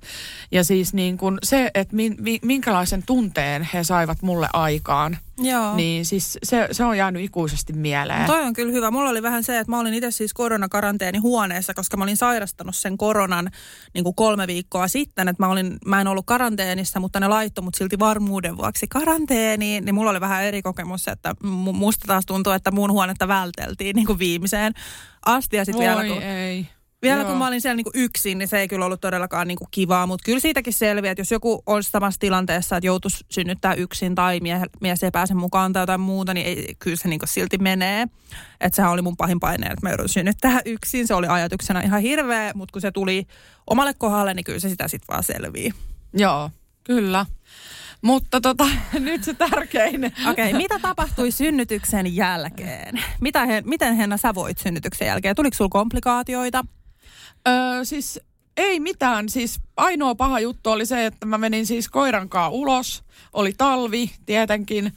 ja 0.52 0.64
siis 0.64 0.94
niin 0.94 1.18
kuin 1.18 1.38
se, 1.42 1.70
että 1.74 1.96
min, 1.96 2.16
mi, 2.20 2.38
minkälaisen 2.42 3.02
tunteen 3.06 3.68
he 3.74 3.84
saivat 3.84 4.22
mulle 4.22 4.48
aikaan, 4.52 5.18
Joo. 5.40 5.76
niin 5.76 6.06
siis 6.06 6.38
se, 6.42 6.68
se 6.72 6.84
on 6.84 6.98
jäänyt 6.98 7.22
ikuisesti 7.22 7.72
mieleen. 7.72 8.26
Toi 8.26 8.42
on 8.42 8.52
kyllä 8.52 8.72
hyvä. 8.72 8.90
Mulla 8.90 9.10
oli 9.10 9.22
vähän 9.22 9.44
se, 9.44 9.58
että 9.58 9.70
mä 9.70 9.78
olin 9.80 9.94
itse 9.94 10.10
siis 10.10 10.34
koronakaranteeni 10.34 11.18
huoneessa, 11.18 11.74
koska 11.74 11.96
mä 11.96 12.04
olin 12.04 12.16
sairastanut 12.16 12.76
sen 12.76 12.98
koronan 12.98 13.50
niin 13.94 14.04
kuin 14.04 14.14
kolme 14.14 14.46
viikkoa 14.46 14.88
sitten. 14.88 15.28
Että 15.28 15.42
mä, 15.42 15.52
olin, 15.52 15.78
mä 15.86 16.00
en 16.00 16.08
ollut 16.08 16.26
karanteenissa, 16.26 17.00
mutta 17.00 17.20
ne 17.20 17.28
laittoi 17.28 17.64
mut 17.64 17.74
silti 17.74 17.98
varmuuden 17.98 18.56
vuoksi 18.56 18.86
karanteeniin. 18.88 19.84
Niin 19.84 19.94
mulla 19.94 20.10
oli 20.10 20.20
vähän 20.20 20.44
eri 20.44 20.62
kokemus, 20.62 21.08
että 21.08 21.34
mu- 21.44 21.72
musta 21.72 22.06
taas 22.06 22.26
tuntuu, 22.26 22.52
että 22.52 22.70
mun 22.70 22.92
huonetta 22.92 23.28
välteltiin 23.28 23.96
niin 23.96 24.06
kuin 24.06 24.18
viimeiseen 24.18 24.72
asti. 25.26 25.56
Ja 25.56 25.64
sitten 25.64 25.80
vielä 25.80 26.14
kun, 26.14 26.22
ei. 26.22 26.66
Vielä 27.02 27.20
Joo. 27.20 27.28
kun 27.28 27.38
mä 27.38 27.46
olin 27.46 27.60
siellä 27.60 27.76
niin 27.76 27.84
kuin 27.84 27.96
yksin, 28.04 28.38
niin 28.38 28.48
se 28.48 28.60
ei 28.60 28.68
kyllä 28.68 28.84
ollut 28.84 29.00
todellakaan 29.00 29.48
niin 29.48 29.58
kuin 29.58 29.68
kivaa. 29.70 30.06
Mutta 30.06 30.24
kyllä 30.24 30.40
siitäkin 30.40 30.72
selviää, 30.72 31.12
että 31.12 31.20
jos 31.20 31.30
joku 31.30 31.62
olisi 31.66 31.90
samassa 31.90 32.20
tilanteessa, 32.20 32.76
että 32.76 32.86
joutuisi 32.86 33.24
synnyttää 33.28 33.74
yksin 33.74 34.14
tai 34.14 34.40
mie- 34.40 34.66
mies 34.80 35.02
ei 35.02 35.10
pääse 35.10 35.34
mukaan 35.34 35.72
tai 35.72 35.82
jotain 35.82 36.00
muuta, 36.00 36.34
niin 36.34 36.46
ei, 36.46 36.74
kyllä 36.78 36.96
se 36.96 37.08
niin 37.08 37.18
kuin 37.18 37.28
silti 37.28 37.58
menee. 37.58 38.08
Että 38.60 38.76
sehän 38.76 38.90
oli 38.92 39.02
mun 39.02 39.16
pahin 39.16 39.40
paine, 39.40 39.66
että 39.66 39.86
mä 39.86 39.90
joudun 39.90 40.08
synnyttää 40.08 40.60
yksin. 40.64 41.06
Se 41.06 41.14
oli 41.14 41.26
ajatuksena 41.26 41.80
ihan 41.80 42.00
hirveä, 42.00 42.52
mutta 42.54 42.72
kun 42.72 42.82
se 42.82 42.90
tuli 42.90 43.26
omalle 43.66 43.94
kohdalle, 43.94 44.34
niin 44.34 44.44
kyllä 44.44 44.60
se 44.60 44.68
sitä 44.68 44.88
sitten 44.88 45.08
vaan 45.08 45.22
selvii. 45.22 45.72
Joo, 46.14 46.50
kyllä. 46.84 47.26
Mutta 48.02 48.40
tota, 48.40 48.66
nyt 48.98 49.24
se 49.24 49.34
tärkein. 49.34 50.04
Okei, 50.04 50.48
okay, 50.48 50.52
mitä 50.52 50.78
tapahtui 50.78 51.30
synnytyksen 51.30 52.16
jälkeen? 52.16 53.00
Mitä 53.20 53.46
he, 53.46 53.62
miten 53.66 53.94
Henna 53.94 54.16
sä 54.16 54.34
voit 54.34 54.58
synnytyksen 54.58 55.06
jälkeen? 55.06 55.36
Tuliko 55.36 55.56
sulla 55.56 55.68
komplikaatioita? 55.68 56.64
Öö, 57.48 57.84
siis 57.84 58.20
ei 58.56 58.80
mitään. 58.80 59.28
Siis 59.28 59.60
ainoa 59.76 60.14
paha 60.14 60.40
juttu 60.40 60.70
oli 60.70 60.86
se, 60.86 61.06
että 61.06 61.26
mä 61.26 61.38
menin 61.38 61.66
siis 61.66 61.88
koirankaa 61.88 62.48
ulos. 62.48 63.04
Oli 63.32 63.52
talvi 63.58 64.10
tietenkin. 64.26 64.92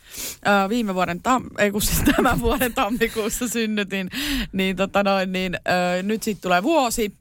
Öö, 0.48 0.70
viime 0.70 0.96
vuoden, 0.96 1.18
tam- 1.18 1.62
ei 1.62 1.72
kun 1.72 1.82
siis 1.82 2.02
tämän 2.16 2.42
vuoden 2.42 2.74
tammikuussa 2.74 3.48
synnytin. 3.48 4.10
Niin 4.52 4.76
tota 4.76 5.04
noin, 5.04 5.32
niin 5.32 5.58
öö, 5.68 6.04
nyt 6.04 6.24
sitten 6.24 6.42
tulee 6.42 6.64
vuosi. 6.64 7.14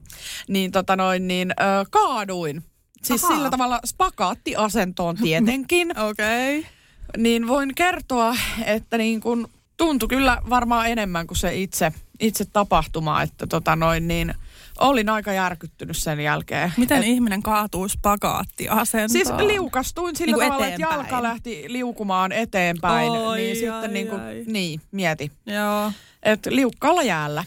Niin 0.48 0.72
tota 0.72 0.96
noin, 0.96 1.28
niin 1.28 1.54
öö, 1.60 1.84
kaaduin. 1.90 2.62
Siis 3.02 3.24
Ahaa. 3.24 3.36
sillä 3.36 3.50
tavalla 3.50 3.80
spakaattiasentoon 3.84 5.16
tietenkin. 5.16 5.98
Okei. 6.08 6.58
Okay. 6.58 6.70
niin 7.16 7.48
voin 7.48 7.74
kertoa, 7.74 8.36
että 8.64 8.98
niin 8.98 9.20
kun 9.20 9.48
tuntui 9.76 10.08
kyllä 10.08 10.42
varmaan 10.50 10.86
enemmän 10.86 11.26
kuin 11.26 11.38
se 11.38 11.54
itse, 11.54 11.92
itse 12.20 12.44
tapahtuma, 12.44 13.22
että 13.22 13.46
tota 13.46 13.76
noin, 13.76 14.08
niin 14.08 14.34
olin 14.82 15.08
aika 15.08 15.32
järkyttynyt 15.32 15.96
sen 15.96 16.20
jälkeen. 16.20 16.72
Miten 16.76 16.98
Et, 16.98 17.04
ihminen 17.06 17.42
kaatuu 17.42 17.88
spagaattiasentoon? 17.88 19.10
Siis 19.10 19.46
liukastuin 19.46 20.16
sillä 20.16 20.36
Niin 20.36 20.46
tavalla, 20.46 20.66
että 20.66 20.74
eteenpäin. 20.74 20.98
jalka 20.98 21.22
lähti 21.22 21.64
liukumaan 21.68 22.32
eteenpäin. 22.32 23.10
Oi, 23.10 23.38
niin 23.38 23.50
ai, 23.50 23.56
sitten 23.56 23.92
niin, 23.92 24.08
kuin, 24.08 24.20
ai. 24.20 24.44
niin, 24.46 24.80
mieti. 24.92 25.32
Joo. 25.46 25.92
Että 26.22 26.50
liukkaalla 26.52 27.02
jäällä. 27.02 27.44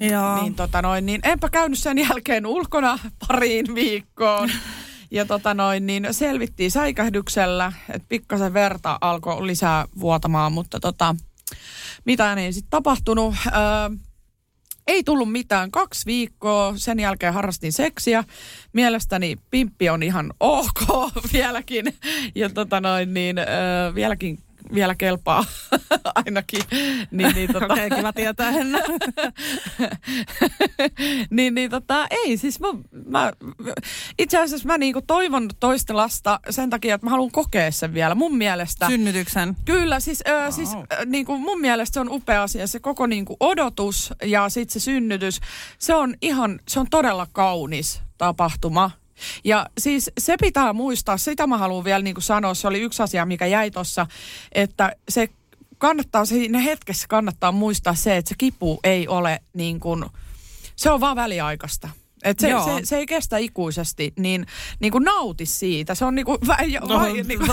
Joo. 0.00 0.42
Niin, 0.42 0.54
tota 0.54 0.82
noin, 0.82 1.06
niin 1.06 1.20
enpä 1.24 1.48
käynyt 1.50 1.78
sen 1.78 1.98
jälkeen 1.98 2.46
ulkona 2.46 2.98
pariin 3.28 3.74
viikkoon. 3.74 4.50
Ja 5.10 5.24
tota 5.24 5.54
noin, 5.54 5.86
niin 5.86 6.08
selvittiin 6.10 6.70
säikähdyksellä, 6.70 7.72
että 7.90 8.06
pikkasen 8.08 8.54
verta 8.54 8.98
alkoi 9.00 9.46
lisää 9.46 9.84
vuotamaan, 10.00 10.52
mutta 10.52 10.80
tota, 10.80 11.16
mitään 12.04 12.38
ei 12.38 12.52
sitten 12.52 12.70
tapahtunut. 12.70 13.34
Öö, 13.46 13.52
ei 14.88 15.04
tullut 15.04 15.32
mitään. 15.32 15.70
Kaksi 15.70 16.06
viikkoa, 16.06 16.72
sen 16.76 17.00
jälkeen 17.00 17.34
harrastin 17.34 17.72
seksiä. 17.72 18.24
Mielestäni 18.72 19.36
pimppi 19.50 19.88
on 19.88 20.02
ihan 20.02 20.32
ok 20.40 20.80
vieläkin. 21.32 21.84
Ja 22.34 22.50
tota 22.50 22.80
noin, 22.80 23.14
niin 23.14 23.38
öö, 23.38 23.46
vieläkin 23.94 24.38
vielä 24.74 24.94
kelpaa 24.94 25.44
ainakin. 26.24 26.62
Niin, 27.10 27.34
niin, 27.34 27.52
tota, 27.52 27.64
Okei, 27.64 27.86
okay, 27.86 27.98
kiva 27.98 28.12
tietää 28.12 28.50
Henna. 28.50 28.78
niin, 31.30 31.54
niin 31.54 31.70
tota, 31.70 32.06
ei 32.10 32.36
siis 32.36 32.60
mä, 32.60 32.68
mä 33.06 33.32
itse 34.18 34.38
asiassa 34.38 34.66
mä 34.66 34.78
niinku 34.78 35.02
toivon 35.06 35.50
toista 35.60 35.96
lasta 35.96 36.40
sen 36.50 36.70
takia, 36.70 36.94
että 36.94 37.06
mä 37.06 37.10
haluan 37.10 37.30
kokea 37.30 37.70
sen 37.70 37.94
vielä. 37.94 38.14
Mun 38.14 38.36
mielestä... 38.36 38.86
Synnytyksen. 38.86 39.56
Kyllä, 39.64 40.00
siis, 40.00 40.22
ö, 40.28 40.52
siis 40.52 40.74
ö, 40.74 41.04
niin 41.06 41.26
kuin 41.26 41.40
mun 41.40 41.60
mielestä 41.60 41.94
se 41.94 42.00
on 42.00 42.10
upea 42.10 42.42
asia. 42.42 42.66
Se 42.66 42.80
koko 42.80 43.06
niin 43.06 43.24
kuin 43.24 43.36
odotus 43.40 44.12
ja 44.24 44.48
sitten 44.48 44.72
se 44.72 44.84
synnytys, 44.84 45.40
se 45.78 45.94
on 45.94 46.14
ihan, 46.22 46.60
se 46.68 46.80
on 46.80 46.86
todella 46.90 47.26
kaunis 47.32 48.02
tapahtuma. 48.18 48.90
Ja 49.44 49.66
siis 49.78 50.10
se 50.18 50.36
pitää 50.40 50.72
muistaa, 50.72 51.16
sitä 51.16 51.46
mä 51.46 51.58
haluan 51.58 51.84
vielä 51.84 52.02
niin 52.02 52.14
kuin 52.14 52.24
sanoa, 52.24 52.54
se 52.54 52.68
oli 52.68 52.80
yksi 52.80 53.02
asia, 53.02 53.26
mikä 53.26 53.46
jäi 53.46 53.70
tuossa, 53.70 54.06
että 54.52 54.92
se 55.08 55.28
kannattaa, 55.78 56.24
siinä 56.24 56.58
hetkessä 56.58 57.06
kannattaa 57.08 57.52
muistaa 57.52 57.94
se, 57.94 58.16
että 58.16 58.28
se 58.28 58.34
kipu 58.38 58.80
ei 58.84 59.08
ole 59.08 59.40
niin 59.52 59.80
kuin, 59.80 60.04
se 60.76 60.90
on 60.90 61.00
vaan 61.00 61.16
väliaikaista. 61.16 61.88
Et 62.24 62.38
se, 62.38 62.48
se, 62.48 62.86
se, 62.86 62.96
ei 62.96 63.06
kestä 63.06 63.38
ikuisesti, 63.38 64.12
niin, 64.18 64.46
niin 64.80 64.92
kuin 64.92 65.04
nauti 65.04 65.46
siitä. 65.46 65.94
Se 65.94 66.04
on 66.04 66.14
niin 66.14 66.26
kuin, 66.26 66.38
vai, 66.46 66.70
No, 66.88 66.98
vai, 66.98 67.12
niin 67.12 67.38
kuin, 67.38 67.48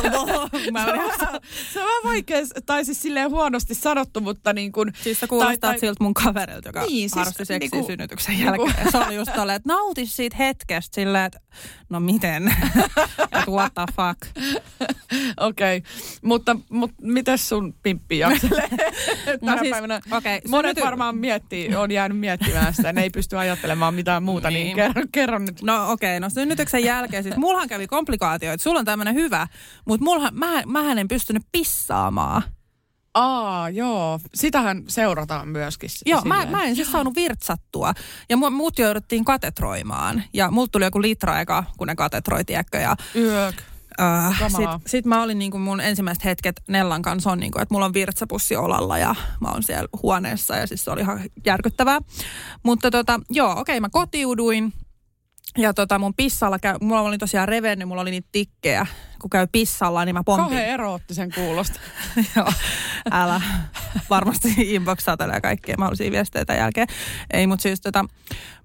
mä 0.73 0.86
se, 0.86 0.97
on, 0.97 1.10
se 1.73 1.80
on 1.80 1.86
vähän 1.86 2.04
vaikea, 2.04 2.41
tai 2.65 2.86
siis 2.86 3.01
silleen 3.01 3.30
huonosti 3.30 3.75
sanottu, 3.75 4.21
mutta 4.21 4.54
niin 4.54 4.71
kuin... 4.71 4.93
Siis 5.04 5.19
sä 5.19 5.28
kuulostat 5.28 5.80
siltä 5.80 6.04
mun 6.04 6.13
kaverilta, 6.13 6.69
joka 6.69 6.82
Niin, 6.82 6.89
siis 7.10 7.13
harrasti 7.13 7.45
seksiä 7.45 7.69
niinku- 7.71 7.88
synnytyksen 7.88 8.36
niinku- 8.38 8.65
jälkeen. 8.65 8.91
Se 8.91 8.97
oli 8.97 9.15
just 9.15 9.34
tolleen, 9.36 9.56
että 9.56 9.69
nauti 9.73 10.06
siitä 10.06 10.36
hetkestä 10.36 10.95
silleen, 10.95 11.25
että 11.25 11.39
no 11.89 11.99
miten? 11.99 12.47
että 13.21 13.51
what 13.51 13.73
the 13.73 13.86
fuck? 13.95 14.47
Okei, 15.38 15.78
okay. 15.78 15.91
mutta, 16.21 16.56
mutta 16.69 16.95
miten 17.01 17.38
sun 17.38 17.73
pimppi 17.84 18.17
jakselee 18.19 18.69
tänä 18.69 19.38
No 19.41 19.58
siis, 19.60 19.71
päivänä? 19.71 19.99
okei, 20.12 20.41
Monet 20.47 20.69
synnyty- 20.78 20.86
varmaan 20.86 21.17
miettii, 21.17 21.75
on 21.75 21.91
jäänyt 21.91 22.17
miettimään 22.19 22.73
sitä, 22.73 22.93
ne 22.93 23.04
ei 23.04 23.10
pysty 23.10 23.38
ajattelemaan 23.38 23.93
mitään 23.93 24.23
muuta, 24.23 24.49
niin, 24.56 24.65
Niin. 24.65 24.76
kerro, 24.76 25.04
kerro 25.12 25.39
nyt. 25.39 25.62
No 25.62 25.91
okei, 25.91 26.18
okay, 26.18 26.20
no 26.20 26.30
synnytyksen 26.30 26.84
jälkeen 26.94 27.24
siis 27.24 27.38
mullahan 27.38 27.70
kävi 27.70 27.88
komplikaatioita. 27.88 28.63
Sulla 28.63 28.80
on 28.80 28.86
tämmöinen 28.86 29.15
hyvä, 29.15 29.48
mutta 29.88 30.04
mullahan, 30.04 30.36
mä, 30.36 30.63
mähän 30.65 30.98
en 31.00 31.08
pystynyt 31.08 31.44
pissaamaan. 31.52 32.41
Aa, 33.13 33.70
joo, 33.70 34.20
sitähän 34.34 34.84
seurataan 34.88 35.48
myöskin. 35.48 35.89
Joo, 36.06 36.22
mä, 36.26 36.36
silleen. 36.36 36.52
mä 36.52 36.63
en 36.63 36.76
siis 36.76 36.91
saanut 36.91 37.15
virtsattua. 37.15 37.94
Ja 38.30 38.38
mu- 38.38 38.50
mut 38.50 38.80
jouduttiin 38.80 39.26
katetroimaan. 39.26 40.24
Ja 40.34 40.52
multa 40.52 40.72
tuli 40.72 40.84
joku 40.86 41.02
litra 41.02 41.39
eka, 41.39 41.63
kun 41.78 41.88
ne 41.88 41.96
katetroi, 41.96 42.46
tiedätkö. 42.46 42.78
Ja 42.78 42.96
Yök. 43.15 43.56
Äh, 44.01 44.39
Kamalaa. 44.39 44.77
sit, 44.77 44.88
sit 44.88 45.05
mä 45.05 45.23
olin 45.23 45.39
niinku 45.39 45.60
mun 45.60 45.81
ensimmäiset 45.81 46.25
hetket 46.25 46.62
Nellan 46.67 47.01
kanssa 47.01 47.31
on 47.31 47.39
niinku, 47.39 47.60
että 47.60 47.73
mulla 47.73 47.86
on 47.86 47.93
virtsapussi 47.93 48.55
olalla 48.55 48.97
ja 48.97 49.15
mä 49.41 49.49
oon 49.49 49.63
siellä 49.63 49.89
huoneessa. 50.03 50.55
Ja 50.55 50.67
siis 50.67 50.86
se 50.86 50.91
oli 50.91 51.01
ihan 51.01 51.19
järkyttävää. 51.45 51.99
Mutta 52.63 52.91
tota, 52.91 53.19
joo, 53.29 53.60
okei, 53.60 53.79
mä 53.79 53.89
kotiuduin. 53.89 54.73
Ja 55.58 55.73
tota 55.73 55.99
mun 55.99 56.13
pissalla, 56.13 56.60
käy, 56.60 56.75
mulla 56.81 57.01
oli 57.01 57.17
tosiaan 57.17 57.47
revennyt, 57.47 57.88
mulla 57.88 58.01
oli 58.01 58.12
niitä 58.12 58.29
tikkejä. 58.31 58.88
Kun 59.21 59.29
käy 59.29 59.47
pissalla, 59.51 60.05
niin 60.05 60.15
mä 60.15 60.23
pompin. 60.23 60.43
Kauhean 60.43 60.65
eroottisen 60.65 61.31
kuulosta. 61.36 61.79
Joo, 62.36 62.51
älä. 63.12 63.41
Varmasti 64.10 64.53
inboxaa 64.58 65.17
tällä 65.17 65.41
kaikkea 65.41 65.75
mahdollisia 65.77 66.12
viestejä 66.12 66.45
tämän 66.45 66.60
jälkeen. 66.62 66.88
Ei, 67.34 67.47
mutta 67.47 67.63
siis 67.63 67.81
tota, 67.81 68.05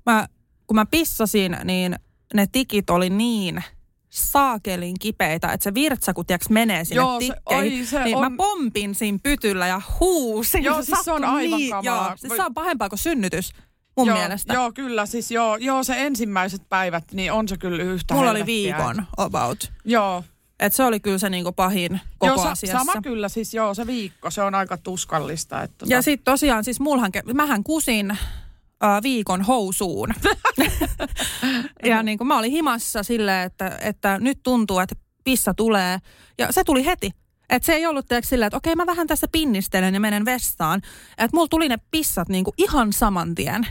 mä, 0.07 0.27
kun 0.67 0.75
mä 0.75 0.87
pissasin, 0.87 1.57
niin 1.65 1.97
ne 2.35 2.47
tikit 2.53 2.91
oli 2.91 3.11
niin 3.11 3.65
saakelin 4.11 4.95
kipeitä, 5.01 5.53
että 5.53 5.65
se 5.65 5.75
virtsa, 5.75 6.15
kun 6.15 6.27
tiiäks, 6.27 6.49
menee 6.51 6.85
sinne 6.85 6.97
Joo, 7.03 7.21
se- 7.21 7.27
tikkeihin, 7.27 7.81
oi, 7.81 7.87
se 7.87 8.05
niin 8.05 8.17
on- 8.17 8.33
mä 8.33 8.37
pompin 8.37 8.95
siinä 8.95 9.19
pytyllä 9.23 9.67
ja 9.67 9.81
huusin. 10.01 10.65
Joo, 10.65 10.83
siis 10.83 10.99
se 11.05 11.13
on 11.13 11.25
aivan 11.25 11.59
niin, 11.59 11.71
kamalaa. 11.71 12.07
Joo, 12.09 12.17
siis 12.17 12.33
se 12.37 12.43
on 12.43 12.55
pahempaa 12.55 12.89
kuin 12.89 12.99
synnytys. 12.99 13.53
mun 13.97 14.07
joo, 14.07 14.19
mielestä. 14.19 14.55
Joo, 14.55 14.73
kyllä. 14.73 15.07
Siis 15.07 15.31
joo, 15.31 15.57
joo, 15.57 15.83
se 15.85 15.95
ensimmäiset 16.07 16.63
päivät, 16.69 17.05
niin 17.13 17.33
on 17.33 17.49
se 17.49 17.57
kyllä 17.57 17.83
yhtä 17.83 18.15
Mulla 18.15 18.31
oli 18.31 18.47
viikon 18.47 19.07
about. 19.17 19.73
Joo. 19.85 20.25
Et 20.61 20.75
se 20.75 20.85
oli 20.85 21.01
kyllä 21.01 21.19
se 21.19 21.31
niinku 21.31 21.53
pahin 21.53 22.01
koko 22.19 22.27
joo, 22.35 22.43
sa- 22.43 22.51
asiassa. 22.51 22.79
sama 22.79 23.03
kyllä, 23.03 23.29
siis 23.29 23.55
joo, 23.55 23.75
se 23.75 23.87
viikko, 23.87 24.31
se 24.31 24.43
on 24.43 24.55
aika 24.55 24.77
tuskallista. 24.77 25.63
Että 25.63 25.87
tota- 25.87 25.91
Ja 25.91 26.03
sitten 26.03 26.25
tosiaan, 26.25 26.65
siis 26.65 26.81
mulhan, 26.81 27.11
mähän 27.35 27.65
kusin 27.65 28.19
äh, 28.85 29.03
viikon 29.03 29.43
housuun. 29.43 30.15
ja 31.91 32.03
niin 32.03 32.19
kuin 32.19 32.29
mä 32.29 32.39
olin 32.39 32.53
himassa 32.53 33.03
silleen, 33.03 33.47
että, 33.47 33.79
että 33.81 34.19
nyt 34.19 34.39
tuntuu, 34.43 34.79
että 34.79 34.95
pissa 35.25 35.55
tulee. 35.55 35.99
Ja 36.39 36.53
se 36.53 36.65
tuli 36.65 36.85
heti. 36.85 37.11
Että 37.51 37.67
se 37.67 37.73
ei 37.73 37.87
ollut 37.87 38.09
tiedätkö, 38.09 38.29
silleen, 38.29 38.47
että 38.47 38.57
okei 38.57 38.77
mä 38.77 38.87
vähän 38.87 39.07
tässä 39.07 39.27
pinnistelen 39.33 39.95
ja 39.95 40.01
menen 40.01 40.25
vessaan. 40.25 40.81
Että 41.19 41.37
mulla 41.37 41.49
tuli 41.49 41.69
ne 41.69 41.77
pissat 41.91 42.29
niin 42.29 42.45
kuin 42.45 42.55
ihan 42.59 42.93
saman 42.93 43.35
tien. 43.35 43.67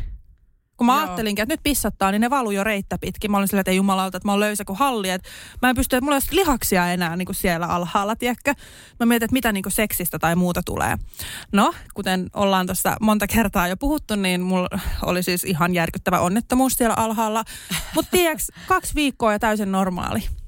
Kun 0.80 0.86
mä 0.86 0.94
Joo. 0.94 1.02
ajattelinkin, 1.02 1.44
että 1.44 1.54
nyt 1.54 1.64
pissattaa, 1.64 2.12
niin 2.12 2.22
ne 2.22 2.30
valuu 2.30 2.52
jo 2.52 2.64
reittä 2.64 2.98
pitkin. 3.02 3.32
Mä 3.32 3.38
olin 3.38 3.48
silleen, 3.48 3.62
että 3.62 3.72
ei 3.72 3.78
jumalauta, 3.78 4.18
että 4.18 4.28
mä 4.28 4.32
oon 4.32 4.40
löysä 4.40 4.66
kuin 4.66 4.80
halli. 4.80 5.10
Että 5.10 5.30
mä 5.62 5.70
en 5.70 5.76
pysty, 5.76 5.96
että 5.96 6.04
mulla 6.04 6.18
ei 6.18 6.22
ole 6.32 6.40
lihaksia 6.40 6.92
enää 6.94 7.16
niin 7.16 7.26
kuin 7.26 7.36
siellä 7.36 7.66
alhaalla, 7.66 8.16
tiedätkö? 8.16 8.54
Mä 9.00 9.06
mietin, 9.06 9.26
että 9.26 9.34
mitä 9.34 9.52
niin 9.52 9.64
kuin 9.64 9.74
seksistä 9.74 10.20
tai 10.20 10.36
muuta 10.36 10.64
tulee. 10.64 10.98
No, 11.52 11.74
kuten 11.94 12.30
ollaan 12.34 12.66
tuossa 12.66 12.98
monta 13.02 13.28
kertaa 13.28 13.68
jo 13.68 13.78
puhuttu, 13.78 14.16
niin 14.16 14.42
mulla 14.42 14.68
oli 15.06 15.24
siis 15.24 15.44
ihan 15.44 15.74
järkyttävä 15.74 16.20
onnettomuus 16.20 16.74
siellä 16.74 16.96
alhaalla. 16.98 17.44
Mutta 17.96 18.12
tiedätkö, 18.12 18.44
kaksi 18.68 18.96
viikkoa 18.96 19.34
ja 19.34 19.40
täysin 19.40 19.72
normaali. 19.72 20.39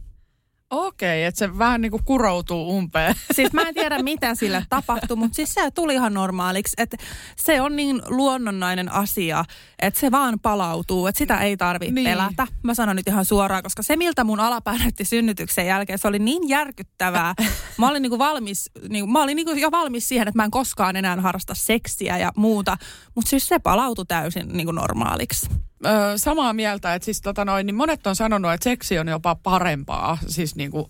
Okei, 0.71 1.23
että 1.23 1.39
se 1.39 1.57
vähän 1.57 1.81
niin 1.81 1.91
kuin 1.91 2.03
kuroutuu 2.05 2.77
umpeen. 2.77 3.15
Siis 3.35 3.53
mä 3.53 3.61
en 3.61 3.73
tiedä, 3.73 4.03
mitä 4.03 4.35
sille 4.35 4.65
tapahtui, 4.69 5.17
mutta 5.17 5.35
siis 5.35 5.53
se 5.53 5.71
tuli 5.71 5.93
ihan 5.93 6.13
normaaliksi. 6.13 6.73
Että 6.77 6.97
se 7.35 7.61
on 7.61 7.75
niin 7.75 8.01
luonnonnainen 8.07 8.91
asia, 8.91 9.45
että 9.81 9.99
se 9.99 10.11
vaan 10.11 10.39
palautuu, 10.39 11.07
että 11.07 11.19
sitä 11.19 11.37
ei 11.37 11.57
tarvitse 11.57 11.93
Niin. 11.93 12.03
niin. 12.03 12.17
pelätä. 12.17 12.47
Mä 12.63 12.73
sanon 12.73 12.95
nyt 12.95 13.07
ihan 13.07 13.25
suoraan, 13.25 13.63
koska 13.63 13.83
se, 13.83 13.95
miltä 13.95 14.23
mun 14.23 14.39
alapää 14.39 14.77
näytti 14.77 15.05
synnytyksen 15.05 15.65
jälkeen, 15.67 15.99
se 15.99 16.07
oli 16.07 16.19
niin 16.19 16.49
järkyttävää. 16.49 17.33
Mä 17.77 17.89
olin 17.89 18.01
niinku 18.01 18.19
valmis, 18.19 18.71
niinku, 18.89 19.11
mä 19.11 19.21
olin 19.23 19.35
niinku 19.35 19.51
jo 19.51 19.71
valmis 19.71 20.07
siihen, 20.09 20.27
että 20.27 20.37
mä 20.37 20.43
en 20.45 20.51
koskaan 20.51 20.95
enää 20.95 21.21
harrasta 21.21 21.53
seksiä 21.55 22.17
ja 22.17 22.31
muuta. 22.35 22.77
Mutta 23.15 23.29
siis 23.29 23.47
se 23.47 23.59
palautui 23.59 24.05
täysin 24.05 24.47
niinku 24.47 24.71
normaaliksi. 24.71 25.49
Öö, 25.85 26.17
samaa 26.17 26.53
mieltä, 26.53 26.93
että 26.95 27.05
siis 27.05 27.21
tota 27.21 27.45
noin, 27.45 27.65
niin 27.65 27.75
monet 27.75 28.07
on 28.07 28.15
sanonut, 28.15 28.51
että 28.53 28.63
seksi 28.63 28.99
on 28.99 29.07
jopa 29.07 29.35
parempaa, 29.35 30.17
siis 30.27 30.55
niin 30.55 30.71
kuin 30.71 30.85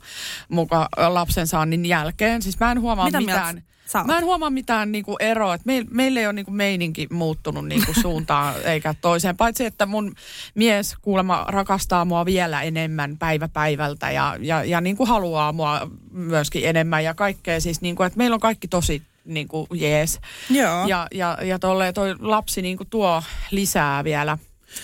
muka 0.49 0.89
lapsen 1.07 1.47
saannin 1.47 1.85
jälkeen. 1.85 2.41
Siis 2.41 2.59
mä 2.59 2.71
en 2.71 2.81
huomaa 2.81 3.05
Mitä 3.05 3.17
mieltä 3.21 3.33
mitään. 3.33 3.63
sä 3.85 3.97
oot? 3.99 4.07
Mä 4.07 4.17
en 4.17 4.25
huomaa 4.25 4.49
mitään 4.49 4.91
niinku 4.91 5.15
eroa, 5.19 5.53
että 5.53 5.67
meil, 5.67 5.85
meillä 5.91 6.19
ei 6.19 6.25
ole 6.25 6.33
niinku 6.33 6.51
meininki 6.51 7.07
muuttunut 7.11 7.67
niinku 7.67 7.93
suuntaan 8.01 8.53
eikä 8.63 8.95
toiseen. 9.01 9.37
Paitsi, 9.37 9.65
että 9.65 9.85
mun 9.85 10.15
mies 10.55 10.95
kuulemma 11.01 11.45
rakastaa 11.47 12.05
mua 12.05 12.25
vielä 12.25 12.61
enemmän 12.61 13.17
päivä 13.17 13.47
päivältä 13.47 14.11
ja, 14.11 14.37
ja, 14.39 14.63
ja 14.63 14.81
niinku 14.81 15.05
haluaa 15.05 15.53
mua 15.53 15.89
myöskin 16.11 16.65
enemmän 16.65 17.03
ja 17.03 17.13
kaikkea. 17.13 17.61
Siis 17.61 17.81
niinku, 17.81 18.03
että 18.03 18.17
meillä 18.17 18.33
on 18.33 18.39
kaikki 18.39 18.67
tosi 18.67 19.01
niinku 19.25 19.67
jees. 19.73 20.19
Joo. 20.49 20.87
Ja, 20.87 21.07
ja, 21.13 21.37
ja 21.43 21.59
tolle, 21.59 21.93
toi 21.93 22.15
lapsi 22.19 22.61
niinku 22.61 22.85
tuo 22.85 23.23
lisää 23.51 24.03
vielä, 24.03 24.37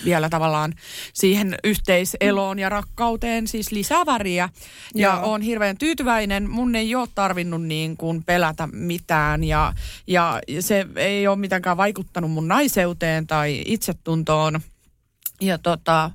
vielä 0.05 0.29
tavallaan 0.29 0.73
siihen 1.13 1.55
yhteiseloon 1.63 2.59
ja 2.59 2.69
rakkauteen, 2.69 3.47
siis 3.47 3.71
lisää 3.71 4.05
väriä. 4.05 4.49
Ja 4.95 5.09
Joo. 5.13 5.33
on 5.33 5.41
hirveän 5.41 5.77
tyytyväinen. 5.77 6.49
Mun 6.49 6.75
ei 6.75 6.95
ole 6.95 7.07
tarvinnut 7.15 7.63
niin 7.63 7.97
kuin 7.97 8.23
pelätä 8.23 8.67
mitään 8.71 9.43
ja, 9.43 9.73
ja 10.07 10.41
se 10.59 10.85
ei 10.95 11.27
ole 11.27 11.35
mitenkään 11.35 11.77
vaikuttanut 11.77 12.31
mun 12.31 12.47
naiseuteen 12.47 13.27
tai 13.27 13.63
itsetuntoon. 13.65 14.59
Ja 15.41 15.57
tota, 15.57 16.11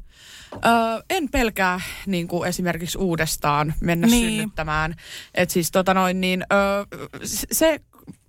Öö, 0.54 1.02
en 1.10 1.28
pelkää 1.28 1.80
niin 2.06 2.28
kuin 2.28 2.48
esimerkiksi 2.48 2.98
uudestaan 2.98 3.74
mennä 3.80 4.06
Niin. 4.06 4.30
synnyttämään. 4.30 4.94
Et 5.34 5.50
siis 5.50 5.70
tota 5.70 5.94
noin 5.94 6.20
niin, 6.20 6.44
öö, 6.52 6.84
s- 7.24 7.46
se, 7.52 7.80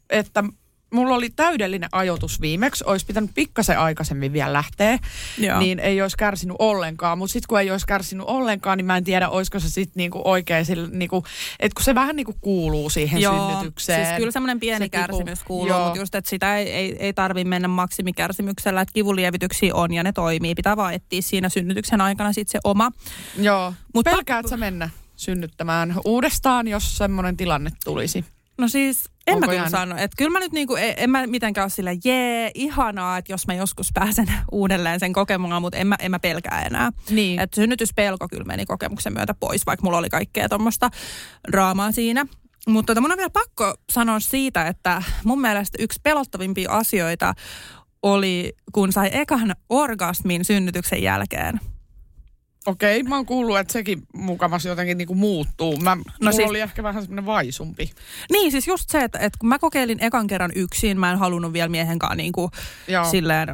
että 0.09 0.43
mulla 0.93 1.15
oli 1.15 1.29
täydellinen 1.29 1.89
ajoitus 1.91 2.41
viimeksi, 2.41 2.83
olisi 2.87 3.05
pitänyt 3.05 3.31
pikkasen 3.35 3.79
aikaisemmin 3.79 4.33
vielä 4.33 4.53
lähteä, 4.53 4.99
Joo. 5.37 5.59
niin 5.59 5.79
ei 5.79 6.01
olisi 6.01 6.17
kärsinyt 6.17 6.55
ollenkaan. 6.59 7.17
Mutta 7.17 7.33
sitten 7.33 7.47
kun 7.47 7.59
ei 7.59 7.71
olisi 7.71 7.87
kärsinyt 7.87 8.27
ollenkaan, 8.27 8.77
niin 8.77 8.85
mä 8.85 8.97
en 8.97 9.03
tiedä, 9.03 9.29
olisiko 9.29 9.59
se 9.59 9.69
sitten 9.69 9.93
niinku 9.95 10.21
oikein, 10.25 10.65
sillä, 10.65 10.87
niinku, 10.91 11.23
että 11.59 11.75
kun 11.75 11.83
se 11.83 11.95
vähän 11.95 12.15
niinku 12.15 12.35
kuuluu 12.41 12.89
siihen 12.89 13.21
synnytykseen. 13.21 14.05
Siis 14.05 14.17
kyllä 14.17 14.31
semmoinen 14.31 14.59
pieni 14.59 14.85
Se 14.85 14.89
kipu- 14.89 15.01
kärsimys 15.07 15.43
kuuluu, 15.43 15.67
Joo. 15.67 15.83
mutta 15.85 15.99
just, 15.99 16.15
että 16.15 16.29
sitä 16.29 16.57
ei, 16.57 16.69
ei, 16.73 16.95
ei 16.99 17.13
tarvi 17.13 17.43
mennä 17.43 17.67
maksimikärsimyksellä, 17.67 18.81
että 18.81 18.93
kivunlievityksiä 18.93 19.75
on 19.75 19.93
ja 19.93 20.03
ne 20.03 20.11
toimii. 20.11 20.55
Pitää 20.55 20.77
vaan 20.77 20.93
etsiä 20.93 21.21
siinä 21.21 21.49
synnytyksen 21.49 22.01
aikana 22.01 22.33
sitten 22.33 22.51
se 22.51 22.59
oma. 22.63 22.91
Joo, 23.37 23.69
Mut 23.71 23.77
mutta 23.93 24.11
pak- 24.11 24.17
pelkäät 24.17 24.47
sä 24.47 24.57
mennä 24.57 24.89
synnyttämään 25.15 25.95
uudestaan, 26.05 26.67
jos 26.67 26.97
semmoinen 26.97 27.37
tilanne 27.37 27.71
tulisi? 27.83 28.25
No 28.57 28.67
siis 28.67 29.03
en 29.28 29.36
Onko 29.36 29.47
mä 29.47 29.53
kyllä 29.53 29.69
sano, 29.69 29.95
että 29.97 30.17
kyllä 30.17 30.32
mä 30.32 30.39
nyt 30.39 30.51
niinku, 30.51 30.76
en, 30.76 30.93
en 30.97 31.09
mä 31.09 31.28
mitenkään 31.28 31.63
ole 31.63 31.69
sillä, 31.69 31.91
jee, 32.05 32.51
ihanaa, 32.53 33.17
että 33.17 33.34
jos 33.34 33.47
mä 33.47 33.53
joskus 33.53 33.89
pääsen 33.93 34.28
uudelleen 34.51 34.99
sen 34.99 35.13
kokemaan, 35.13 35.61
mutta 35.61 35.78
en 35.78 35.88
mä, 35.88 35.95
en 35.99 36.11
mä 36.11 36.19
pelkää 36.19 36.61
enää. 36.61 36.91
Niin. 37.09 37.39
Että 37.39 37.55
synnytyspelko 37.55 38.28
kyllä 38.28 38.43
meni 38.43 38.65
kokemuksen 38.65 39.13
myötä 39.13 39.34
pois, 39.34 39.65
vaikka 39.65 39.84
mulla 39.84 39.97
oli 39.97 40.09
kaikkea 40.09 40.49
tuommoista 40.49 40.89
draamaa 41.51 41.91
siinä. 41.91 42.26
Mutta 42.67 42.91
tota, 42.91 43.01
mun 43.01 43.11
on 43.11 43.17
vielä 43.17 43.30
pakko 43.30 43.74
sanoa 43.91 44.19
siitä, 44.19 44.67
että 44.67 45.03
mun 45.24 45.41
mielestä 45.41 45.78
yksi 45.82 45.99
pelottavimpia 46.03 46.71
asioita 46.71 47.34
oli, 48.03 48.53
kun 48.74 48.91
sai 48.91 49.09
ekan 49.13 49.55
orgasmin 49.69 50.45
synnytyksen 50.45 51.03
jälkeen. 51.03 51.59
Okei, 52.66 53.03
mä 53.03 53.16
oon 53.16 53.26
kuullut, 53.26 53.57
että 53.57 53.74
sekin 53.74 54.01
mukamas 54.14 54.66
jotenkin 54.66 54.97
niinku 54.97 55.16
muuttuu. 55.16 55.78
Mä, 55.78 55.97
no 56.22 56.32
siis- 56.32 56.49
oli 56.49 56.59
ehkä 56.59 56.84
vähän 56.84 57.03
semmoinen 57.03 57.26
vaisumpi. 57.26 57.91
Niin, 58.32 58.51
siis 58.51 58.68
just 58.68 58.89
se, 58.89 59.03
että, 59.03 59.20
että 59.20 59.39
kun 59.39 59.49
mä 59.49 59.59
kokeilin 59.59 60.03
ekan 60.03 60.28
kerran 60.28 60.51
yksin, 60.55 60.99
mä 60.99 61.11
en 61.11 61.18
halunnut 61.18 61.53
vielä 61.53 61.70
miehen 61.70 61.99
kanssa 61.99 62.16
niin 62.16 62.32
kuin 62.32 62.51
Joo. 62.88 63.11
silleen 63.11 63.49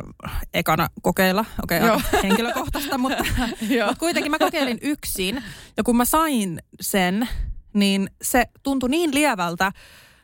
ekana 0.54 0.88
kokeilla. 1.02 1.46
Okei, 1.64 1.80
okay, 1.84 2.00
henkilökohtaista, 2.24 2.98
mutta, 2.98 3.26
mutta 3.62 3.96
kuitenkin 4.00 4.32
mä 4.32 4.40
kokeilin 4.40 4.78
yksin. 4.82 5.44
Ja 5.78 5.84
kun 5.84 5.98
mä 5.98 6.06
sain 6.06 6.60
sen, 6.82 7.30
niin 7.74 8.10
se 8.22 8.46
tuntui 8.64 8.90
niin 8.90 9.14
lievältä 9.14 9.72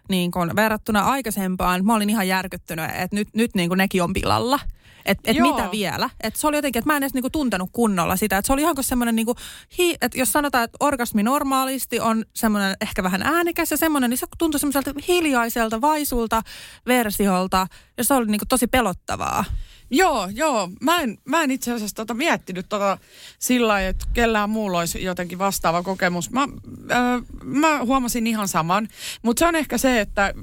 niin 0.09 0.31
kun 0.31 0.51
verrattuna 0.55 1.01
aikaisempaan. 1.01 1.85
Mä 1.85 1.95
olin 1.95 2.09
ihan 2.09 2.27
järkyttynyt, 2.27 2.85
että 2.85 3.15
nyt, 3.15 3.27
nyt 3.33 3.51
niin 3.55 3.69
kuin 3.69 3.77
nekin 3.77 4.03
on 4.03 4.13
pilalla. 4.13 4.59
Että 5.05 5.31
et 5.31 5.37
Joo. 5.37 5.55
mitä 5.55 5.71
vielä? 5.71 6.09
Että 6.21 6.39
se 6.39 6.47
oli 6.47 6.55
jotenkin, 6.55 6.79
että 6.79 6.89
mä 6.89 6.97
en 6.97 7.03
edes 7.03 7.13
niinku 7.13 7.29
tuntenut 7.29 7.69
kunnolla 7.71 8.15
sitä. 8.15 8.37
Että 8.37 8.47
se 8.47 8.53
oli 8.53 8.61
ihan 8.61 8.75
kuin 8.75 8.85
semmoinen, 8.85 9.15
niinku, 9.15 9.35
hi, 9.77 9.95
että 10.01 10.17
jos 10.17 10.31
sanotaan, 10.31 10.63
että 10.63 10.77
orgasmi 10.79 11.23
normaalisti 11.23 11.99
on 11.99 12.25
semmoinen 12.33 12.75
ehkä 12.81 13.03
vähän 13.03 13.23
äänekäs 13.23 13.71
ja 13.71 13.77
semmoinen, 13.77 14.09
niin 14.09 14.17
se 14.17 14.27
tuntui 14.37 14.59
semmoiselta 14.59 14.91
hiljaiselta, 15.07 15.81
vaisulta 15.81 16.41
versiolta. 16.85 17.67
Ja 17.97 18.03
se 18.03 18.13
oli 18.13 18.25
niinku 18.25 18.45
tosi 18.49 18.67
pelottavaa. 18.67 19.45
Joo, 19.89 20.27
joo. 20.33 20.69
Mä 20.81 21.01
en, 21.01 21.17
mä 21.25 21.43
en 21.43 21.51
itse 21.51 21.71
asiassa 21.71 21.95
tota 21.95 22.13
miettinyt 22.13 22.65
tota 22.69 22.97
sillä 23.39 23.67
lailla, 23.67 23.89
että 23.89 24.05
kellään 24.13 24.49
muulla 24.49 24.79
olisi 24.79 25.03
jotenkin 25.03 25.39
vastaava 25.39 25.83
kokemus. 25.83 26.31
Mä, 26.31 26.41
äh, 26.91 27.21
mä 27.43 27.79
huomasin 27.85 28.27
ihan 28.27 28.47
saman, 28.47 28.87
mutta 29.21 29.39
se 29.39 29.45
on 29.45 29.55
ehkä 29.55 29.77
se, 29.77 30.01
että 30.01 30.33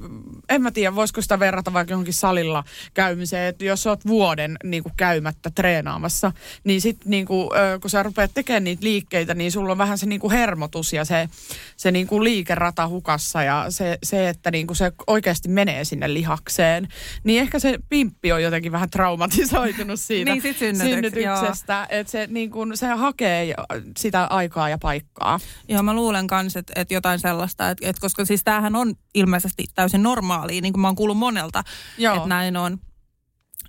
en 0.54 0.62
mä 0.62 0.70
tiedä, 0.70 0.94
voisiko 0.94 1.22
sitä 1.22 1.38
verrata 1.38 1.72
vaikka 1.72 1.92
johonkin 1.92 2.14
salilla 2.14 2.64
käymiseen, 2.94 3.48
että 3.48 3.64
jos 3.64 3.86
oot 3.86 4.06
vuoden 4.06 4.56
niin 4.64 4.82
kuin 4.82 4.92
käymättä 4.96 5.50
treenaamassa, 5.54 6.32
niin 6.64 6.80
sitten 6.80 7.10
niin 7.10 7.26
kuin, 7.26 7.48
kun 7.80 7.90
sä 7.90 8.02
rupeat 8.02 8.30
tekemään 8.34 8.64
niitä 8.64 8.84
liikkeitä, 8.84 9.34
niin 9.34 9.52
sulla 9.52 9.72
on 9.72 9.78
vähän 9.78 9.98
se 9.98 10.06
niin 10.06 10.20
kuin 10.20 10.30
hermotus 10.30 10.92
ja 10.92 11.04
se, 11.04 11.28
se 11.76 11.90
niin 11.90 12.06
kuin 12.06 12.24
liikerata 12.24 12.88
hukassa 12.88 13.42
ja 13.42 13.66
se, 13.68 13.98
se 14.02 14.28
että 14.28 14.50
niin 14.50 14.66
kuin 14.66 14.76
se 14.76 14.92
oikeasti 15.06 15.48
menee 15.48 15.84
sinne 15.84 16.14
lihakseen, 16.14 16.88
niin 17.24 17.40
ehkä 17.40 17.58
se 17.58 17.78
pimppi 17.88 18.32
on 18.32 18.42
jotenkin 18.42 18.72
vähän 18.72 18.90
traumatisoitunut 18.90 20.00
siitä 20.12 20.30
Niin, 20.30 20.42
sit 20.42 20.56
synnytyksestä, 20.58 21.86
että 21.90 22.10
se, 22.10 22.26
niin 22.30 22.50
kuin, 22.50 22.76
se 22.76 22.86
hakee 22.86 23.54
sitä 23.98 24.24
aikaa 24.24 24.68
ja 24.68 24.78
paikkaa. 24.78 25.40
Joo, 25.68 25.82
mä 25.82 25.94
luulen 25.94 26.26
kanssa, 26.26 26.58
että, 26.58 26.72
että 26.76 26.94
jotain 26.94 27.18
sellaista, 27.18 27.70
että, 27.70 27.88
että 27.88 28.00
koska 28.00 28.24
siis 28.24 28.44
tämähän 28.44 28.76
on 28.76 28.94
ilmeisesti 29.14 29.64
täysin 29.74 30.02
normaalia, 30.42 30.62
niin 30.62 30.72
kuin 30.72 30.80
mä 30.80 30.88
oon 30.88 30.96
kuullut 30.96 31.18
monelta, 31.18 31.64
Joo. 31.98 32.16
että 32.16 32.28
näin 32.28 32.56
on. 32.56 32.78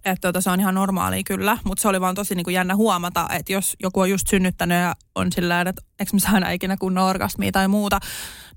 Että 0.06 0.28
tota, 0.28 0.42
se 0.42 0.50
on 0.50 0.60
ihan 0.60 0.76
normaalia 0.76 1.24
kyllä, 1.26 1.58
mutta 1.64 1.82
se 1.82 1.88
oli 1.88 2.02
vaan 2.02 2.16
tosi 2.16 2.36
niin 2.36 2.44
kuin 2.44 2.54
jännä 2.54 2.76
huomata, 2.76 3.28
että 3.32 3.54
jos 3.54 3.76
joku 3.80 4.00
on 4.00 4.10
just 4.10 4.28
synnyttänyt 4.28 4.78
ja 4.78 4.96
on 5.16 5.32
sillä 5.32 5.54
tavalla, 5.54 5.70
että 5.70 5.82
eikö 6.00 6.12
me 6.14 6.20
saada 6.20 6.50
ikinä 6.50 6.78
kunnon 6.78 7.04
orgasmia 7.04 7.52
tai 7.52 7.68
muuta, 7.68 8.00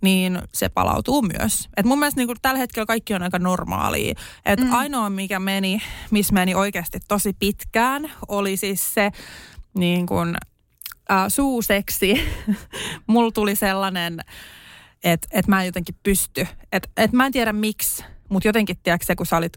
niin 0.01 0.39
se 0.55 0.69
palautuu 0.69 1.23
myös. 1.23 1.69
Et 1.77 1.87
mun 1.87 1.99
mielestä 1.99 2.21
niin 2.21 2.29
kuin 2.29 2.39
tällä 2.43 2.59
hetkellä 2.59 2.87
kaikki 2.87 3.15
on 3.15 3.23
aika 3.23 3.39
normaalia. 3.39 4.15
Et 4.47 4.61
mm. 4.61 4.73
Ainoa, 4.73 5.11
mikä 5.11 5.39
meni, 5.39 5.83
missä 6.11 6.35
meni 6.35 6.55
oikeasti 6.55 6.99
tosi 7.09 7.33
pitkään, 7.39 8.11
oli 8.29 8.57
siis 8.57 8.95
se 8.95 9.11
niin 9.75 10.07
kuin, 10.07 10.37
äh, 11.11 11.25
suuseksi. 11.29 12.29
Mulla 13.07 13.31
tuli 13.31 13.57
sellainen, 13.57 14.21
että 15.13 15.29
et 15.33 15.47
mä 15.49 15.61
en 15.61 15.67
jotenkin 15.67 15.95
pysty. 16.03 16.47
Että 16.73 16.89
et 16.97 17.13
mä 17.13 17.27
en 17.27 17.33
tiedä 17.33 17.53
miksi, 17.53 18.05
mutta 18.29 18.49
jotenkin 18.49 18.77
tiedätkö 18.83 19.07
se, 19.07 19.17
kun 19.17 19.27
sä 19.27 19.37
olit 19.37 19.53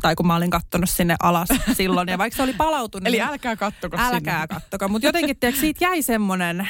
tai 0.00 0.14
kun 0.14 0.26
mä 0.26 0.36
olin 0.36 0.50
kattonut 0.50 0.90
sinne 0.90 1.16
alas 1.22 1.48
silloin, 1.76 2.08
ja 2.08 2.18
vaikka 2.18 2.36
se 2.36 2.42
oli 2.42 2.52
palautunut. 2.52 3.06
Eli 3.06 3.16
niin 3.16 3.26
älkää 3.28 3.56
kattoko 3.56 3.96
älkää 4.00 4.40
sinne. 4.40 4.46
kattokaa. 4.60 4.88
Mutta 4.88 5.08
jotenkin, 5.08 5.36
tiedätkö, 5.40 5.60
siitä 5.60 5.84
jäi 5.84 6.02
semmoinen 6.02 6.68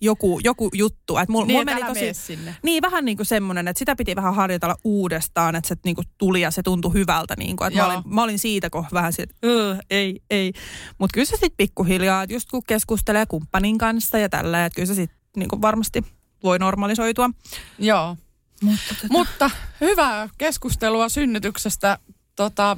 joku, 0.00 0.40
joku 0.44 0.70
juttu. 0.74 1.16
Että 1.16 1.32
mulla, 1.32 1.46
Niin, 1.46 1.60
et 1.60 1.64
meni 1.64 1.82
tosi, 1.86 2.14
sinne. 2.14 2.56
Niin, 2.62 2.82
vähän 2.82 3.04
niin 3.04 3.16
kuin 3.16 3.26
semmoinen, 3.26 3.68
että 3.68 3.78
sitä 3.78 3.96
piti 3.96 4.16
vähän 4.16 4.34
harjoitella 4.34 4.76
uudestaan, 4.84 5.56
että 5.56 5.68
se 5.68 5.76
niin 5.84 5.94
kuin 5.96 6.06
tuli 6.18 6.40
ja 6.40 6.50
se 6.50 6.62
tuntui 6.62 6.92
hyvältä. 6.92 7.34
Niin 7.38 7.56
kuin, 7.56 7.68
että 7.68 7.80
mä, 7.80 7.86
olin, 7.86 8.02
mä 8.06 8.22
olin 8.22 8.38
siitä 8.38 8.70
kun 8.70 8.84
vähän 8.92 9.12
siitä, 9.12 9.34
että 9.34 9.46
"Öö, 9.46 9.76
ei, 9.90 10.20
ei. 10.30 10.52
Mutta 10.98 11.14
kyllä 11.14 11.24
se 11.24 11.30
sitten 11.30 11.56
pikkuhiljaa, 11.56 12.22
että 12.22 12.34
just 12.34 12.50
kun 12.50 12.62
keskustelee 12.66 13.26
kumppanin 13.26 13.78
kanssa 13.78 14.18
ja 14.18 14.28
tällä, 14.28 14.64
että 14.64 14.76
kyllä 14.76 14.86
se 14.86 14.94
sitten 14.94 15.18
niin 15.36 15.48
kuin 15.48 15.62
varmasti 15.62 16.04
voi 16.42 16.58
normalisoitua. 16.58 17.30
Joo. 17.78 18.16
Mutta, 18.62 18.94
tota, 18.94 19.06
Mutta 19.10 19.50
hyvää 19.80 20.28
keskustelua 20.38 21.08
synnytyksestä. 21.08 21.98
Tota, 22.36 22.76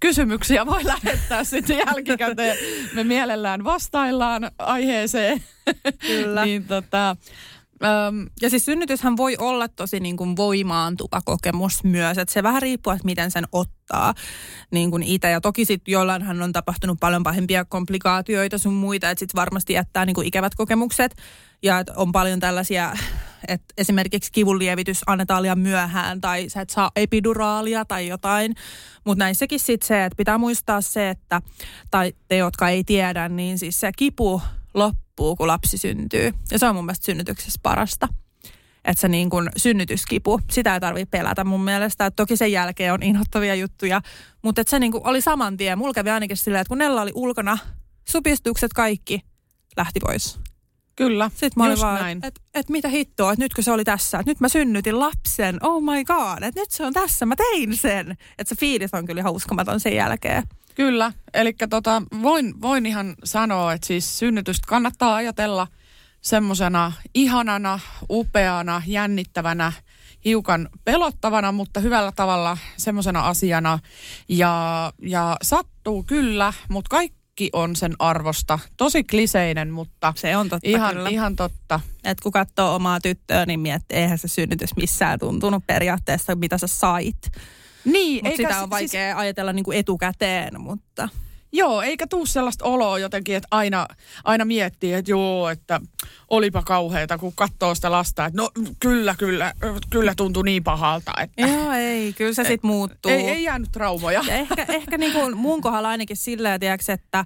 kysymyksiä 0.00 0.66
voi 0.66 0.84
lähettää 0.94 1.44
sitten 1.44 1.78
jälkikäteen. 1.86 2.56
Me 2.94 3.04
mielellään 3.04 3.64
vastaillaan 3.64 4.50
aiheeseen. 4.58 5.44
Kyllä. 5.98 6.44
niin 6.46 6.64
tota, 6.64 7.16
äm, 7.84 8.26
Ja 8.42 8.50
siis 8.50 8.64
synnytyshän 8.64 9.16
voi 9.16 9.36
olla 9.38 9.68
tosi 9.68 10.00
niin 10.00 10.16
kuin 10.16 10.36
voimaantuva 10.36 11.20
kokemus 11.24 11.84
myös, 11.84 12.18
että 12.18 12.32
se 12.32 12.42
vähän 12.42 12.62
riippuu, 12.62 12.92
että 12.92 13.04
miten 13.04 13.30
sen 13.30 13.44
ottaa 13.52 14.14
niin 14.70 14.90
kuin 14.90 15.02
itse. 15.02 15.30
Ja 15.30 15.40
toki 15.40 15.64
sitten 15.64 15.92
joillainhan 15.92 16.42
on 16.42 16.52
tapahtunut 16.52 17.00
paljon 17.00 17.22
pahempia 17.22 17.64
komplikaatioita 17.64 18.58
sun 18.58 18.74
muita, 18.74 19.10
että 19.10 19.20
sitten 19.20 19.40
varmasti 19.40 19.72
jättää 19.72 20.06
niin 20.06 20.14
kuin 20.14 20.26
ikävät 20.26 20.54
kokemukset. 20.54 21.16
Ja 21.62 21.84
on 21.96 22.12
paljon 22.12 22.40
tällaisia, 22.40 22.92
että 23.48 23.74
esimerkiksi 23.78 24.32
kivunlievitys 24.32 25.00
annetaan 25.06 25.42
liian 25.42 25.58
myöhään 25.58 26.20
tai 26.20 26.48
sä 26.48 26.60
et 26.60 26.70
saa 26.70 26.90
epiduraalia 26.96 27.84
tai 27.84 28.08
jotain. 28.08 28.54
Mutta 29.04 29.24
näissäkin 29.24 29.60
sitten 29.60 29.86
se, 29.86 30.04
että 30.04 30.16
pitää 30.16 30.38
muistaa 30.38 30.80
se, 30.80 31.10
että, 31.10 31.42
tai 31.90 32.12
te, 32.28 32.36
jotka 32.36 32.68
ei 32.68 32.84
tiedä, 32.84 33.28
niin 33.28 33.58
siis 33.58 33.80
se 33.80 33.90
kipu 33.96 34.42
loppuu, 34.74 35.03
kun 35.16 35.46
lapsi 35.46 35.78
syntyy. 35.78 36.32
Ja 36.50 36.58
se 36.58 36.66
on 36.66 36.74
mun 36.74 36.84
mielestä 36.84 37.04
synnytyksessä 37.04 37.60
parasta. 37.62 38.08
Että 38.84 39.00
se 39.00 39.08
niin 39.08 39.30
kuin 39.30 39.50
synnytyskipu, 39.56 40.40
sitä 40.50 40.74
ei 40.74 40.80
tarvitse 40.80 41.10
pelätä 41.10 41.44
mun 41.44 41.64
mielestä. 41.64 42.06
Et 42.06 42.16
toki 42.16 42.36
sen 42.36 42.52
jälkeen 42.52 42.92
on 42.92 43.02
inhottavia 43.02 43.54
juttuja, 43.54 44.02
mutta 44.42 44.62
se 44.66 44.78
niin 44.78 44.92
kuin 44.92 45.06
oli 45.06 45.20
saman 45.20 45.56
tien. 45.56 45.78
Mulla 45.78 45.94
kävi 45.94 46.10
ainakin 46.10 46.36
silleen, 46.36 46.60
että 46.60 46.68
kun 46.68 46.78
Nella 46.78 47.02
oli 47.02 47.12
ulkona, 47.14 47.58
supistukset 48.08 48.72
kaikki 48.72 49.20
lähti 49.76 50.00
pois. 50.00 50.38
kyllä, 50.96 51.28
Sitten 51.30 51.50
mä 51.56 51.64
olin 51.64 51.72
just 51.72 51.82
vaan, 51.82 52.00
näin. 52.02 52.18
että 52.22 52.28
et, 52.28 52.40
et 52.54 52.68
mitä 52.68 52.88
hittoa, 52.88 53.32
että 53.32 53.44
nytkö 53.44 53.62
se 53.62 53.72
oli 53.72 53.84
tässä, 53.84 54.18
että 54.18 54.30
nyt 54.30 54.40
mä 54.40 54.48
synnytin 54.48 54.98
lapsen, 55.00 55.58
oh 55.62 55.82
my 55.82 56.04
god, 56.04 56.42
että 56.42 56.60
nyt 56.60 56.70
se 56.70 56.84
on 56.86 56.92
tässä, 56.92 57.26
mä 57.26 57.36
tein 57.36 57.76
sen. 57.76 58.10
Että 58.10 58.54
se 58.54 58.60
fiilis 58.60 58.94
on 58.94 59.06
kyllä 59.06 59.20
ihan 59.20 59.32
uskomaton 59.32 59.80
sen 59.80 59.94
jälkeen. 59.96 60.42
Kyllä, 60.74 61.12
eli 61.34 61.52
tota, 61.70 62.02
voin, 62.22 62.60
voin 62.60 62.86
ihan 62.86 63.14
sanoa, 63.24 63.72
että 63.72 63.86
siis 63.86 64.18
synnytystä 64.18 64.66
kannattaa 64.68 65.14
ajatella 65.14 65.66
semmoisena 66.20 66.92
ihanana, 67.14 67.80
upeana, 68.10 68.82
jännittävänä, 68.86 69.72
hiukan 70.24 70.68
pelottavana, 70.84 71.52
mutta 71.52 71.80
hyvällä 71.80 72.12
tavalla 72.12 72.58
semmoisena 72.76 73.20
asiana. 73.20 73.78
Ja, 74.28 74.92
ja 75.02 75.36
sattuu 75.42 76.02
kyllä, 76.02 76.52
mutta 76.68 76.88
kaikki 76.88 77.50
on 77.52 77.76
sen 77.76 77.94
arvosta. 77.98 78.58
Tosi 78.76 79.04
kliseinen, 79.04 79.70
mutta 79.70 80.12
Se 80.16 80.36
on 80.36 80.48
totta 80.48 80.68
ihan, 80.68 80.94
kyllä. 80.94 81.08
ihan 81.08 81.36
totta. 81.36 81.80
että 82.04 82.22
kun 82.22 82.32
katsoo 82.32 82.74
omaa 82.74 83.00
tyttöä, 83.00 83.46
niin 83.46 83.60
miettii, 83.60 83.98
eihän 83.98 84.18
se 84.18 84.28
synnytys 84.28 84.76
missään 84.76 85.18
tuntunut 85.18 85.66
periaatteessa, 85.66 86.34
mitä 86.34 86.58
sä 86.58 86.66
sait. 86.66 87.30
Niin, 87.84 88.14
Mutta 88.14 88.30
eikä 88.30 88.42
sitä 88.48 88.58
si- 88.58 88.62
on 88.62 88.70
vaikea 88.70 88.88
siis... 89.14 89.20
ajatella 89.20 89.52
niin 89.52 89.64
kuin 89.64 89.78
etukäteen, 89.78 90.60
mutta 90.60 91.08
Joo, 91.56 91.82
eikä 91.82 92.06
tuu 92.06 92.26
sellaista 92.26 92.64
oloa 92.64 92.98
jotenkin, 92.98 93.36
että 93.36 93.48
aina, 93.50 93.88
aina 94.24 94.44
miettii, 94.44 94.92
että 94.92 95.10
joo, 95.10 95.48
että 95.48 95.80
olipa 96.30 96.62
kauheata, 96.62 97.18
kun 97.18 97.32
katsoo 97.34 97.74
sitä 97.74 97.90
lasta, 97.90 98.26
että 98.26 98.42
no 98.42 98.50
kyllä, 98.80 99.14
kyllä, 99.18 99.52
kyllä 99.90 100.14
tuntui 100.16 100.44
niin 100.44 100.64
pahalta, 100.64 101.12
että 101.22 101.42
joo 101.42 101.72
ei, 101.72 102.12
kyllä 102.12 102.32
se 102.32 102.44
sitten 102.44 102.70
muuttuu. 102.70 103.12
ei, 103.12 103.28
ei 103.28 103.42
jäänyt 103.42 103.72
traumoja. 103.72 104.24
Ja 104.26 104.34
ehkä, 104.34 104.66
ehkä 104.68 104.98
niin 104.98 105.12
kuin 105.12 105.36
mun 105.36 105.60
kohdalla 105.60 105.88
ainakin 105.88 106.16
silleen, 106.16 106.60
tiiäks, 106.60 106.88
että 106.88 107.24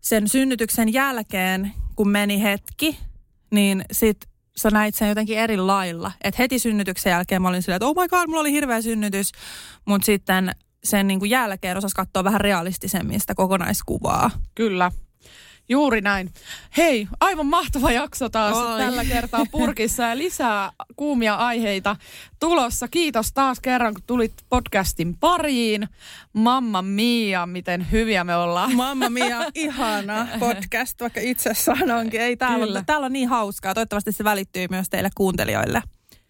sen 0.00 0.28
synnytyksen 0.28 0.92
jälkeen, 0.92 1.72
kun 1.96 2.08
meni 2.08 2.42
hetki, 2.42 2.98
niin 3.50 3.84
sit 3.92 4.16
sä 4.56 4.70
näit 4.70 4.94
sen 4.94 5.08
jotenkin 5.08 5.38
eri 5.38 5.56
lailla. 5.56 6.12
Et 6.24 6.38
heti 6.38 6.58
synnytyksen 6.58 7.10
jälkeen 7.10 7.42
mä 7.42 7.48
olin 7.48 7.62
silleen, 7.62 7.76
että 7.76 7.86
oh 7.86 8.02
my 8.02 8.08
god, 8.08 8.26
mulla 8.26 8.40
oli 8.40 8.52
hirveä 8.52 8.82
synnytys. 8.82 9.32
Mutta 9.84 10.06
sitten 10.06 10.52
sen 10.84 11.06
niin 11.06 11.18
kuin 11.18 11.30
jälkeen 11.30 11.76
osas 11.76 11.94
katsoa 11.94 12.24
vähän 12.24 12.40
realistisemmin 12.40 13.20
sitä 13.20 13.34
kokonaiskuvaa. 13.34 14.30
Kyllä. 14.54 14.92
Juuri 15.72 16.00
näin. 16.00 16.32
Hei, 16.76 17.08
aivan 17.20 17.46
mahtava 17.46 17.92
jakso 17.92 18.28
taas 18.28 18.56
Oi. 18.56 18.78
tällä 18.78 19.04
kertaa 19.04 19.44
purkissa 19.50 20.02
ja 20.02 20.18
lisää 20.18 20.72
kuumia 20.96 21.34
aiheita 21.34 21.96
tulossa. 22.40 22.88
Kiitos 22.88 23.32
taas 23.32 23.60
kerran, 23.60 23.94
kun 23.94 24.02
tulit 24.06 24.32
podcastin 24.48 25.16
pariin. 25.16 25.88
Mamma 26.32 26.82
Mia, 26.82 27.46
miten 27.46 27.90
hyviä 27.90 28.24
me 28.24 28.36
ollaan. 28.36 28.74
Mamma 28.74 29.08
mia, 29.08 29.38
ihana 29.54 30.28
podcast, 30.38 31.00
vaikka 31.00 31.20
itse 31.20 31.54
sanonkin. 31.54 32.20
Ei, 32.20 32.36
täällä, 32.36 32.66
Kyllä. 32.66 32.78
on, 32.78 32.86
täällä 32.86 33.04
on 33.06 33.12
niin 33.12 33.28
hauskaa. 33.28 33.74
Toivottavasti 33.74 34.12
se 34.12 34.24
välittyy 34.24 34.66
myös 34.70 34.88
teille 34.88 35.10
kuuntelijoille. 35.14 35.82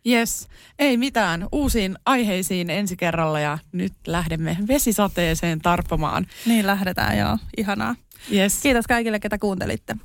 Yes, 0.06 0.48
ei 0.78 0.96
mitään. 0.96 1.48
Uusiin 1.52 1.96
aiheisiin 2.06 2.70
ensi 2.70 2.96
kerralla 2.96 3.40
ja 3.40 3.58
nyt 3.72 3.92
lähdemme 4.06 4.56
vesisateeseen 4.68 5.58
tarpomaan. 5.60 6.26
Niin 6.46 6.66
lähdetään, 6.66 7.18
joo. 7.18 7.38
Ihanaa. 7.56 7.94
Yes. 8.32 8.60
Kiitos 8.62 8.86
kaikille, 8.86 9.20
ketä 9.20 9.38
kuuntelitte. 9.38 9.96